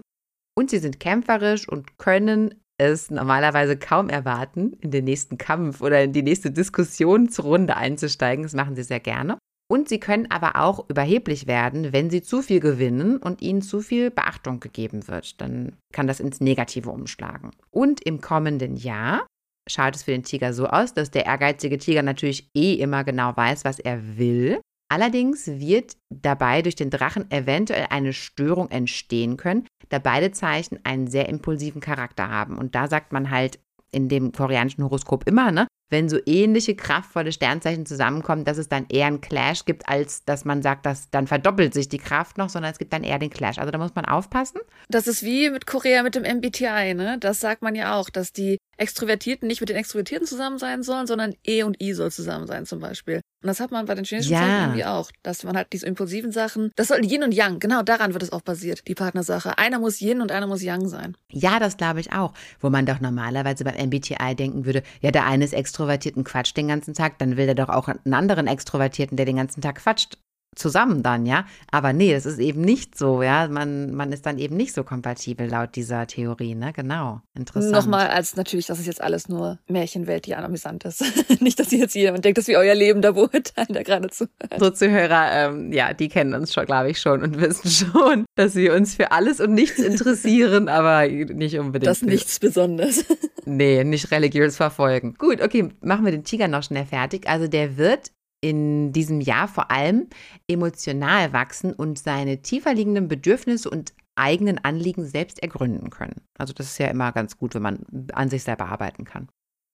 Und 0.57 0.69
sie 0.69 0.79
sind 0.79 0.99
kämpferisch 0.99 1.69
und 1.69 1.97
können 1.97 2.55
es 2.77 3.11
normalerweise 3.11 3.77
kaum 3.77 4.09
erwarten, 4.09 4.73
in 4.81 4.91
den 4.91 5.05
nächsten 5.05 5.37
Kampf 5.37 5.81
oder 5.81 6.03
in 6.03 6.13
die 6.13 6.23
nächste 6.23 6.51
Diskussionsrunde 6.51 7.75
einzusteigen. 7.75 8.43
Das 8.43 8.53
machen 8.53 8.75
sie 8.75 8.83
sehr 8.83 8.99
gerne. 8.99 9.37
Und 9.71 9.87
sie 9.87 9.99
können 9.99 10.31
aber 10.31 10.55
auch 10.55 10.89
überheblich 10.89 11.45
werden, 11.45 11.93
wenn 11.93 12.09
sie 12.09 12.23
zu 12.23 12.41
viel 12.41 12.59
gewinnen 12.59 13.17
und 13.17 13.41
ihnen 13.41 13.61
zu 13.61 13.81
viel 13.81 14.09
Beachtung 14.09 14.59
gegeben 14.59 15.07
wird. 15.07 15.39
Dann 15.39 15.77
kann 15.93 16.07
das 16.07 16.19
ins 16.19 16.41
Negative 16.41 16.89
umschlagen. 16.89 17.51
Und 17.69 18.01
im 18.01 18.19
kommenden 18.19 18.75
Jahr 18.75 19.27
schaut 19.69 19.95
es 19.95 20.03
für 20.03 20.11
den 20.11 20.23
Tiger 20.23 20.53
so 20.53 20.67
aus, 20.67 20.93
dass 20.93 21.11
der 21.11 21.25
ehrgeizige 21.25 21.77
Tiger 21.77 22.03
natürlich 22.03 22.49
eh 22.55 22.73
immer 22.73 23.03
genau 23.03 23.35
weiß, 23.35 23.65
was 23.65 23.79
er 23.79 24.17
will. 24.17 24.59
Allerdings 24.91 25.47
wird 25.47 25.97
dabei 26.09 26.63
durch 26.63 26.75
den 26.75 26.89
Drachen 26.89 27.29
eventuell 27.29 27.87
eine 27.91 28.11
Störung 28.11 28.71
entstehen 28.71 29.37
können, 29.37 29.67
da 29.89 29.99
beide 29.99 30.31
Zeichen 30.31 30.79
einen 30.83 31.07
sehr 31.07 31.29
impulsiven 31.29 31.79
Charakter 31.79 32.29
haben. 32.29 32.57
Und 32.57 32.73
da 32.73 32.87
sagt 32.87 33.13
man 33.13 33.29
halt 33.29 33.59
in 33.91 34.09
dem 34.09 34.31
koreanischen 34.31 34.83
Horoskop 34.83 35.27
immer, 35.27 35.51
ne, 35.51 35.67
wenn 35.89 36.09
so 36.09 36.19
ähnliche 36.25 36.75
kraftvolle 36.75 37.31
Sternzeichen 37.31 37.85
zusammenkommen, 37.85 38.45
dass 38.45 38.57
es 38.57 38.69
dann 38.69 38.85
eher 38.89 39.07
einen 39.07 39.21
Clash 39.21 39.65
gibt, 39.65 39.89
als 39.89 40.23
dass 40.23 40.45
man 40.45 40.61
sagt, 40.61 40.85
dass 40.85 41.09
dann 41.09 41.27
verdoppelt 41.27 41.73
sich 41.73 41.89
die 41.89 41.97
Kraft 41.97 42.37
noch, 42.37 42.49
sondern 42.49 42.71
es 42.71 42.77
gibt 42.77 42.93
dann 42.93 43.03
eher 43.03 43.19
den 43.19 43.31
Clash. 43.31 43.57
Also 43.57 43.71
da 43.71 43.77
muss 43.77 43.95
man 43.95 44.05
aufpassen. 44.05 44.61
Das 44.89 45.07
ist 45.07 45.23
wie 45.23 45.49
mit 45.49 45.65
Korea 45.65 46.03
mit 46.03 46.15
dem 46.15 46.23
MBTI, 46.23 46.93
ne? 46.93 47.17
Das 47.19 47.39
sagt 47.39 47.61
man 47.61 47.75
ja 47.75 47.95
auch, 47.95 48.09
dass 48.09 48.31
die 48.31 48.57
Extrovertierten 48.79 49.47
nicht 49.47 49.59
mit 49.59 49.69
den 49.69 49.77
Extrovertierten 49.77 50.27
zusammen 50.27 50.57
sein 50.57 50.83
sollen, 50.83 51.07
sondern 51.07 51.35
E 51.45 51.63
und 51.63 51.81
I 51.81 51.93
soll 51.93 52.11
zusammen 52.11 52.47
sein 52.47 52.65
zum 52.65 52.79
Beispiel. 52.79 53.21
Und 53.41 53.47
das 53.47 53.59
hat 53.59 53.71
man 53.71 53.85
bei 53.85 53.95
den 53.95 54.05
chinesischen 54.05 54.33
Ja. 54.33 54.39
Zeichen 54.39 54.61
irgendwie 54.63 54.85
auch, 54.85 55.11
dass 55.23 55.43
man 55.43 55.55
halt 55.55 55.67
diese 55.71 55.85
impulsiven 55.85 56.31
Sachen, 56.31 56.71
das 56.75 56.89
soll 56.89 57.05
Yin 57.05 57.23
und 57.23 57.33
Yang, 57.33 57.59
genau 57.59 57.83
daran 57.83 58.13
wird 58.13 58.23
es 58.23 58.31
auch 58.31 58.41
basiert, 58.41 58.87
die 58.87 58.95
Partnersache. 58.95 59.57
Einer 59.57 59.79
muss 59.79 60.01
Yin 60.01 60.21
und 60.21 60.31
einer 60.31 60.47
muss 60.47 60.61
Yang 60.61 60.89
sein. 60.89 61.17
Ja, 61.31 61.59
das 61.59 61.77
glaube 61.77 61.99
ich 61.99 62.11
auch. 62.11 62.33
Wo 62.59 62.69
man 62.69 62.85
doch 62.85 62.99
normalerweise 62.99 63.63
beim 63.63 63.75
MBTI 63.75 64.35
denken 64.35 64.65
würde, 64.65 64.83
ja, 65.01 65.11
der 65.11 65.25
eine 65.25 65.45
ist 65.45 65.53
extrovertiert 65.53 66.17
und 66.17 66.25
quatscht 66.25 66.57
den 66.57 66.67
ganzen 66.67 66.93
Tag, 66.93 67.17
dann 67.19 67.37
will 67.37 67.45
der 67.45 67.55
doch 67.55 67.69
auch 67.69 67.87
einen 67.87 68.13
anderen 68.13 68.47
Extrovertierten, 68.47 69.15
der 69.15 69.25
den 69.25 69.37
ganzen 69.37 69.61
Tag 69.61 69.75
quatscht, 69.75 70.17
zusammen 70.55 71.03
dann, 71.03 71.25
ja. 71.25 71.45
Aber 71.71 71.93
nee, 71.93 72.13
das 72.13 72.25
ist 72.25 72.39
eben 72.39 72.61
nicht 72.61 72.97
so, 72.97 73.23
ja. 73.23 73.47
Man, 73.47 73.93
man 73.93 74.11
ist 74.11 74.25
dann 74.25 74.37
eben 74.37 74.57
nicht 74.57 74.73
so 74.73 74.83
kompatibel 74.83 75.47
laut 75.47 75.75
dieser 75.75 76.07
Theorie, 76.07 76.55
ne? 76.55 76.73
Genau. 76.73 77.21
Interessant. 77.35 77.71
Nochmal 77.71 78.07
als 78.07 78.35
natürlich, 78.35 78.65
das 78.67 78.79
ist 78.79 78.87
jetzt 78.87 79.01
alles 79.01 79.29
nur 79.29 79.59
Märchenwelt, 79.67 80.25
die 80.25 80.35
amüsant 80.35 80.85
ist. 80.85 81.03
nicht, 81.41 81.59
dass 81.59 81.71
jetzt 81.71 81.95
jemand 81.95 82.25
denkt, 82.25 82.37
dass 82.37 82.47
wir 82.47 82.57
euer 82.57 82.75
Leben 82.75 83.01
da 83.01 83.11
beurteilen, 83.11 83.67
da 83.69 83.83
gerade 83.83 84.09
zu. 84.09 84.27
Unsere 84.51 84.73
Zuhörer, 84.73 85.31
ähm, 85.31 85.71
ja, 85.71 85.93
die 85.93 86.09
kennen 86.09 86.33
uns 86.33 86.53
schon, 86.53 86.65
glaube 86.65 86.89
ich, 86.91 86.99
schon 86.99 87.23
und 87.23 87.37
wissen 87.41 87.69
schon, 87.69 88.25
dass 88.35 88.55
wir 88.55 88.73
uns 88.73 88.95
für 88.95 89.11
alles 89.11 89.39
und 89.39 89.53
nichts 89.53 89.79
interessieren, 89.79 90.67
aber 90.69 91.07
nicht 91.07 91.57
unbedingt. 91.57 91.87
Das 91.87 92.01
nichts 92.01 92.39
Besonderes. 92.39 93.05
Nee, 93.45 93.83
nicht 93.83 94.11
religiös 94.11 94.57
verfolgen. 94.57 95.15
Gut, 95.17 95.41
okay, 95.41 95.69
machen 95.81 96.05
wir 96.05 96.11
den 96.11 96.23
Tiger 96.23 96.47
noch 96.47 96.63
schnell 96.63 96.85
fertig. 96.85 97.27
Also 97.27 97.47
der 97.47 97.77
wird 97.77 98.11
in 98.41 98.93
diesem 98.93 99.21
Jahr 99.21 99.47
vor 99.47 99.71
allem 99.71 100.07
emotional 100.47 101.33
wachsen 101.33 101.73
und 101.73 101.99
seine 101.99 102.41
tiefer 102.41 102.73
liegenden 102.73 103.07
Bedürfnisse 103.07 103.69
und 103.69 103.93
eigenen 104.15 104.57
Anliegen 104.63 105.05
selbst 105.05 105.41
ergründen 105.41 105.89
können. 105.89 106.21
Also 106.37 106.53
das 106.53 106.67
ist 106.67 106.77
ja 106.77 106.87
immer 106.87 107.11
ganz 107.11 107.37
gut, 107.37 107.55
wenn 107.55 107.61
man 107.61 107.85
an 108.13 108.29
sich 108.29 108.43
selber 108.43 108.65
arbeiten 108.65 109.05
kann. 109.05 109.29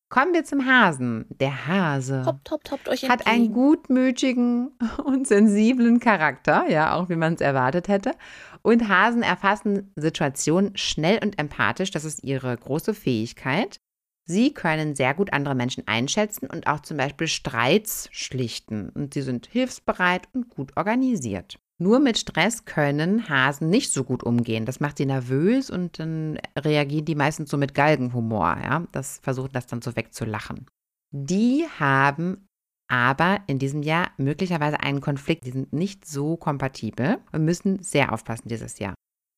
Kommen 0.10 0.34
wir 0.34 0.44
zum 0.44 0.66
Hasen. 0.66 1.26
Der 1.30 1.68
Hase 1.68 2.26
Hoppt, 2.26 2.52
hoppt, 2.52 2.72
hoppt 2.72 2.90
euch 2.90 3.10
hat 3.10 3.26
einen 3.26 3.52
gutmütigen 3.54 4.72
und 5.04 5.28
sensiblen 5.28 6.00
Charakter, 6.00 6.70
ja, 6.70 6.94
auch 6.94 7.10
wie 7.10 7.16
man 7.16 7.34
es 7.34 7.42
erwartet 7.42 7.88
hätte. 7.88 8.12
Und 8.62 8.88
Hasen 8.88 9.24
erfassen 9.24 9.92
Situationen 9.96 10.78
schnell 10.78 11.20
und 11.24 11.40
empathisch, 11.40 11.92
das 11.92 12.06
ist 12.06 12.24
ihre 12.24 12.56
große 12.56 12.94
Fähigkeit. 12.94 13.80
Sie 14.28 14.54
können 14.54 14.96
sehr 14.96 15.14
gut 15.14 15.34
andere 15.34 15.54
Menschen 15.54 15.88
einschätzen 15.88 16.48
und 16.48 16.68
auch 16.68 16.80
zum 16.80 16.98
Beispiel 16.98 17.28
Streits 17.28 18.10
schlichten. 18.12 18.90
Und 18.90 19.14
sie 19.14 19.22
sind 19.22 19.48
hilfsbereit 19.48 20.28
und 20.34 20.50
gut 20.50 20.76
organisiert. 20.76 21.60
Nur 21.78 22.00
mit 22.00 22.18
Stress 22.18 22.66
können 22.66 23.30
Hasen 23.30 23.70
nicht 23.70 23.92
so 23.92 24.04
gut 24.04 24.24
umgehen. 24.24 24.66
Das 24.66 24.80
macht 24.80 24.98
sie 24.98 25.06
nervös 25.06 25.70
und 25.70 26.00
dann 26.00 26.40
reagieren 26.58 27.06
die 27.06 27.16
meistens 27.16 27.50
so 27.52 27.58
mit 27.58 27.76
Galgenhumor. 27.76 28.58
Ja? 28.64 28.88
Das 28.94 29.20
versuchen 29.22 29.52
das 29.52 29.68
dann 29.68 29.82
so 29.82 29.96
wegzulachen. 29.96 30.66
Die 31.12 31.66
haben 31.78 32.48
aber 32.88 33.42
in 33.48 33.60
diesem 33.60 33.84
Jahr 33.84 34.12
möglicherweise 34.18 34.80
einen 34.80 35.02
Konflikt. 35.02 35.46
Die 35.46 35.52
sind 35.52 35.74
nicht 35.74 36.06
so 36.06 36.38
kompatibel 36.38 37.20
und 37.32 37.46
müssen 37.46 37.82
sehr 37.84 38.14
aufpassen 38.14 38.48
dieses 38.48 38.80
Jahr. 38.80 38.96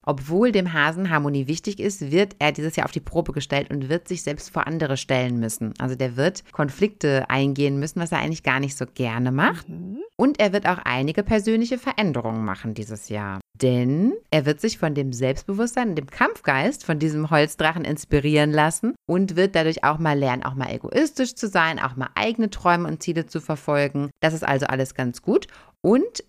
Obwohl 0.07 0.53
dem 0.53 0.71
Hasen 0.71 1.09
Harmonie 1.09 1.47
wichtig 1.47 1.81
ist, 1.81 2.11
wird 2.11 2.37
er 2.39 2.53
dieses 2.53 2.77
Jahr 2.77 2.85
auf 2.85 2.93
die 2.93 3.01
Probe 3.01 3.33
gestellt 3.33 3.69
und 3.69 3.89
wird 3.89 4.07
sich 4.07 4.23
selbst 4.23 4.49
vor 4.49 4.65
andere 4.65 4.95
stellen 4.95 5.37
müssen. 5.37 5.73
Also 5.79 5.95
der 5.95 6.15
wird 6.15 6.49
Konflikte 6.53 7.29
eingehen 7.29 7.77
müssen, 7.77 7.99
was 7.99 8.13
er 8.13 8.19
eigentlich 8.19 8.43
gar 8.43 8.61
nicht 8.61 8.77
so 8.77 8.85
gerne 8.85 9.33
macht. 9.33 9.67
Mhm. 9.67 9.99
Und 10.15 10.39
er 10.39 10.53
wird 10.53 10.65
auch 10.65 10.77
einige 10.85 11.23
persönliche 11.23 11.77
Veränderungen 11.77 12.45
machen 12.45 12.73
dieses 12.73 13.09
Jahr. 13.09 13.41
Denn 13.61 14.13
er 14.31 14.45
wird 14.45 14.61
sich 14.61 14.77
von 14.77 14.95
dem 14.95 15.11
Selbstbewusstsein 15.11 15.89
und 15.89 15.95
dem 15.95 16.07
Kampfgeist 16.07 16.85
von 16.85 16.99
diesem 16.99 17.29
Holzdrachen 17.29 17.83
inspirieren 17.83 18.51
lassen 18.51 18.95
und 19.09 19.35
wird 19.35 19.55
dadurch 19.55 19.83
auch 19.83 19.97
mal 19.99 20.17
lernen, 20.17 20.43
auch 20.43 20.55
mal 20.55 20.71
egoistisch 20.71 21.35
zu 21.35 21.49
sein, 21.49 21.79
auch 21.79 21.97
mal 21.97 22.09
eigene 22.15 22.49
Träume 22.49 22.87
und 22.87 23.03
Ziele 23.03 23.25
zu 23.25 23.41
verfolgen. 23.41 24.09
Das 24.21 24.33
ist 24.33 24.47
also 24.47 24.67
alles 24.67 24.95
ganz 24.95 25.21
gut. 25.21 25.47
Und 25.81 26.23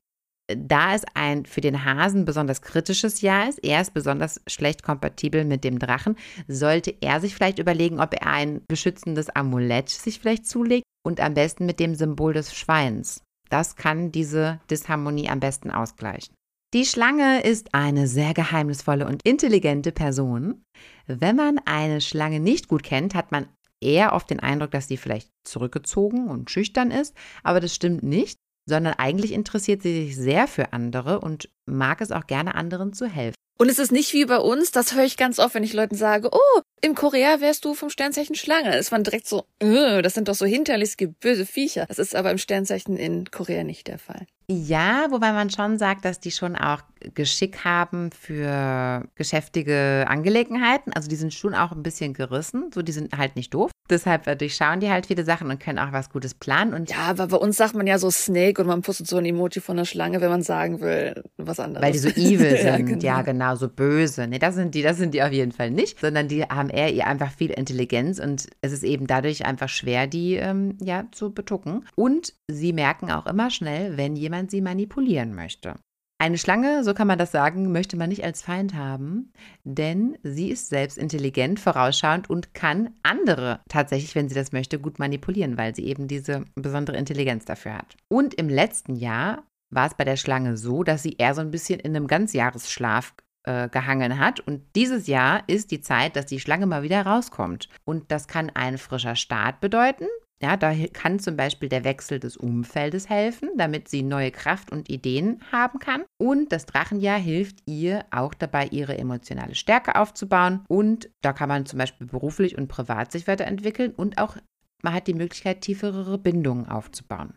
da 0.56 0.94
es 0.94 1.02
ein 1.14 1.44
für 1.44 1.60
den 1.60 1.84
Hasen 1.84 2.24
besonders 2.24 2.62
kritisches 2.62 3.20
Jahr 3.20 3.48
ist, 3.48 3.62
er 3.62 3.80
ist 3.80 3.94
besonders 3.94 4.40
schlecht 4.46 4.82
kompatibel 4.82 5.44
mit 5.44 5.62
dem 5.62 5.78
Drachen, 5.78 6.16
sollte 6.46 6.94
er 7.00 7.20
sich 7.20 7.34
vielleicht 7.34 7.58
überlegen, 7.58 8.00
ob 8.00 8.14
er 8.14 8.26
ein 8.26 8.62
beschützendes 8.66 9.28
Amulett 9.30 9.90
sich 9.90 10.18
vielleicht 10.18 10.46
zulegt 10.46 10.84
und 11.04 11.20
am 11.20 11.34
besten 11.34 11.66
mit 11.66 11.80
dem 11.80 11.94
Symbol 11.94 12.32
des 12.32 12.54
Schweins. 12.54 13.22
Das 13.50 13.76
kann 13.76 14.12
diese 14.12 14.60
Disharmonie 14.70 15.28
am 15.28 15.40
besten 15.40 15.70
ausgleichen. 15.70 16.34
Die 16.74 16.84
Schlange 16.84 17.40
ist 17.40 17.74
eine 17.74 18.06
sehr 18.06 18.34
geheimnisvolle 18.34 19.06
und 19.06 19.22
intelligente 19.24 19.90
Person. 19.90 20.62
Wenn 21.06 21.36
man 21.36 21.58
eine 21.64 22.02
Schlange 22.02 22.40
nicht 22.40 22.68
gut 22.68 22.82
kennt, 22.82 23.14
hat 23.14 23.32
man 23.32 23.48
eher 23.80 24.12
oft 24.12 24.28
den 24.28 24.40
Eindruck, 24.40 24.72
dass 24.72 24.88
sie 24.88 24.98
vielleicht 24.98 25.30
zurückgezogen 25.44 26.28
und 26.28 26.50
schüchtern 26.50 26.90
ist, 26.90 27.14
aber 27.42 27.60
das 27.60 27.74
stimmt 27.74 28.02
nicht, 28.02 28.38
sondern 28.68 28.94
eigentlich 28.94 29.32
interessiert 29.32 29.82
sie 29.82 30.06
sich 30.06 30.16
sehr 30.16 30.46
für 30.46 30.72
andere 30.72 31.20
und 31.20 31.48
mag 31.66 32.00
es 32.00 32.12
auch 32.12 32.26
gerne 32.26 32.54
anderen 32.54 32.92
zu 32.92 33.06
helfen. 33.06 33.34
Und 33.60 33.68
es 33.68 33.80
ist 33.80 33.90
nicht 33.90 34.12
wie 34.12 34.24
bei 34.24 34.38
uns, 34.38 34.70
das 34.70 34.94
höre 34.94 35.04
ich 35.04 35.16
ganz 35.16 35.40
oft, 35.40 35.54
wenn 35.54 35.64
ich 35.64 35.72
Leuten 35.72 35.96
sage, 35.96 36.30
oh, 36.30 36.60
im 36.80 36.94
Korea 36.94 37.40
wärst 37.40 37.64
du 37.64 37.74
vom 37.74 37.90
Sternzeichen 37.90 38.36
Schlange. 38.36 38.76
Ist 38.76 38.92
man 38.92 39.02
direkt 39.02 39.26
so, 39.26 39.46
"Äh, 39.58 40.00
das 40.00 40.14
sind 40.14 40.28
doch 40.28 40.36
so 40.36 40.46
hinterlistige, 40.46 41.08
böse 41.08 41.44
Viecher. 41.44 41.86
Das 41.86 41.98
ist 41.98 42.14
aber 42.14 42.30
im 42.30 42.38
Sternzeichen 42.38 42.96
in 42.96 43.28
Korea 43.32 43.64
nicht 43.64 43.88
der 43.88 43.98
Fall. 43.98 44.26
Ja, 44.50 45.08
wobei 45.10 45.32
man 45.32 45.50
schon 45.50 45.76
sagt, 45.76 46.06
dass 46.06 46.20
die 46.20 46.30
schon 46.30 46.56
auch 46.56 46.80
Geschick 47.14 47.64
haben 47.64 48.10
für 48.12 49.04
geschäftige 49.14 50.06
Angelegenheiten. 50.08 50.92
Also 50.92 51.08
die 51.08 51.16
sind 51.16 51.34
schon 51.34 51.54
auch 51.54 51.72
ein 51.72 51.82
bisschen 51.82 52.14
gerissen. 52.14 52.70
So, 52.74 52.82
die 52.82 52.92
sind 52.92 53.16
halt 53.16 53.36
nicht 53.36 53.52
doof. 53.52 53.70
Deshalb 53.90 54.26
äh, 54.26 54.36
durchschauen 54.36 54.80
die 54.80 54.90
halt 54.90 55.06
viele 55.06 55.24
Sachen 55.24 55.50
und 55.50 55.60
können 55.60 55.78
auch 55.78 55.92
was 55.92 56.10
Gutes 56.10 56.34
planen. 56.34 56.74
Und 56.74 56.90
ja, 56.90 56.98
aber 57.08 57.28
bei 57.28 57.36
uns 57.36 57.56
sagt 57.56 57.74
man 57.74 57.86
ja 57.86 57.98
so 57.98 58.10
Snake 58.10 58.60
und 58.60 58.68
man 58.68 58.82
postet 58.82 59.06
so 59.06 59.16
ein 59.16 59.24
Emoji 59.24 59.60
von 59.60 59.76
einer 59.76 59.86
Schlange, 59.86 60.20
wenn 60.20 60.30
man 60.30 60.42
sagen 60.42 60.80
will, 60.80 61.22
was 61.36 61.60
anderes. 61.60 61.84
Weil 61.84 61.92
die 61.92 61.98
so 61.98 62.08
evil 62.08 62.50
sind. 62.56 62.64
ja, 62.64 62.76
genau. 62.76 63.04
ja, 63.04 63.22
genau, 63.22 63.54
so 63.56 63.68
böse. 63.68 64.26
Nee, 64.26 64.38
das 64.38 64.56
sind 64.56 64.74
die, 64.74 64.82
das 64.82 64.98
sind 64.98 65.14
die 65.14 65.22
auf 65.22 65.32
jeden 65.32 65.52
Fall 65.52 65.70
nicht, 65.70 66.00
sondern 66.00 66.28
die 66.28 66.42
haben 66.42 66.68
eher 66.68 67.06
einfach 67.06 67.32
viel 67.32 67.50
Intelligenz 67.50 68.18
und 68.18 68.46
es 68.60 68.72
ist 68.72 68.82
eben 68.82 69.06
dadurch 69.06 69.46
einfach 69.46 69.68
schwer, 69.68 70.06
die 70.06 70.34
ähm, 70.34 70.76
ja 70.82 71.04
zu 71.12 71.32
betucken. 71.32 71.86
Und 71.94 72.34
sie 72.46 72.72
merken 72.72 73.10
auch 73.10 73.26
immer 73.26 73.50
schnell, 73.50 73.96
wenn 73.96 74.16
jemand 74.16 74.37
sie 74.46 74.60
manipulieren 74.60 75.34
möchte. 75.34 75.74
Eine 76.20 76.36
Schlange, 76.36 76.82
so 76.82 76.94
kann 76.94 77.06
man 77.06 77.18
das 77.18 77.30
sagen, 77.30 77.70
möchte 77.70 77.96
man 77.96 78.08
nicht 78.08 78.24
als 78.24 78.42
Feind 78.42 78.74
haben, 78.74 79.32
denn 79.62 80.18
sie 80.24 80.50
ist 80.50 80.68
selbst 80.68 80.98
intelligent, 80.98 81.60
vorausschauend 81.60 82.28
und 82.28 82.54
kann 82.54 82.90
andere 83.04 83.60
tatsächlich, 83.68 84.16
wenn 84.16 84.28
sie 84.28 84.34
das 84.34 84.50
möchte, 84.50 84.80
gut 84.80 84.98
manipulieren, 84.98 85.56
weil 85.56 85.76
sie 85.76 85.84
eben 85.84 86.08
diese 86.08 86.44
besondere 86.56 86.96
Intelligenz 86.96 87.44
dafür 87.44 87.78
hat. 87.78 87.96
Und 88.08 88.34
im 88.34 88.48
letzten 88.48 88.96
Jahr 88.96 89.44
war 89.70 89.86
es 89.86 89.94
bei 89.94 90.04
der 90.04 90.16
Schlange 90.16 90.56
so, 90.56 90.82
dass 90.82 91.04
sie 91.04 91.14
eher 91.18 91.34
so 91.34 91.40
ein 91.40 91.52
bisschen 91.52 91.78
in 91.78 91.94
einem 91.94 92.08
Ganzjahresschlaf 92.08 93.14
äh, 93.44 93.68
gehangen 93.68 94.18
hat. 94.18 94.40
Und 94.40 94.62
dieses 94.74 95.06
Jahr 95.06 95.44
ist 95.46 95.70
die 95.70 95.80
Zeit, 95.80 96.16
dass 96.16 96.26
die 96.26 96.40
Schlange 96.40 96.66
mal 96.66 96.82
wieder 96.82 97.02
rauskommt. 97.02 97.68
Und 97.84 98.10
das 98.10 98.26
kann 98.26 98.50
ein 98.54 98.76
frischer 98.76 99.14
Start 99.14 99.60
bedeuten. 99.60 100.06
Ja, 100.40 100.56
da 100.56 100.72
kann 100.92 101.18
zum 101.18 101.36
Beispiel 101.36 101.68
der 101.68 101.82
Wechsel 101.82 102.20
des 102.20 102.36
Umfeldes 102.36 103.08
helfen, 103.08 103.50
damit 103.56 103.88
sie 103.88 104.02
neue 104.02 104.30
Kraft 104.30 104.70
und 104.70 104.88
Ideen 104.88 105.42
haben 105.50 105.80
kann. 105.80 106.04
Und 106.16 106.52
das 106.52 106.64
Drachenjahr 106.64 107.18
hilft 107.18 107.58
ihr 107.66 108.04
auch 108.12 108.34
dabei, 108.34 108.66
ihre 108.68 108.96
emotionale 108.96 109.56
Stärke 109.56 109.96
aufzubauen. 109.96 110.64
Und 110.68 111.10
da 111.22 111.32
kann 111.32 111.48
man 111.48 111.66
zum 111.66 111.80
Beispiel 111.80 112.06
beruflich 112.06 112.56
und 112.56 112.68
privat 112.68 113.10
sich 113.10 113.26
weiterentwickeln 113.26 113.92
und 113.92 114.18
auch 114.18 114.36
man 114.82 114.94
hat 114.94 115.08
die 115.08 115.14
Möglichkeit, 115.14 115.60
tiefere 115.60 116.18
Bindungen 116.18 116.68
aufzubauen. 116.68 117.34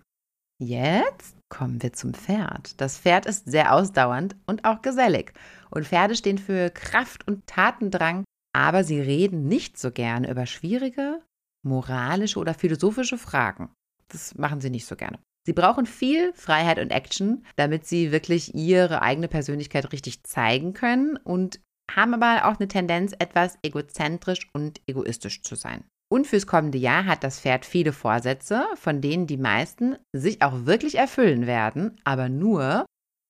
Jetzt 0.60 1.38
kommen 1.50 1.82
wir 1.82 1.94
zum 1.94 2.14
Pferd. 2.14 2.80
Das 2.80 3.00
Pferd 3.00 3.26
ist 3.26 3.50
sehr 3.50 3.74
ausdauernd 3.74 4.36
und 4.46 4.64
auch 4.64 4.84
gesellig. 4.84 5.34
Und 5.72 5.88
Pferde 5.88 6.16
stehen 6.16 6.38
für 6.38 6.70
Kraft 6.70 7.28
und 7.28 7.48
Tatendrang, 7.48 8.26
aber 8.54 8.84
sie 8.84 9.02
reden 9.02 9.48
nicht 9.48 9.80
so 9.80 9.90
gerne 9.90 10.30
über 10.30 10.46
schwierige 10.46 11.24
moralische 11.64 12.40
oder 12.40 12.54
philosophische 12.54 13.18
Fragen. 13.18 13.70
Das 14.08 14.36
machen 14.36 14.62
sie 14.62 14.70
nicht 14.70 14.86
so 14.86 14.96
gerne. 14.96 15.20
Sie 15.46 15.54
brauchen 15.54 15.86
viel 15.86 16.34
Freiheit 16.34 16.80
und 16.80 16.92
Action, 16.92 17.46
damit 17.56 17.88
sie 17.88 18.12
wirklich 18.12 18.54
ihre 18.54 19.02
eigene 19.02 19.28
Persönlichkeit 19.28 19.92
richtig 19.92 20.24
zeigen 20.24 20.74
können 20.74 21.18
und 21.18 21.60
haben 21.96 22.14
aber 22.14 22.48
auch 22.48 22.60
eine 22.60 22.68
Tendenz, 22.68 23.14
etwas 23.18 23.58
egozentrisch 23.64 24.50
und 24.54 24.82
egoistisch 24.88 25.42
zu 25.42 25.56
sein. 25.56 25.84
Und 26.12 26.28
fürs 26.28 26.46
kommende 26.46 26.78
Jahr 26.78 27.06
hat 27.06 27.24
das 27.24 27.40
Pferd 27.40 27.66
viele 27.66 27.94
Vorsätze, 27.94 28.66
von 28.76 29.02
denen 29.02 29.28
die 29.28 29.38
meisten 29.38 29.96
sich 30.14 30.42
auch 30.42 30.66
wirklich 30.66 30.96
erfüllen 30.96 31.48
werden, 31.48 32.00
aber 32.04 32.28
nur, 32.30 32.86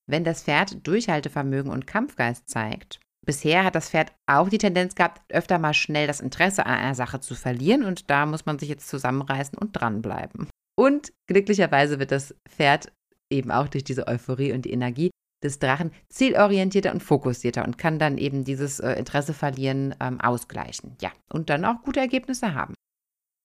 wenn 0.08 0.24
das 0.24 0.42
Pferd 0.42 0.86
Durchhaltevermögen 0.86 1.70
und 1.70 1.86
Kampfgeist 1.86 2.48
zeigt. 2.48 3.00
Bisher 3.24 3.64
hat 3.64 3.74
das 3.74 3.90
Pferd 3.90 4.12
auch 4.26 4.48
die 4.48 4.58
Tendenz 4.58 4.94
gehabt, 4.94 5.22
öfter 5.28 5.58
mal 5.58 5.74
schnell 5.74 6.06
das 6.06 6.20
Interesse 6.20 6.66
an 6.66 6.74
einer 6.74 6.94
Sache 6.94 7.20
zu 7.20 7.34
verlieren 7.34 7.84
und 7.84 8.10
da 8.10 8.26
muss 8.26 8.46
man 8.46 8.58
sich 8.58 8.68
jetzt 8.68 8.88
zusammenreißen 8.88 9.56
und 9.58 9.72
dranbleiben. 9.72 10.48
Und 10.76 11.12
glücklicherweise 11.28 11.98
wird 11.98 12.10
das 12.10 12.34
Pferd 12.48 12.92
eben 13.30 13.50
auch 13.50 13.68
durch 13.68 13.84
diese 13.84 14.08
Euphorie 14.08 14.52
und 14.52 14.64
die 14.64 14.72
Energie 14.72 15.10
des 15.42 15.58
Drachen 15.58 15.92
zielorientierter 16.08 16.92
und 16.92 17.02
fokussierter 17.02 17.64
und 17.64 17.78
kann 17.78 17.98
dann 17.98 18.18
eben 18.18 18.44
dieses 18.44 18.80
äh, 18.80 18.92
Interesse 18.92 19.34
verlieren 19.34 19.94
ähm, 20.00 20.20
ausgleichen. 20.20 20.96
Ja, 21.00 21.10
und 21.32 21.50
dann 21.50 21.64
auch 21.64 21.82
gute 21.82 22.00
Ergebnisse 22.00 22.54
haben. 22.54 22.74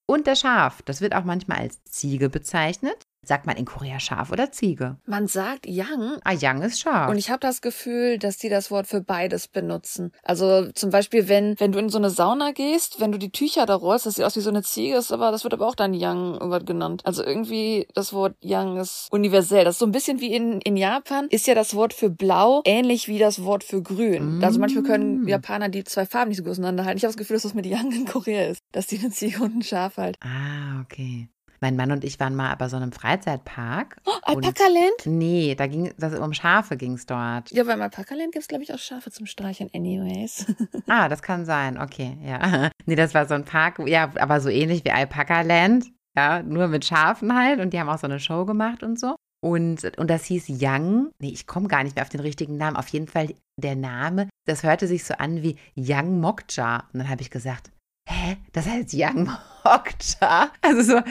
Und 0.09 0.28
der 0.28 0.36
Schaf, 0.36 0.82
das 0.84 1.01
wird 1.01 1.15
auch 1.15 1.25
manchmal 1.25 1.59
als 1.59 1.84
Ziege 1.84 2.30
bezeichnet. 2.30 3.03
Sagt 3.28 3.45
man 3.45 3.57
in 3.57 3.65
Korea 3.65 3.99
Schaf 3.99 4.32
oder 4.32 4.53
Ziege? 4.53 4.95
Man 5.05 5.28
sagt 5.28 5.65
Yang. 5.67 6.19
Ah, 6.23 6.32
Yang 6.32 6.61
ist 6.61 6.80
Schaf. 6.80 7.09
Und 7.09 7.17
ich 7.17 7.30
habe 7.30 7.41
das 7.41 7.61
Gefühl, 7.61 8.17
dass 8.19 8.38
die 8.38 8.47
das 8.47 8.71
Wort 8.71 8.88
für 8.88 9.01
beides 9.01 9.49
benutzen. 9.49 10.13
Also 10.23 10.71
zum 10.71 10.91
Beispiel, 10.91 11.28
wenn, 11.28 11.59
wenn 11.59 11.73
du 11.73 11.80
in 11.80 11.89
so 11.89 11.97
eine 11.97 12.09
Sauna 12.09 12.51
gehst, 12.51 13.01
wenn 13.01 13.11
du 13.11 13.17
die 13.17 13.32
Tücher 13.32 13.65
da 13.65 13.75
rollst, 13.75 14.05
das 14.05 14.15
sieht 14.15 14.23
aus 14.23 14.38
wie 14.38 14.41
so 14.41 14.49
eine 14.49 14.63
Ziege, 14.63 14.95
ist 14.95 15.11
aber, 15.11 15.32
das 15.32 15.43
wird 15.43 15.53
aber 15.53 15.67
auch 15.67 15.75
dann 15.75 15.93
Yang 15.93 16.39
genannt. 16.65 17.01
Also 17.03 17.21
irgendwie 17.21 17.88
das 17.93 18.13
Wort 18.13 18.36
Yang 18.39 18.78
ist 18.78 19.07
universell. 19.11 19.65
Das 19.65 19.75
ist 19.75 19.80
so 19.80 19.86
ein 19.86 19.91
bisschen 19.91 20.21
wie 20.21 20.34
in, 20.34 20.61
in 20.61 20.78
Japan, 20.78 21.28
ist 21.30 21.47
ja 21.47 21.53
das 21.55 21.75
Wort 21.75 21.93
für 21.93 22.09
blau 22.09 22.61
ähnlich 22.63 23.09
wie 23.09 23.19
das 23.19 23.43
Wort 23.43 23.65
für 23.65 23.82
grün. 23.82 24.39
Mm. 24.39 24.43
Also 24.43 24.59
manchmal 24.59 24.84
können 24.84 25.23
mm. 25.23 25.28
Japaner 25.28 25.67
die 25.67 25.84
zwei 25.84 26.05
Farben 26.05 26.30
nicht 26.30 26.38
so 26.38 26.43
gut 26.43 26.51
auseinanderhalten. 26.51 26.97
Ich 26.97 27.03
habe 27.03 27.11
das 27.11 27.17
Gefühl, 27.17 27.36
dass 27.36 27.43
das 27.43 27.53
mit 27.53 27.65
Yang 27.65 27.91
in 27.91 28.05
Korea 28.05 28.47
ist. 28.47 28.61
Dass 28.71 28.88
die 28.88 28.99
eine 28.99 29.09
Ziege 29.09 29.43
und 29.43 29.57
ein 29.57 29.61
Schaf 29.63 29.97
halt. 29.97 30.17
Ah, 30.21 30.82
okay. 30.82 31.28
Mein 31.59 31.75
Mann 31.75 31.91
und 31.91 32.03
ich 32.03 32.19
waren 32.19 32.35
mal 32.35 32.55
bei 32.55 32.69
so 32.69 32.77
einem 32.77 32.91
Freizeitpark. 32.91 33.97
Oh, 34.05 34.11
Alpaka-Land? 34.23 35.05
Nee, 35.05 35.55
da 35.55 35.67
ging 35.67 35.93
das 35.97 36.17
um 36.17 36.33
Schafe 36.33 36.77
ging 36.77 36.93
es 36.93 37.05
dort. 37.05 37.51
Ja, 37.51 37.63
beim 37.63 37.81
Alpaka-Land 37.81 38.33
gibt 38.33 38.43
es, 38.43 38.47
glaube 38.47 38.63
ich, 38.63 38.73
auch 38.73 38.79
Schafe 38.79 39.11
zum 39.11 39.25
Streicheln, 39.25 39.69
anyways. 39.73 40.45
ah, 40.87 41.09
das 41.09 41.21
kann 41.21 41.45
sein, 41.45 41.79
okay, 41.79 42.17
ja. 42.23 42.69
nee, 42.85 42.95
das 42.95 43.13
war 43.13 43.27
so 43.27 43.33
ein 43.33 43.45
Park, 43.45 43.79
ja, 43.87 44.11
aber 44.15 44.39
so 44.39 44.49
ähnlich 44.49 44.85
wie 44.85 44.91
Alpaka-Land. 44.91 45.85
Ja, 46.15 46.41
nur 46.41 46.67
mit 46.67 46.83
Schafen 46.83 47.35
halt. 47.35 47.59
Und 47.59 47.73
die 47.73 47.79
haben 47.79 47.89
auch 47.89 47.99
so 47.99 48.07
eine 48.07 48.19
Show 48.19 48.45
gemacht 48.45 48.81
und 48.81 48.99
so. 48.99 49.15
Und, 49.39 49.97
und 49.97 50.09
das 50.09 50.25
hieß 50.25 50.47
Young. 50.49 51.11
Nee, 51.19 51.29
ich 51.29 51.45
komme 51.45 51.67
gar 51.67 51.83
nicht 51.83 51.95
mehr 51.95 52.03
auf 52.03 52.09
den 52.09 52.21
richtigen 52.21 52.57
Namen. 52.57 52.75
Auf 52.75 52.87
jeden 52.87 53.07
Fall 53.07 53.35
der 53.61 53.75
Name, 53.75 54.27
das 54.45 54.63
hörte 54.63 54.87
sich 54.87 55.03
so 55.03 55.13
an 55.15 55.43
wie 55.43 55.57
Young 55.75 56.19
Mokja. 56.19 56.85
Und 56.91 56.99
dann 56.99 57.09
habe 57.09 57.21
ich 57.21 57.29
gesagt, 57.29 57.71
hä, 58.07 58.37
das 58.53 58.65
heißt 58.65 58.93
Young 58.93 59.29
Mokja? 59.63 60.49
Also 60.61 60.81
so, 60.81 61.01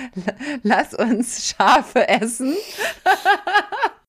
lass 0.62 0.94
uns 0.94 1.48
Schafe 1.48 2.08
essen. 2.08 2.54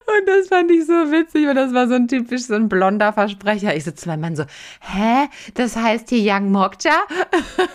Und 0.07 0.25
das 0.25 0.47
fand 0.47 0.71
ich 0.71 0.85
so 0.85 0.93
witzig, 0.93 1.45
weil 1.47 1.53
das 1.53 1.73
war 1.73 1.89
so 1.89 1.95
ein 1.95 2.07
typisch, 2.07 2.43
so 2.43 2.53
ein 2.53 2.69
blonder 2.69 3.11
Versprecher. 3.11 3.75
Ich 3.75 3.83
so 3.83 3.91
zu 3.91 4.07
meinem 4.07 4.21
Mann 4.21 4.35
so, 4.37 4.43
hä, 4.79 5.27
das 5.55 5.75
heißt 5.75 6.09
hier 6.09 6.33
Young 6.33 6.49
Mokja? 6.49 6.93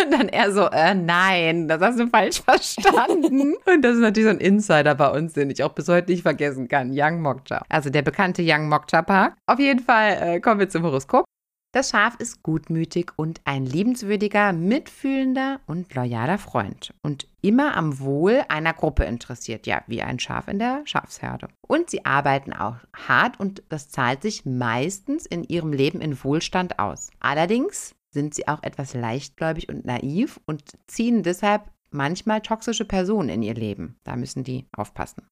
Und 0.02 0.10
dann 0.12 0.28
er 0.30 0.50
so, 0.50 0.66
äh, 0.68 0.94
nein, 0.94 1.68
das 1.68 1.82
hast 1.82 2.00
du 2.00 2.06
falsch 2.06 2.40
verstanden. 2.40 3.54
Und 3.66 3.82
das 3.82 3.96
ist 3.96 4.00
natürlich 4.00 4.30
so 4.30 4.30
ein 4.30 4.40
Insider 4.40 4.94
bei 4.94 5.10
uns, 5.10 5.34
den 5.34 5.50
ich 5.50 5.62
auch 5.62 5.74
bis 5.74 5.88
heute 5.88 6.10
nicht 6.10 6.22
vergessen 6.22 6.68
kann. 6.68 6.90
Young 6.94 7.20
Mokja. 7.20 7.62
Also 7.68 7.90
der 7.90 8.02
bekannte 8.02 8.42
Young 8.42 8.66
Mokja 8.70 9.02
Park. 9.02 9.34
Auf 9.46 9.58
jeden 9.58 9.80
Fall 9.80 10.16
äh, 10.20 10.40
kommen 10.40 10.58
wir 10.58 10.70
zum 10.70 10.84
Horoskop. 10.84 11.26
Das 11.74 11.88
Schaf 11.88 12.16
ist 12.16 12.42
gutmütig 12.42 13.12
und 13.16 13.40
ein 13.46 13.64
liebenswürdiger, 13.64 14.52
mitfühlender 14.52 15.58
und 15.66 15.94
loyaler 15.94 16.36
Freund 16.36 16.92
und 17.02 17.26
immer 17.40 17.78
am 17.78 17.98
Wohl 17.98 18.44
einer 18.50 18.74
Gruppe 18.74 19.04
interessiert, 19.04 19.66
ja, 19.66 19.82
wie 19.86 20.02
ein 20.02 20.18
Schaf 20.18 20.48
in 20.48 20.58
der 20.58 20.82
Schafsherde. 20.84 21.48
Und 21.66 21.88
sie 21.88 22.04
arbeiten 22.04 22.52
auch 22.52 22.76
hart 22.94 23.40
und 23.40 23.62
das 23.70 23.88
zahlt 23.88 24.20
sich 24.20 24.44
meistens 24.44 25.24
in 25.24 25.44
ihrem 25.44 25.72
Leben 25.72 26.02
in 26.02 26.22
Wohlstand 26.22 26.78
aus. 26.78 27.10
Allerdings 27.20 27.94
sind 28.10 28.34
sie 28.34 28.48
auch 28.48 28.62
etwas 28.62 28.92
leichtgläubig 28.92 29.70
und 29.70 29.86
naiv 29.86 30.40
und 30.44 30.76
ziehen 30.86 31.22
deshalb 31.22 31.70
manchmal 31.90 32.42
toxische 32.42 32.84
Personen 32.84 33.30
in 33.30 33.42
ihr 33.42 33.54
Leben. 33.54 33.96
Da 34.04 34.16
müssen 34.16 34.44
die 34.44 34.66
aufpassen. 34.76 35.26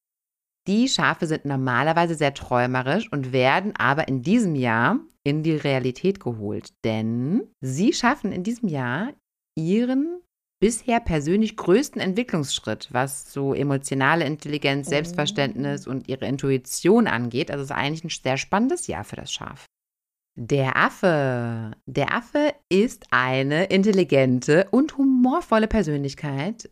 Die 0.70 0.86
Schafe 0.86 1.26
sind 1.26 1.46
normalerweise 1.46 2.14
sehr 2.14 2.32
träumerisch 2.32 3.10
und 3.10 3.32
werden 3.32 3.74
aber 3.74 4.06
in 4.06 4.22
diesem 4.22 4.54
Jahr 4.54 5.00
in 5.24 5.42
die 5.42 5.56
Realität 5.56 6.20
geholt, 6.20 6.72
denn 6.84 7.42
sie 7.60 7.92
schaffen 7.92 8.30
in 8.30 8.44
diesem 8.44 8.68
Jahr 8.68 9.12
ihren 9.58 10.20
bisher 10.60 11.00
persönlich 11.00 11.56
größten 11.56 12.00
Entwicklungsschritt, 12.00 12.86
was 12.92 13.32
so 13.32 13.52
emotionale 13.52 14.24
Intelligenz, 14.24 14.86
oh. 14.86 14.90
Selbstverständnis 14.90 15.88
und 15.88 16.06
ihre 16.06 16.26
Intuition 16.26 17.08
angeht. 17.08 17.50
Also 17.50 17.64
es 17.64 17.70
ist 17.70 17.76
eigentlich 17.76 18.04
ein 18.04 18.10
sehr 18.10 18.36
spannendes 18.36 18.86
Jahr 18.86 19.02
für 19.02 19.16
das 19.16 19.32
Schaf. 19.32 19.66
Der 20.38 20.76
Affe. 20.76 21.72
Der 21.86 22.14
Affe 22.14 22.54
ist 22.68 23.08
eine 23.10 23.64
intelligente 23.64 24.68
und 24.70 24.96
humorvolle 24.96 25.66
Persönlichkeit, 25.66 26.70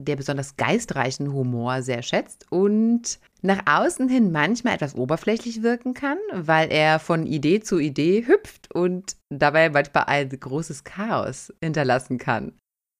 der 0.00 0.16
besonders 0.16 0.56
geistreichen 0.56 1.32
Humor 1.32 1.82
sehr 1.82 2.02
schätzt 2.02 2.46
und 2.50 3.18
nach 3.42 3.62
außen 3.66 4.08
hin 4.08 4.30
manchmal 4.30 4.74
etwas 4.74 4.94
oberflächlich 4.94 5.62
wirken 5.62 5.94
kann, 5.94 6.18
weil 6.32 6.70
er 6.70 6.98
von 7.00 7.26
Idee 7.26 7.60
zu 7.60 7.78
Idee 7.78 8.26
hüpft 8.26 8.72
und 8.72 9.16
dabei 9.28 9.70
manchmal 9.70 10.04
ein 10.06 10.28
großes 10.28 10.84
Chaos 10.84 11.52
hinterlassen 11.62 12.18
kann. 12.18 12.52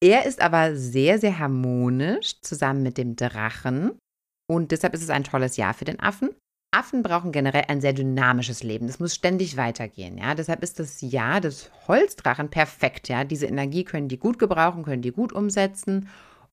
Er 0.03 0.27
ist 0.27 0.41
aber 0.41 0.77
sehr, 0.77 1.19
sehr 1.19 1.39
harmonisch 1.39 2.41
zusammen 2.41 2.83
mit 2.83 2.99
dem 2.99 3.17
Drachen 3.17 3.93
und 4.51 4.73
deshalb 4.73 4.95
ist 4.95 5.03
es 5.03 5.11
ein 5.11 5.25
tolles 5.25 5.57
Jahr 5.57 5.75
für 5.75 5.85
den 5.85 6.01
Affen. 6.01 6.31
Affen 6.75 7.03
brauchen 7.03 7.33
generell 7.33 7.65
ein 7.69 7.81
sehr 7.81 7.95
dynamisches 7.95 8.63
Leben. 8.63 8.89
Das 8.89 9.01
muss 9.01 9.15
ständig 9.15 9.57
weitergehen, 9.57 10.19
ja. 10.19 10.35
Deshalb 10.35 10.63
ist 10.63 10.79
das 10.79 11.01
Jahr 11.01 11.41
des 11.41 11.71
Holzdrachen 11.89 12.51
perfekt, 12.51 13.09
ja. 13.09 13.25
Diese 13.25 13.47
Energie 13.47 13.85
können 13.85 14.09
die 14.09 14.19
gut 14.19 14.39
gebrauchen, 14.39 14.83
können 14.85 15.03
die 15.03 15.13
gut 15.13 15.33
umsetzen 15.33 16.09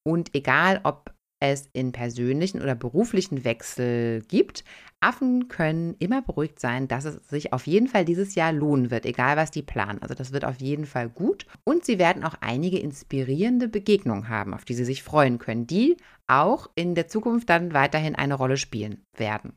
und 0.05 0.35
egal, 0.35 0.79
ob 0.83 1.13
es 1.41 1.67
in 1.73 1.91
persönlichen 1.91 2.61
oder 2.61 2.75
beruflichen 2.75 3.43
Wechsel 3.43 4.21
gibt, 4.21 4.63
Affen 5.01 5.47
können 5.47 5.95
immer 5.99 6.21
beruhigt 6.21 6.59
sein, 6.59 6.87
dass 6.87 7.05
es 7.05 7.27
sich 7.27 7.53
auf 7.53 7.67
jeden 7.67 7.87
Fall 7.87 8.05
dieses 8.05 8.33
Jahr 8.35 8.51
lohnen 8.51 8.89
wird, 8.89 9.05
egal 9.05 9.37
was 9.37 9.51
die 9.51 9.61
planen. 9.61 10.01
Also 10.01 10.15
das 10.15 10.31
wird 10.31 10.45
auf 10.45 10.59
jeden 10.61 10.85
Fall 10.85 11.09
gut. 11.09 11.45
Und 11.63 11.85
sie 11.85 11.99
werden 11.99 12.23
auch 12.23 12.35
einige 12.41 12.79
inspirierende 12.79 13.67
Begegnungen 13.67 14.29
haben, 14.29 14.53
auf 14.53 14.65
die 14.65 14.73
sie 14.73 14.85
sich 14.85 15.03
freuen 15.03 15.37
können, 15.37 15.67
die 15.67 15.97
auch 16.27 16.69
in 16.75 16.95
der 16.95 17.07
Zukunft 17.07 17.49
dann 17.49 17.73
weiterhin 17.73 18.15
eine 18.15 18.35
Rolle 18.35 18.57
spielen 18.57 19.03
werden. 19.17 19.53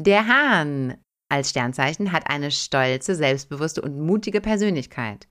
Der 0.00 0.26
Hahn 0.26 0.96
als 1.28 1.50
Sternzeichen 1.50 2.12
hat 2.12 2.30
eine 2.30 2.50
stolze, 2.50 3.14
selbstbewusste 3.14 3.82
und 3.82 4.00
mutige 4.00 4.40
Persönlichkeit. 4.40 5.26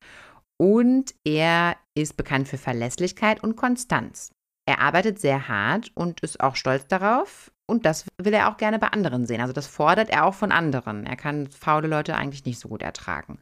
Und 0.58 1.14
er 1.26 1.76
ist 1.96 2.18
bekannt 2.18 2.48
für 2.48 2.58
Verlässlichkeit 2.58 3.44
und 3.44 3.56
Konstanz. 3.56 4.32
Er 4.68 4.80
arbeitet 4.80 5.20
sehr 5.20 5.48
hart 5.48 5.92
und 5.96 6.22
ist 6.22 6.40
auch 6.42 6.56
stolz 6.56 6.88
darauf. 6.88 7.52
Und 7.68 7.86
das 7.86 8.06
will 8.22 8.34
er 8.34 8.50
auch 8.50 8.58
gerne 8.58 8.80
bei 8.80 8.88
anderen 8.88 9.26
sehen. 9.26 9.42
Also 9.42 9.54
das 9.54 9.68
fordert 9.68 10.10
er 10.10 10.26
auch 10.26 10.34
von 10.34 10.52
anderen. 10.52 11.06
Er 11.06 11.16
kann 11.16 11.48
faule 11.48 11.88
Leute 11.88 12.16
eigentlich 12.16 12.46
nicht 12.46 12.60
so 12.60 12.70
gut 12.70 12.84
ertragen. 12.84 13.40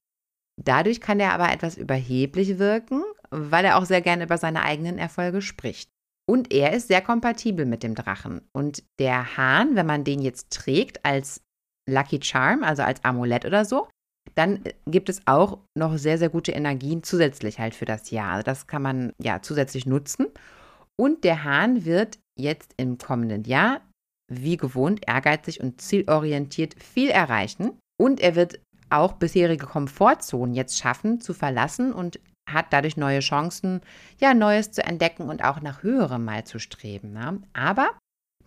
Dadurch 0.61 1.01
kann 1.01 1.19
er 1.19 1.33
aber 1.33 1.51
etwas 1.51 1.77
überheblich 1.77 2.59
wirken, 2.59 3.03
weil 3.31 3.65
er 3.65 3.77
auch 3.77 3.85
sehr 3.85 4.01
gerne 4.01 4.23
über 4.25 4.37
seine 4.37 4.63
eigenen 4.63 4.97
Erfolge 4.97 5.41
spricht. 5.41 5.89
Und 6.25 6.53
er 6.53 6.71
ist 6.73 6.87
sehr 6.87 7.01
kompatibel 7.01 7.65
mit 7.65 7.83
dem 7.83 7.95
Drachen. 7.95 8.47
Und 8.53 8.83
der 8.99 9.35
Hahn, 9.35 9.75
wenn 9.75 9.85
man 9.85 10.03
den 10.03 10.21
jetzt 10.21 10.51
trägt 10.51 11.03
als 11.03 11.41
Lucky 11.89 12.21
Charm, 12.21 12.63
also 12.63 12.83
als 12.83 13.03
Amulett 13.03 13.45
oder 13.45 13.65
so, 13.65 13.89
dann 14.35 14.65
äh, 14.65 14.73
gibt 14.87 15.09
es 15.09 15.21
auch 15.25 15.59
noch 15.77 15.97
sehr, 15.97 16.17
sehr 16.17 16.29
gute 16.29 16.51
Energien 16.51 17.03
zusätzlich 17.03 17.59
halt 17.59 17.75
für 17.75 17.85
das 17.85 18.11
Jahr. 18.11 18.33
Also 18.33 18.43
das 18.43 18.67
kann 18.67 18.81
man 18.81 19.13
ja 19.21 19.41
zusätzlich 19.41 19.85
nutzen. 19.85 20.27
Und 20.99 21.23
der 21.23 21.43
Hahn 21.43 21.85
wird 21.85 22.19
jetzt 22.39 22.73
im 22.77 22.97
kommenden 22.97 23.43
Jahr, 23.43 23.81
wie 24.31 24.57
gewohnt, 24.57 25.01
ehrgeizig 25.07 25.61
und 25.61 25.81
zielorientiert 25.81 26.75
viel 26.81 27.09
erreichen. 27.09 27.77
Und 27.99 28.19
er 28.19 28.35
wird 28.35 28.59
auch 28.89 29.13
bisherige 29.13 29.65
Komfortzonen 29.65 30.53
jetzt 30.53 30.77
schaffen 30.77 31.19
zu 31.19 31.33
verlassen 31.33 31.93
und 31.93 32.19
hat 32.49 32.67
dadurch 32.71 32.97
neue 32.97 33.19
Chancen, 33.19 33.81
ja, 34.19 34.33
Neues 34.33 34.71
zu 34.71 34.83
entdecken 34.83 35.29
und 35.29 35.43
auch 35.43 35.61
nach 35.61 35.81
höherem 35.81 36.25
mal 36.25 36.43
zu 36.43 36.59
streben. 36.59 37.13
Ne? 37.13 37.41
Aber 37.53 37.91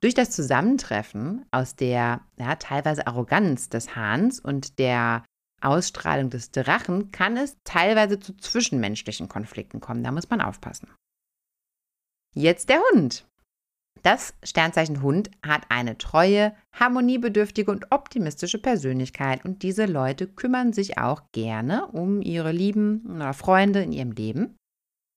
durch 0.00 0.14
das 0.14 0.30
Zusammentreffen 0.30 1.46
aus 1.50 1.74
der 1.74 2.20
ja, 2.36 2.56
teilweise 2.56 3.06
Arroganz 3.06 3.68
des 3.68 3.96
Hahns 3.96 4.38
und 4.38 4.78
der 4.78 5.24
Ausstrahlung 5.60 6.30
des 6.30 6.50
Drachen 6.50 7.10
kann 7.10 7.36
es 7.36 7.56
teilweise 7.64 8.20
zu 8.20 8.36
zwischenmenschlichen 8.36 9.28
Konflikten 9.28 9.80
kommen. 9.80 10.04
Da 10.04 10.12
muss 10.12 10.30
man 10.30 10.40
aufpassen. 10.40 10.88
Jetzt 12.34 12.68
der 12.68 12.80
Hund. 12.92 13.26
Das 14.02 14.34
Sternzeichen 14.42 15.02
Hund 15.02 15.30
hat 15.44 15.62
eine 15.68 15.98
treue, 15.98 16.54
harmoniebedürftige 16.72 17.70
und 17.70 17.90
optimistische 17.90 18.58
Persönlichkeit 18.58 19.44
und 19.44 19.62
diese 19.62 19.86
Leute 19.86 20.28
kümmern 20.28 20.72
sich 20.72 20.98
auch 20.98 21.22
gerne 21.32 21.86
um 21.86 22.20
ihre 22.20 22.52
Lieben 22.52 23.06
oder 23.06 23.32
Freunde 23.32 23.82
in 23.82 23.92
ihrem 23.92 24.12
Leben. 24.12 24.56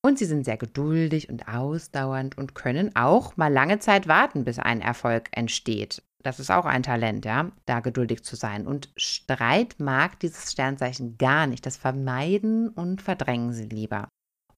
Und 0.02 0.18
sie 0.18 0.24
sind 0.24 0.44
sehr 0.44 0.56
geduldig 0.56 1.28
und 1.28 1.46
ausdauernd 1.46 2.38
und 2.38 2.54
können 2.54 2.96
auch 2.96 3.36
mal 3.36 3.52
lange 3.52 3.78
Zeit 3.80 4.08
warten, 4.08 4.44
bis 4.44 4.58
ein 4.58 4.80
Erfolg 4.80 5.28
entsteht. 5.32 6.02
Das 6.22 6.38
ist 6.38 6.50
auch 6.50 6.66
ein 6.66 6.82
Talent, 6.82 7.24
ja, 7.24 7.50
da 7.66 7.80
geduldig 7.80 8.24
zu 8.24 8.36
sein. 8.36 8.66
Und 8.66 8.90
Streit 8.96 9.76
mag 9.78 10.20
dieses 10.20 10.52
Sternzeichen 10.52 11.16
gar 11.16 11.46
nicht. 11.46 11.64
Das 11.64 11.76
vermeiden 11.76 12.68
und 12.68 13.00
verdrängen 13.00 13.52
sie 13.52 13.66
lieber. 13.66 14.08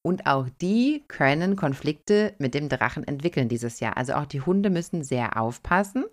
Und 0.04 0.26
auch 0.26 0.48
die 0.60 1.04
können 1.06 1.54
Konflikte 1.54 2.34
mit 2.38 2.54
dem 2.54 2.68
Drachen 2.68 3.06
entwickeln 3.06 3.48
dieses 3.48 3.78
Jahr. 3.78 3.96
Also 3.96 4.14
auch 4.14 4.26
die 4.26 4.40
Hunde 4.40 4.68
müssen 4.70 5.04
sehr 5.04 5.40
aufpassen. 5.40 6.04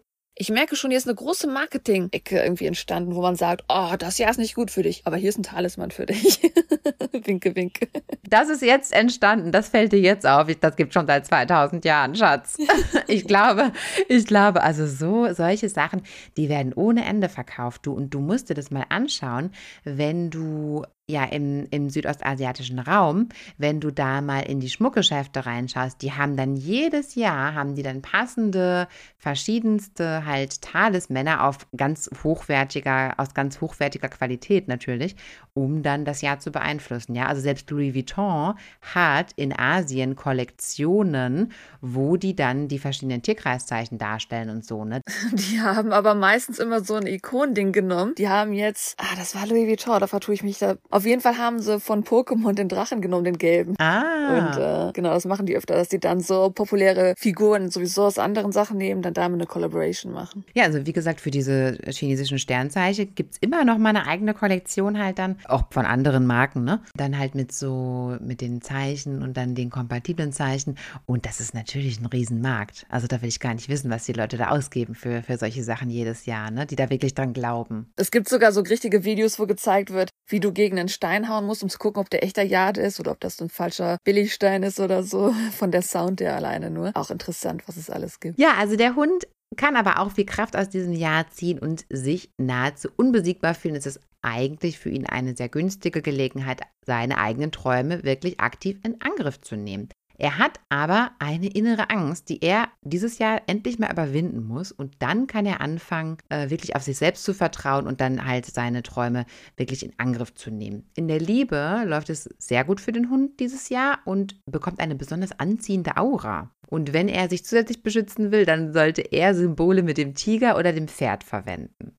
Ich 0.42 0.50
merke 0.50 0.78
schon, 0.78 0.90
hier 0.90 0.98
ist 0.98 1.06
eine 1.06 1.16
große 1.16 1.48
Marketing-Ecke 1.48 2.42
irgendwie 2.42 2.68
entstanden, 2.68 3.14
wo 3.14 3.22
man 3.22 3.36
sagt, 3.36 3.66
oh, 3.68 3.96
das 4.00 4.18
Jahr 4.20 4.32
ist 4.32 4.38
nicht 4.38 4.56
gut 4.56 4.72
für 4.72 4.84
dich, 4.84 5.02
aber 5.04 5.18
hier 5.18 5.28
ist 5.28 5.38
ein 5.38 5.44
Talisman 5.44 5.92
für 5.92 6.06
dich. 6.06 6.40
winke, 7.12 7.58
winke. 7.58 7.90
Das 8.24 8.48
ist 8.48 8.62
jetzt 8.62 8.94
entstanden, 8.94 9.52
das 9.52 9.68
fällt 9.68 9.92
dir 9.92 10.00
jetzt 10.00 10.26
auf. 10.26 10.48
Das 10.62 10.78
gibt 10.78 10.94
schon 10.94 11.08
seit 11.08 11.26
2000 11.26 11.84
Jahren, 11.84 12.16
Schatz. 12.16 12.58
Ich 13.08 13.26
glaube, 13.26 13.74
ich 14.08 14.26
glaube, 14.28 14.62
also 14.62 14.86
so, 14.88 15.34
solche 15.34 15.68
Sachen, 15.68 16.04
die 16.38 16.48
werden 16.48 16.74
ohne 16.74 17.04
Ende 17.06 17.28
verkauft, 17.28 17.86
du. 17.86 17.92
Und 17.92 18.14
du 18.14 18.20
musst 18.20 18.50
dir 18.50 18.54
das 18.54 18.72
mal 18.72 18.86
anschauen, 18.88 19.52
wenn 19.84 20.30
du 20.30 20.86
ja 21.10 21.24
im, 21.26 21.68
im 21.72 21.90
südostasiatischen 21.90 22.80
Raum, 22.80 23.30
wenn 23.58 23.80
du 23.80 23.92
da 23.92 24.22
mal 24.22 24.42
in 24.42 24.60
die 24.60 24.70
Schmuckgeschäfte 24.70 25.46
reinschaust, 25.46 26.02
die 26.02 26.14
haben 26.14 26.38
dann 26.38 26.56
jedes 26.56 27.16
Jahr, 27.16 27.54
haben 27.56 27.76
die 27.76 27.84
dann 27.84 28.02
passende, 28.02 28.88
verschiedenste 29.18 30.26
halt 30.26 30.62
Talismänner 30.62 31.46
auf 31.46 31.68
ganz 31.76 32.10
hochwertiger, 32.24 33.16
aus 33.18 33.34
ganz 33.34 33.60
hochwertiger 33.62 34.10
Qualität 34.10 34.68
natürlich, 34.68 35.16
um 35.54 35.84
dann 35.84 36.06
das 36.06 36.22
Jahr 36.22 36.40
zu 36.40 36.52
beeinflussen. 36.52 37.16
Ja, 37.16 37.28
also 37.28 37.42
selbst 37.42 37.70
Louis 37.70 37.94
Vuitton 37.94 38.54
hat 38.82 39.34
in 39.36 39.58
Asien 39.58 40.16
Kollektionen, 40.16 41.52
wo 41.82 42.18
die 42.18 42.36
dann 42.36 42.68
die 42.68 42.80
verschiedenen 42.80 43.22
Tierkreiszeichen 43.22 43.98
darstellen 43.98 44.50
und 44.50 44.66
so, 44.66 44.86
ne? 44.86 45.02
Die 45.32 45.60
haben 45.60 45.92
aber 45.92 46.16
meistens 46.16 46.60
immer 46.60 46.84
so 46.84 46.96
ein 46.96 47.08
Ikonding 47.08 47.72
genommen. 47.72 48.16
Die 48.16 48.30
haben 48.30 48.54
jetzt, 48.54 48.96
ah, 49.00 49.16
das 49.18 49.36
war 49.36 49.48
Louis 49.48 49.68
Vuitton, 49.68 50.00
da 50.00 50.08
vertue 50.08 50.34
ich 50.34 50.44
mich 50.44 50.60
da 50.60 50.76
auf 51.00 51.06
jeden 51.06 51.22
Fall 51.22 51.38
haben 51.38 51.60
sie 51.60 51.80
von 51.80 52.04
Pokémon 52.04 52.54
den 52.54 52.68
Drachen 52.68 53.00
genommen, 53.02 53.24
den 53.24 53.38
gelben. 53.38 53.76
Ah. 53.80 54.38
Und 54.38 54.62
äh, 54.62 54.92
genau, 54.92 55.12
das 55.12 55.24
machen 55.24 55.46
die 55.46 55.56
öfter, 55.56 55.76
dass 55.76 55.88
die 55.88 56.00
dann 56.00 56.20
so 56.20 56.50
populäre 56.50 57.14
Figuren 57.18 57.72
sowieso 57.72 58.04
aus 58.04 58.20
anderen 58.20 58.52
Sachen 58.52 58.78
nehmen, 58.78 59.02
dann 59.02 59.14
damit 59.14 59.40
eine 59.40 59.48
Collaboration 59.48 60.12
machen. 60.12 60.44
Ja, 60.54 60.66
also 60.66 60.86
wie 60.86 60.92
gesagt, 60.92 61.22
für 61.22 61.32
diese 61.32 61.78
chinesischen 61.88 62.38
Sternzeichen 62.38 63.16
gibt 63.16 63.36
es 63.36 63.38
immer 63.40 63.64
noch 63.64 63.78
mal 63.78 63.90
eine 63.90 64.08
eigene 64.08 64.34
Kollektion 64.34 65.02
halt 65.02 65.20
dann, 65.20 65.38
auch 65.46 65.64
von 65.72 65.86
anderen 65.86 66.26
Marken, 66.26 66.66
ne? 66.66 66.82
Dann 66.96 67.18
halt 67.18 67.34
mit 67.34 67.54
so, 67.54 68.18
mit 68.20 68.42
den 68.42 68.62
Zeichen 68.62 69.24
und 69.24 69.38
dann 69.38 69.56
den 69.56 69.70
kompatiblen 69.70 70.34
Zeichen. 70.34 70.76
Und 71.06 71.26
das 71.26 71.40
ist 71.40 71.54
natürlich 71.54 72.02
ein 72.02 72.08
Riesenmarkt. 72.08 72.86
Also 72.90 73.08
da 73.08 73.22
will 73.22 73.30
ich 73.30 73.40
gar 73.40 73.54
nicht 73.54 73.70
wissen, 73.70 73.90
was 73.90 74.04
die 74.04 74.12
Leute 74.12 74.36
da 74.36 74.50
ausgeben 74.50 74.96
für, 74.96 75.24
für 75.24 75.38
solche 75.38 75.64
Sachen 75.64 75.90
jedes 75.90 76.26
Jahr, 76.26 76.52
ne? 76.52 76.66
Die 76.66 76.76
da 76.76 76.90
wirklich 76.90 77.14
dran 77.14 77.32
glauben. 77.32 77.90
Es 77.96 78.12
gibt 78.12 78.28
sogar 78.28 78.52
so 78.52 78.60
richtige 78.60 79.06
Videos, 79.06 79.40
wo 79.40 79.46
gezeigt 79.46 79.94
wird, 79.94 80.09
wie 80.30 80.40
du 80.40 80.54
gegen 80.54 80.80
einen 80.80 80.90
Stein 80.90 81.28
hauen 81.28 81.46
musst, 81.46 81.64
um 81.64 81.70
zu 81.70 81.78
gucken, 81.78 82.02
ob 82.02 82.10
der 82.10 82.24
echter 82.24 82.44
Jade 82.44 82.82
ist 82.82 83.00
oder 83.00 83.12
ob 83.12 83.20
das 83.20 83.42
ein 83.42 83.50
falscher 83.50 83.98
Billigstein 84.04 84.64
ist 84.64 84.80
oder 84.80 85.04
so. 85.04 85.34
Von 85.52 85.72
der 85.72 85.82
Sound 85.82 86.20
der 86.20 86.36
alleine 86.36 86.70
nur. 86.70 86.92
Auch 86.96 87.12
interessant, 87.12 87.68
was 87.68 87.78
es 87.78 87.90
alles 87.90 88.20
gibt. 88.20 88.40
Ja, 88.40 88.54
also 88.58 88.76
der 88.76 88.96
Hund 88.96 89.28
kann 89.58 89.76
aber 89.76 90.00
auch 90.00 90.12
viel 90.12 90.26
Kraft 90.26 90.56
aus 90.56 90.70
diesem 90.70 90.94
Jahr 90.94 91.28
ziehen 91.30 91.60
und 91.60 91.86
sich 91.90 92.32
nahezu 92.38 92.90
unbesiegbar 92.96 93.56
fühlen. 93.56 93.76
Es 93.76 93.88
ist 93.88 94.00
eigentlich 94.22 94.78
für 94.78 94.90
ihn 94.90 95.06
eine 95.06 95.36
sehr 95.36 95.50
günstige 95.50 96.02
Gelegenheit, 96.02 96.62
seine 96.86 97.18
eigenen 97.18 97.52
Träume 97.52 98.04
wirklich 98.04 98.40
aktiv 98.40 98.78
in 98.84 99.02
Angriff 99.02 99.42
zu 99.42 99.56
nehmen. 99.56 99.90
Er 100.22 100.38
hat 100.38 100.60
aber 100.68 101.12
eine 101.20 101.48
innere 101.48 101.90
Angst, 101.90 102.28
die 102.28 102.44
er 102.44 102.68
dieses 102.82 103.20
Jahr 103.20 103.42
endlich 103.48 103.80
mal 103.80 103.90
überwinden 103.90 104.44
muss. 104.44 104.74
Und 104.74 104.96
dann 105.00 105.28
kann 105.28 105.46
er 105.46 105.62
anfangen, 105.62 106.18
äh, 106.28 106.50
wirklich 106.50 106.76
auf 106.76 106.84
sich 106.84 106.98
selbst 106.98 107.24
zu 107.24 107.34
vertrauen 107.34 107.88
und 107.88 108.02
dann 108.02 108.26
halt 108.26 108.46
seine 108.46 108.84
Träume 108.84 109.26
wirklich 109.56 109.82
in 109.82 109.94
Angriff 109.98 110.34
zu 110.34 110.52
nehmen. 110.52 110.90
In 110.94 111.08
der 111.08 111.20
Liebe 111.20 111.84
läuft 111.86 112.10
es 112.10 112.26
sehr 112.38 112.66
gut 112.66 112.82
für 112.82 112.92
den 112.92 113.10
Hund 113.10 113.40
dieses 113.40 113.70
Jahr 113.70 114.00
und 114.04 114.36
bekommt 114.46 114.82
eine 114.82 114.96
besonders 114.96 115.40
anziehende 115.40 115.96
Aura. 115.96 116.54
Und 116.68 116.92
wenn 116.92 117.08
er 117.08 117.30
sich 117.30 117.46
zusätzlich 117.46 117.82
beschützen 117.82 118.34
will, 118.34 118.46
dann 118.46 118.74
sollte 118.74 119.02
er 119.02 119.34
Symbole 119.34 119.84
mit 119.84 119.98
dem 119.98 120.16
Tiger 120.16 120.58
oder 120.58 120.74
dem 120.74 120.90
Pferd 120.90 121.24
verwenden. 121.24 121.98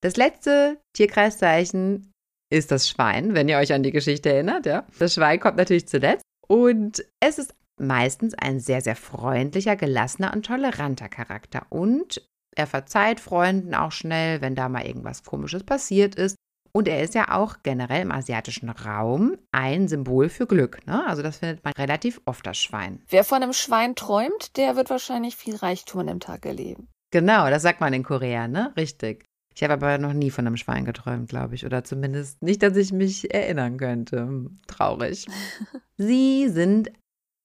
Das 0.00 0.16
letzte 0.16 0.80
Tierkreiszeichen 0.92 2.12
ist 2.52 2.70
das 2.70 2.88
Schwein, 2.88 3.34
wenn 3.34 3.48
ihr 3.48 3.58
euch 3.58 3.72
an 3.72 3.82
die 3.82 3.90
Geschichte 3.90 4.32
erinnert. 4.32 4.64
Ja? 4.66 4.86
Das 5.00 5.14
Schwein 5.14 5.40
kommt 5.40 5.56
natürlich 5.56 5.88
zuletzt. 5.88 6.25
Und 6.48 7.04
es 7.20 7.38
ist 7.38 7.54
meistens 7.78 8.34
ein 8.34 8.60
sehr, 8.60 8.80
sehr 8.80 8.96
freundlicher, 8.96 9.76
gelassener 9.76 10.32
und 10.34 10.46
toleranter 10.46 11.08
Charakter. 11.08 11.66
Und 11.68 12.26
er 12.56 12.66
verzeiht 12.66 13.20
Freunden 13.20 13.74
auch 13.74 13.92
schnell, 13.92 14.40
wenn 14.40 14.54
da 14.54 14.68
mal 14.68 14.86
irgendwas 14.86 15.22
Komisches 15.24 15.64
passiert 15.64 16.14
ist. 16.14 16.36
Und 16.72 16.88
er 16.88 17.02
ist 17.02 17.14
ja 17.14 17.34
auch 17.34 17.56
generell 17.62 18.02
im 18.02 18.12
asiatischen 18.12 18.68
Raum 18.68 19.38
ein 19.50 19.88
Symbol 19.88 20.28
für 20.28 20.46
Glück. 20.46 20.86
Ne? 20.86 21.06
Also 21.06 21.22
das 21.22 21.38
findet 21.38 21.64
man 21.64 21.72
relativ 21.72 22.20
oft, 22.26 22.46
das 22.46 22.58
Schwein. 22.58 23.02
Wer 23.08 23.24
von 23.24 23.42
einem 23.42 23.54
Schwein 23.54 23.94
träumt, 23.94 24.58
der 24.58 24.76
wird 24.76 24.90
wahrscheinlich 24.90 25.36
viel 25.36 25.56
Reichtum 25.56 26.02
an 26.02 26.06
dem 26.08 26.20
Tag 26.20 26.44
erleben. 26.44 26.88
Genau, 27.12 27.48
das 27.48 27.62
sagt 27.62 27.80
man 27.80 27.94
in 27.94 28.02
Korea, 28.02 28.46
ne? 28.46 28.74
Richtig. 28.76 29.24
Ich 29.56 29.62
habe 29.62 29.72
aber 29.72 29.96
noch 29.96 30.12
nie 30.12 30.30
von 30.30 30.46
einem 30.46 30.58
Schwein 30.58 30.84
geträumt, 30.84 31.30
glaube 31.30 31.54
ich. 31.54 31.64
Oder 31.64 31.82
zumindest 31.82 32.42
nicht, 32.42 32.62
dass 32.62 32.76
ich 32.76 32.92
mich 32.92 33.32
erinnern 33.32 33.78
könnte. 33.78 34.50
Traurig. 34.66 35.26
Sie 35.96 36.48
sind 36.50 36.90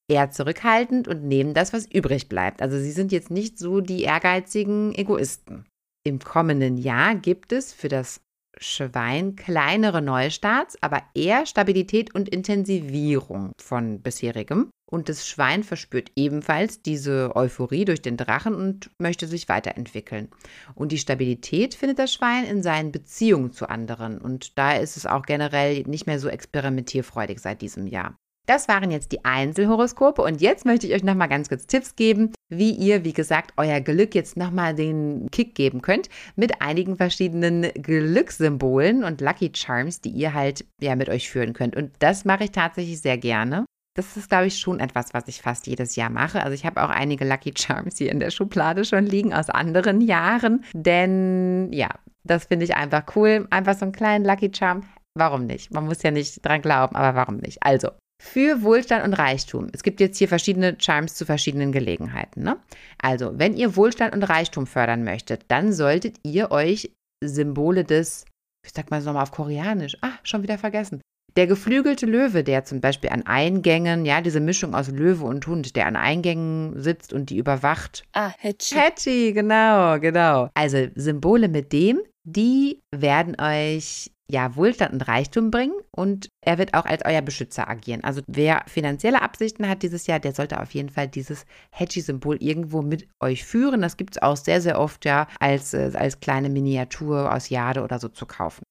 eher 0.09 0.29
zurückhaltend 0.29 1.07
und 1.07 1.23
nehmen 1.23 1.53
das, 1.53 1.71
was 1.71 1.89
übrig 1.89 2.27
bleibt. 2.27 2.61
Also 2.61 2.77
sie 2.77 2.91
sind 2.91 3.13
jetzt 3.13 3.31
nicht 3.31 3.57
so 3.57 3.79
die 3.79 4.01
ehrgeizigen 4.01 4.93
Egoisten. 4.93 5.65
Im 6.05 6.19
kommenden 6.19 6.77
Jahr 6.77 7.15
gibt 7.15 7.53
es 7.53 7.71
für 7.71 7.87
das 7.87 8.19
Schwein 8.59 9.37
kleinere 9.37 10.01
Neustarts, 10.01 10.77
aber 10.81 11.01
eher 11.15 11.45
Stabilität 11.45 12.13
und 12.13 12.27
Intensivierung 12.27 13.53
von 13.61 14.01
bisherigem. 14.01 14.69
Und 14.91 15.07
das 15.07 15.27
Schwein 15.27 15.63
verspürt 15.63 16.11
ebenfalls 16.17 16.81
diese 16.81 17.35
Euphorie 17.35 17.85
durch 17.85 18.01
den 18.01 18.17
Drachen 18.17 18.53
und 18.53 18.91
möchte 18.99 19.25
sich 19.25 19.47
weiterentwickeln. 19.47 20.27
Und 20.75 20.91
die 20.91 20.97
Stabilität 20.97 21.75
findet 21.75 21.97
das 21.97 22.13
Schwein 22.13 22.43
in 22.43 22.61
seinen 22.61 22.91
Beziehungen 22.91 23.53
zu 23.53 23.69
anderen. 23.69 24.19
Und 24.19 24.57
da 24.57 24.73
ist 24.73 24.97
es 24.97 25.05
auch 25.05 25.25
generell 25.25 25.83
nicht 25.83 26.07
mehr 26.07 26.19
so 26.19 26.27
experimentierfreudig 26.27 27.39
seit 27.39 27.61
diesem 27.61 27.87
Jahr. 27.87 28.17
Das 28.47 28.67
waren 28.67 28.91
jetzt 28.91 29.11
die 29.13 29.23
Einzelhoroskope 29.23 30.21
und 30.21 30.41
jetzt 30.41 30.65
möchte 30.65 30.87
ich 30.87 30.93
euch 30.93 31.03
nochmal 31.03 31.29
ganz 31.29 31.47
kurz 31.47 31.67
Tipps 31.67 31.95
geben, 31.95 32.33
wie 32.49 32.71
ihr, 32.71 33.05
wie 33.05 33.13
gesagt, 33.13 33.53
euer 33.55 33.79
Glück 33.79 34.13
jetzt 34.13 34.35
nochmal 34.35 34.75
den 34.75 35.29
Kick 35.31 35.55
geben 35.55 35.81
könnt 35.81 36.09
mit 36.35 36.61
einigen 36.61 36.97
verschiedenen 36.97 37.71
Glückssymbolen 37.73 39.03
und 39.03 39.21
Lucky 39.21 39.51
Charms, 39.55 40.01
die 40.01 40.09
ihr 40.09 40.33
halt 40.33 40.65
ja 40.81 40.95
mit 40.95 41.07
euch 41.07 41.29
führen 41.29 41.53
könnt. 41.53 41.75
Und 41.77 41.91
das 41.99 42.25
mache 42.25 42.45
ich 42.45 42.51
tatsächlich 42.51 42.99
sehr 42.99 43.17
gerne. 43.17 43.65
Das 43.93 44.15
ist, 44.15 44.29
glaube 44.29 44.47
ich, 44.47 44.57
schon 44.57 44.79
etwas, 44.79 45.13
was 45.13 45.27
ich 45.27 45.41
fast 45.41 45.67
jedes 45.67 45.95
Jahr 45.95 46.09
mache. 46.09 46.41
Also 46.41 46.53
ich 46.53 46.65
habe 46.65 46.81
auch 46.81 46.89
einige 46.89 47.27
Lucky 47.27 47.53
Charms 47.57 47.97
hier 47.97 48.11
in 48.11 48.21
der 48.21 48.31
Schublade 48.31 48.85
schon 48.85 49.05
liegen 49.05 49.33
aus 49.33 49.49
anderen 49.49 49.99
Jahren. 49.99 50.63
Denn 50.73 51.71
ja, 51.73 51.89
das 52.23 52.45
finde 52.45 52.65
ich 52.65 52.75
einfach 52.75 53.03
cool. 53.15 53.47
Einfach 53.49 53.77
so 53.77 53.85
einen 53.85 53.91
kleinen 53.91 54.23
Lucky 54.23 54.51
Charm. 54.53 54.83
Warum 55.17 55.45
nicht? 55.45 55.73
Man 55.73 55.85
muss 55.85 56.03
ja 56.03 56.11
nicht 56.11 56.45
dran 56.45 56.61
glauben, 56.61 56.95
aber 56.95 57.17
warum 57.17 57.37
nicht? 57.37 57.61
Also, 57.63 57.89
für 58.21 58.61
Wohlstand 58.61 59.03
und 59.03 59.13
Reichtum. 59.13 59.67
Es 59.73 59.83
gibt 59.83 59.99
jetzt 59.99 60.17
hier 60.17 60.29
verschiedene 60.29 60.77
Charms 60.79 61.15
zu 61.15 61.25
verschiedenen 61.25 61.71
Gelegenheiten. 61.73 62.43
Ne? 62.43 62.57
Also, 63.01 63.37
wenn 63.37 63.57
ihr 63.57 63.75
Wohlstand 63.75 64.13
und 64.13 64.23
Reichtum 64.23 64.67
fördern 64.67 65.03
möchtet, 65.03 65.43
dann 65.49 65.73
solltet 65.73 66.17
ihr 66.23 66.51
euch 66.51 66.93
Symbole 67.23 67.83
des, 67.83 68.25
ich 68.65 68.71
sag 68.73 68.89
mal 68.89 69.01
nochmal 69.01 69.23
auf 69.23 69.31
Koreanisch, 69.31 69.97
ah, 70.01 70.13
schon 70.23 70.43
wieder 70.43 70.57
vergessen, 70.57 71.01
der 71.35 71.47
geflügelte 71.47 72.05
Löwe, 72.05 72.43
der 72.43 72.65
zum 72.65 72.81
Beispiel 72.81 73.09
an 73.09 73.25
Eingängen, 73.25 74.05
ja, 74.05 74.21
diese 74.21 74.39
Mischung 74.39 74.75
aus 74.75 74.89
Löwe 74.89 75.25
und 75.25 75.47
Hund, 75.47 75.75
der 75.75 75.87
an 75.87 75.95
Eingängen 75.95 76.79
sitzt 76.79 77.13
und 77.13 77.29
die 77.29 77.37
überwacht. 77.37 78.03
Ah, 78.13 78.31
Hetchi. 78.37 78.75
Hetchi, 78.75 79.33
genau, 79.33 79.99
genau. 79.99 80.49
Also 80.53 80.87
Symbole 80.95 81.47
mit 81.47 81.71
dem, 81.73 82.01
die 82.23 82.81
werden 82.91 83.35
euch 83.39 84.11
ja 84.31 84.55
Wohlstand 84.55 84.93
und 84.93 85.07
Reichtum 85.07 85.51
bringen 85.51 85.75
und 85.91 86.29
er 86.43 86.57
wird 86.57 86.73
auch 86.73 86.85
als 86.85 87.03
euer 87.05 87.21
Beschützer 87.21 87.69
agieren. 87.69 88.03
Also 88.03 88.21
wer 88.27 88.63
finanzielle 88.67 89.21
Absichten 89.21 89.67
hat 89.67 89.83
dieses 89.83 90.07
Jahr, 90.07 90.19
der 90.19 90.33
sollte 90.33 90.59
auf 90.59 90.73
jeden 90.73 90.89
Fall 90.89 91.07
dieses 91.07 91.45
Hedgie-Symbol 91.71 92.37
irgendwo 92.41 92.81
mit 92.81 93.07
euch 93.19 93.43
führen. 93.43 93.81
Das 93.81 93.97
gibt 93.97 94.15
es 94.15 94.21
auch 94.21 94.37
sehr, 94.37 94.61
sehr 94.61 94.79
oft 94.79 95.05
ja 95.05 95.27
als, 95.39 95.73
äh, 95.73 95.91
als 95.93 96.19
kleine 96.19 96.49
Miniatur 96.49 97.33
aus 97.33 97.49
Jade 97.49 97.83
oder 97.83 97.99
so 97.99 98.07
zu 98.07 98.25
kaufen. 98.25 98.63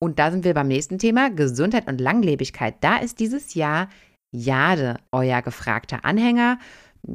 Und 0.00 0.18
da 0.18 0.30
sind 0.30 0.44
wir 0.44 0.54
beim 0.54 0.68
nächsten 0.68 0.98
Thema, 0.98 1.30
Gesundheit 1.30 1.88
und 1.88 2.00
Langlebigkeit. 2.00 2.76
Da 2.80 2.98
ist 2.98 3.18
dieses 3.18 3.54
Jahr 3.54 3.88
Jade 4.30 4.96
euer 5.12 5.42
gefragter 5.42 6.04
Anhänger. 6.04 6.58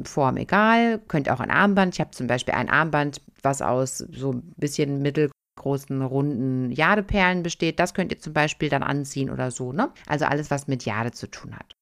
Form 0.04 0.38
egal, 0.38 1.00
könnt 1.08 1.30
auch 1.30 1.40
ein 1.40 1.52
Armband. 1.52 1.94
Ich 1.94 2.00
habe 2.00 2.12
zum 2.12 2.28
Beispiel 2.28 2.54
ein 2.54 2.70
Armband, 2.70 3.22
was 3.42 3.62
aus 3.62 3.98
so 3.98 4.34
ein 4.34 4.54
bisschen 4.58 5.02
mittelgroßen, 5.02 6.02
runden 6.02 6.72
Jadeperlen 6.72 7.44
besteht. 7.44 7.80
Das 7.80 7.94
könnt 7.94 8.12
ihr 8.12 8.20
zum 8.20 8.34
Beispiel 8.34 8.70
dann 8.70 8.84
anziehen 8.84 9.30
oder 9.30 9.52
so. 9.52 9.72
Ne? 9.72 9.92
Also 10.08 10.26
alles, 10.26 10.50
was 10.52 10.68
mit 10.68 10.86
Jade 10.86 11.12
zu 11.12 11.28
tun 11.28 11.56
hat. 11.56 11.76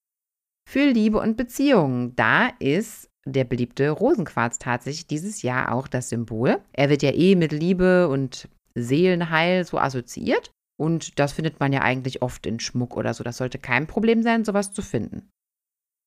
Für 0.70 0.86
Liebe 0.86 1.20
und 1.20 1.38
Beziehungen, 1.38 2.16
da 2.16 2.50
ist 2.60 3.10
der 3.26 3.44
beliebte 3.44 3.90
Rosenquarz 3.92 4.58
tatsächlich 4.58 5.08
dieses 5.08 5.42
Jahr 5.42 5.74
auch 5.74 5.88
das 5.88 6.10
Symbol. 6.10 6.60
Er 6.74 6.90
wird 6.90 7.04
ja 7.04 7.12
eh 7.12 7.36
mit 7.36 7.52
Liebe 7.52 8.08
und 8.10 8.50
Seelenheil 8.76 9.64
so 9.64 9.78
assoziiert. 9.78 10.52
Und 10.82 11.20
das 11.20 11.34
findet 11.34 11.60
man 11.60 11.72
ja 11.72 11.84
eigentlich 11.84 12.24
oft 12.24 12.48
in 12.48 12.60
Schmuck 12.60 12.98
oder 12.98 13.14
so. 13.14 13.24
Das 13.24 13.38
sollte 13.38 13.60
kein 13.60 13.86
Problem 13.86 14.24
sein, 14.24 14.44
sowas 14.44 14.74
zu 14.74 14.82
finden. 14.82 15.30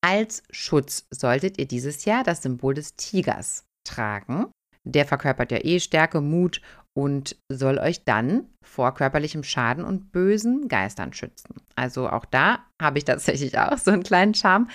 Als 0.05 0.43
Schutz 0.51 1.07
solltet 1.11 1.57
ihr 1.57 1.65
dieses 1.65 2.03
Jahr 2.03 2.25
das 2.25 2.43
Symbol 2.43 2.73
des 2.73 2.93
Tigers 2.97 3.63
tragen. 3.87 4.51
Der 4.83 5.05
verkörpert 5.05 5.53
ja 5.53 5.59
eh 5.63 5.79
Stärke, 5.79 6.19
Mut 6.19 6.61
und 6.93 7.37
soll 7.49 7.77
euch 7.77 8.03
dann 8.03 8.49
vor 8.65 8.93
körperlichem 8.93 9.43
Schaden 9.43 9.85
und 9.85 10.11
bösen 10.11 10.67
Geistern 10.67 11.13
schützen. 11.13 11.55
Also 11.77 12.09
auch 12.09 12.25
da 12.25 12.65
habe 12.81 12.97
ich 12.97 13.05
tatsächlich 13.05 13.57
auch 13.57 13.77
so 13.77 13.91
einen 13.91 14.03
kleinen 14.03 14.33
Charme 14.33 14.67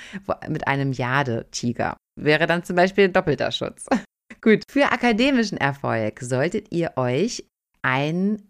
mit 0.48 0.66
einem 0.66 0.92
Jade-Tiger. 0.92 1.98
Wäre 2.18 2.46
dann 2.46 2.64
zum 2.64 2.76
Beispiel 2.76 3.11
doppelter 3.11 3.53
Schutz. 3.53 3.84
Gut, 4.40 4.62
für 4.70 4.92
akademischen 4.92 5.59
Erfolg 5.59 6.20
solltet 6.20 6.72
ihr 6.72 6.92
euch 6.96 7.44
ein 7.82 8.49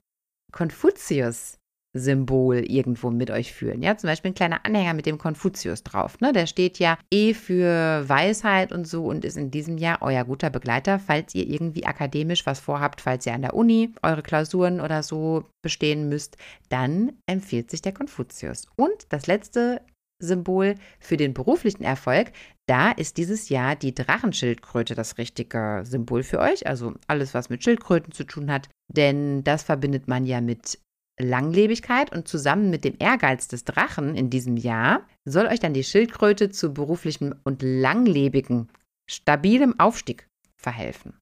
Konfuzius 0.52 1.60
Symbol 1.92 2.58
irgendwo 2.58 3.10
mit 3.10 3.30
euch 3.30 3.52
führen. 3.52 3.82
Ja, 3.82 3.96
zum 3.96 4.08
Beispiel 4.08 4.30
ein 4.30 4.34
kleiner 4.34 4.64
Anhänger 4.64 4.94
mit 4.94 5.06
dem 5.06 5.18
Konfuzius 5.18 5.82
drauf. 5.82 6.20
Ne? 6.20 6.32
Der 6.32 6.46
steht 6.46 6.78
ja 6.78 6.98
eh 7.10 7.34
für 7.34 8.08
Weisheit 8.08 8.72
und 8.72 8.86
so 8.86 9.06
und 9.06 9.24
ist 9.24 9.36
in 9.36 9.50
diesem 9.50 9.76
Jahr 9.76 9.98
euer 10.00 10.24
guter 10.24 10.50
Begleiter, 10.50 10.98
falls 11.00 11.34
ihr 11.34 11.48
irgendwie 11.48 11.86
akademisch 11.86 12.46
was 12.46 12.60
vorhabt, 12.60 13.00
falls 13.00 13.26
ihr 13.26 13.34
an 13.34 13.42
der 13.42 13.54
Uni 13.54 13.92
eure 14.02 14.22
Klausuren 14.22 14.80
oder 14.80 15.02
so 15.02 15.44
bestehen 15.62 16.08
müsst, 16.08 16.36
dann 16.68 17.12
empfiehlt 17.26 17.70
sich 17.70 17.82
der 17.82 17.92
Konfuzius. 17.92 18.66
Und 18.76 19.06
das 19.08 19.26
letzte 19.26 19.80
Symbol 20.22 20.76
für 21.00 21.16
den 21.16 21.34
beruflichen 21.34 21.82
Erfolg, 21.82 22.30
da 22.66 22.92
ist 22.92 23.16
dieses 23.16 23.48
Jahr 23.48 23.74
die 23.74 23.94
Drachenschildkröte 23.94 24.94
das 24.94 25.18
richtige 25.18 25.82
Symbol 25.84 26.22
für 26.22 26.38
euch. 26.38 26.66
Also 26.66 26.94
alles, 27.08 27.34
was 27.34 27.48
mit 27.48 27.64
Schildkröten 27.64 28.12
zu 28.12 28.24
tun 28.24 28.50
hat. 28.52 28.68
Denn 28.96 29.44
das 29.44 29.62
verbindet 29.62 30.08
man 30.08 30.26
ja 30.26 30.40
mit 30.40 30.78
Langlebigkeit 31.20 32.12
und 32.12 32.26
zusammen 32.26 32.70
mit 32.70 32.84
dem 32.84 32.96
Ehrgeiz 32.98 33.46
des 33.46 33.64
Drachen 33.64 34.14
in 34.16 34.30
diesem 34.30 34.56
Jahr 34.56 35.06
soll 35.24 35.46
euch 35.46 35.60
dann 35.60 35.74
die 35.74 35.84
Schildkröte 35.84 36.50
zu 36.50 36.72
beruflichem 36.72 37.34
und 37.44 37.62
langlebigen, 37.62 38.68
stabilem 39.08 39.78
Aufstieg 39.78 40.26
verhelfen. 40.56 41.18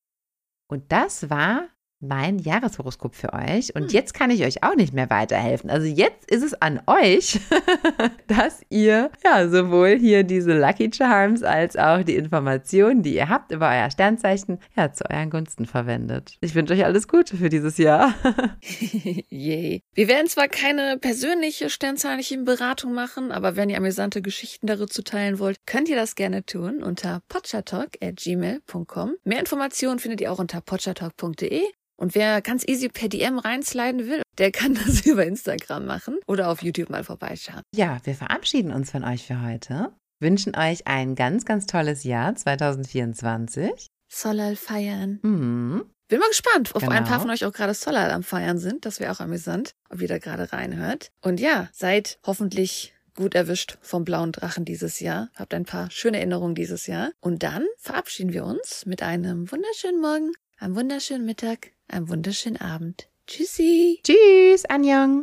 Und 0.70 0.92
das 0.92 1.30
war 1.30 1.68
mein 2.00 2.38
Jahreshoroskop 2.38 3.14
für 3.14 3.32
euch. 3.32 3.74
Und 3.74 3.84
hm. 3.84 3.90
jetzt 3.90 4.14
kann 4.14 4.30
ich 4.30 4.44
euch 4.44 4.62
auch 4.62 4.74
nicht 4.74 4.92
mehr 4.92 5.10
weiterhelfen. 5.10 5.70
Also 5.70 5.86
jetzt 5.86 6.30
ist 6.30 6.42
es 6.42 6.54
an 6.54 6.80
euch, 6.86 7.40
dass 8.26 8.60
ihr 8.70 9.10
ja 9.24 9.48
sowohl 9.48 9.98
hier 9.98 10.22
diese 10.22 10.58
Lucky 10.58 10.90
Charms 10.92 11.42
als 11.42 11.76
auch 11.76 12.02
die 12.02 12.16
Informationen, 12.16 13.02
die 13.02 13.14
ihr 13.14 13.28
habt 13.28 13.52
über 13.52 13.68
euer 13.68 13.90
Sternzeichen, 13.90 14.58
ja, 14.76 14.92
zu 14.92 15.08
euren 15.10 15.30
Gunsten 15.30 15.66
verwendet. 15.66 16.36
Ich 16.40 16.54
wünsche 16.54 16.74
euch 16.74 16.84
alles 16.84 17.08
Gute 17.08 17.36
für 17.36 17.48
dieses 17.48 17.78
Jahr. 17.78 18.14
Yay. 19.28 19.82
Wir 19.94 20.08
werden 20.08 20.28
zwar 20.28 20.48
keine 20.48 20.98
persönliche 20.98 21.70
sternzeitliche 21.70 22.38
Beratung 22.38 22.92
machen, 22.94 23.32
aber 23.32 23.56
wenn 23.56 23.70
ihr 23.70 23.76
amüsante 23.76 24.22
Geschichten 24.22 24.66
dazu 24.66 25.02
teilen 25.02 25.38
wollt, 25.38 25.66
könnt 25.66 25.88
ihr 25.88 25.96
das 25.96 26.14
gerne 26.14 26.44
tun 26.44 26.82
unter 26.82 27.22
potchatalk.gmail.com. 27.28 29.14
Mehr 29.24 29.40
Informationen 29.40 29.98
findet 29.98 30.20
ihr 30.20 30.32
auch 30.32 30.38
unter 30.38 30.60
potchatalk.de 30.60 31.62
und 31.98 32.14
wer 32.14 32.40
ganz 32.40 32.64
easy 32.66 32.88
per 32.88 33.08
DM 33.08 33.38
reinsliden 33.38 34.06
will, 34.06 34.22
der 34.38 34.52
kann 34.52 34.74
das 34.86 35.04
über 35.04 35.26
Instagram 35.26 35.84
machen 35.84 36.18
oder 36.26 36.48
auf 36.48 36.62
YouTube 36.62 36.90
mal 36.90 37.04
vorbeischauen. 37.04 37.62
Ja, 37.74 37.98
wir 38.04 38.14
verabschieden 38.14 38.72
uns 38.72 38.90
von 38.90 39.04
euch 39.04 39.26
für 39.26 39.42
heute. 39.42 39.92
Wünschen 40.20 40.56
euch 40.56 40.86
ein 40.86 41.14
ganz, 41.14 41.44
ganz 41.44 41.66
tolles 41.66 42.04
Jahr 42.04 42.34
2024. 42.34 43.88
Solal 44.10 44.56
feiern. 44.56 45.20
Mhm. 45.22 45.84
Bin 46.08 46.20
mal 46.20 46.28
gespannt, 46.28 46.70
ob 46.74 46.80
genau. 46.80 46.92
ein 46.92 47.04
paar 47.04 47.20
von 47.20 47.30
euch 47.30 47.44
auch 47.44 47.52
gerade 47.52 47.74
Solal 47.74 48.10
am 48.10 48.22
Feiern 48.22 48.58
sind. 48.58 48.86
Das 48.86 48.98
wäre 48.98 49.12
auch 49.12 49.20
amüsant, 49.20 49.72
ob 49.90 50.00
ihr 50.00 50.08
da 50.08 50.18
gerade 50.18 50.52
reinhört. 50.52 51.10
Und 51.20 51.38
ja, 51.38 51.68
seid 51.72 52.18
hoffentlich 52.24 52.94
gut 53.14 53.34
erwischt 53.34 53.76
vom 53.82 54.04
blauen 54.04 54.32
Drachen 54.32 54.64
dieses 54.64 55.00
Jahr. 55.00 55.28
Habt 55.34 55.52
ein 55.52 55.64
paar 55.64 55.90
schöne 55.90 56.18
Erinnerungen 56.18 56.54
dieses 56.54 56.86
Jahr. 56.86 57.10
Und 57.20 57.42
dann 57.42 57.66
verabschieden 57.76 58.32
wir 58.32 58.44
uns 58.44 58.86
mit 58.86 59.02
einem 59.02 59.50
wunderschönen 59.52 60.00
Morgen, 60.00 60.32
einem 60.58 60.76
wunderschönen 60.76 61.26
Mittag, 61.26 61.72
einen 61.88 62.08
wunderschönen 62.08 62.58
Abend. 62.58 63.08
Tschüssi. 63.26 64.00
Tschüss, 64.02 64.64
Anjong. 64.66 65.16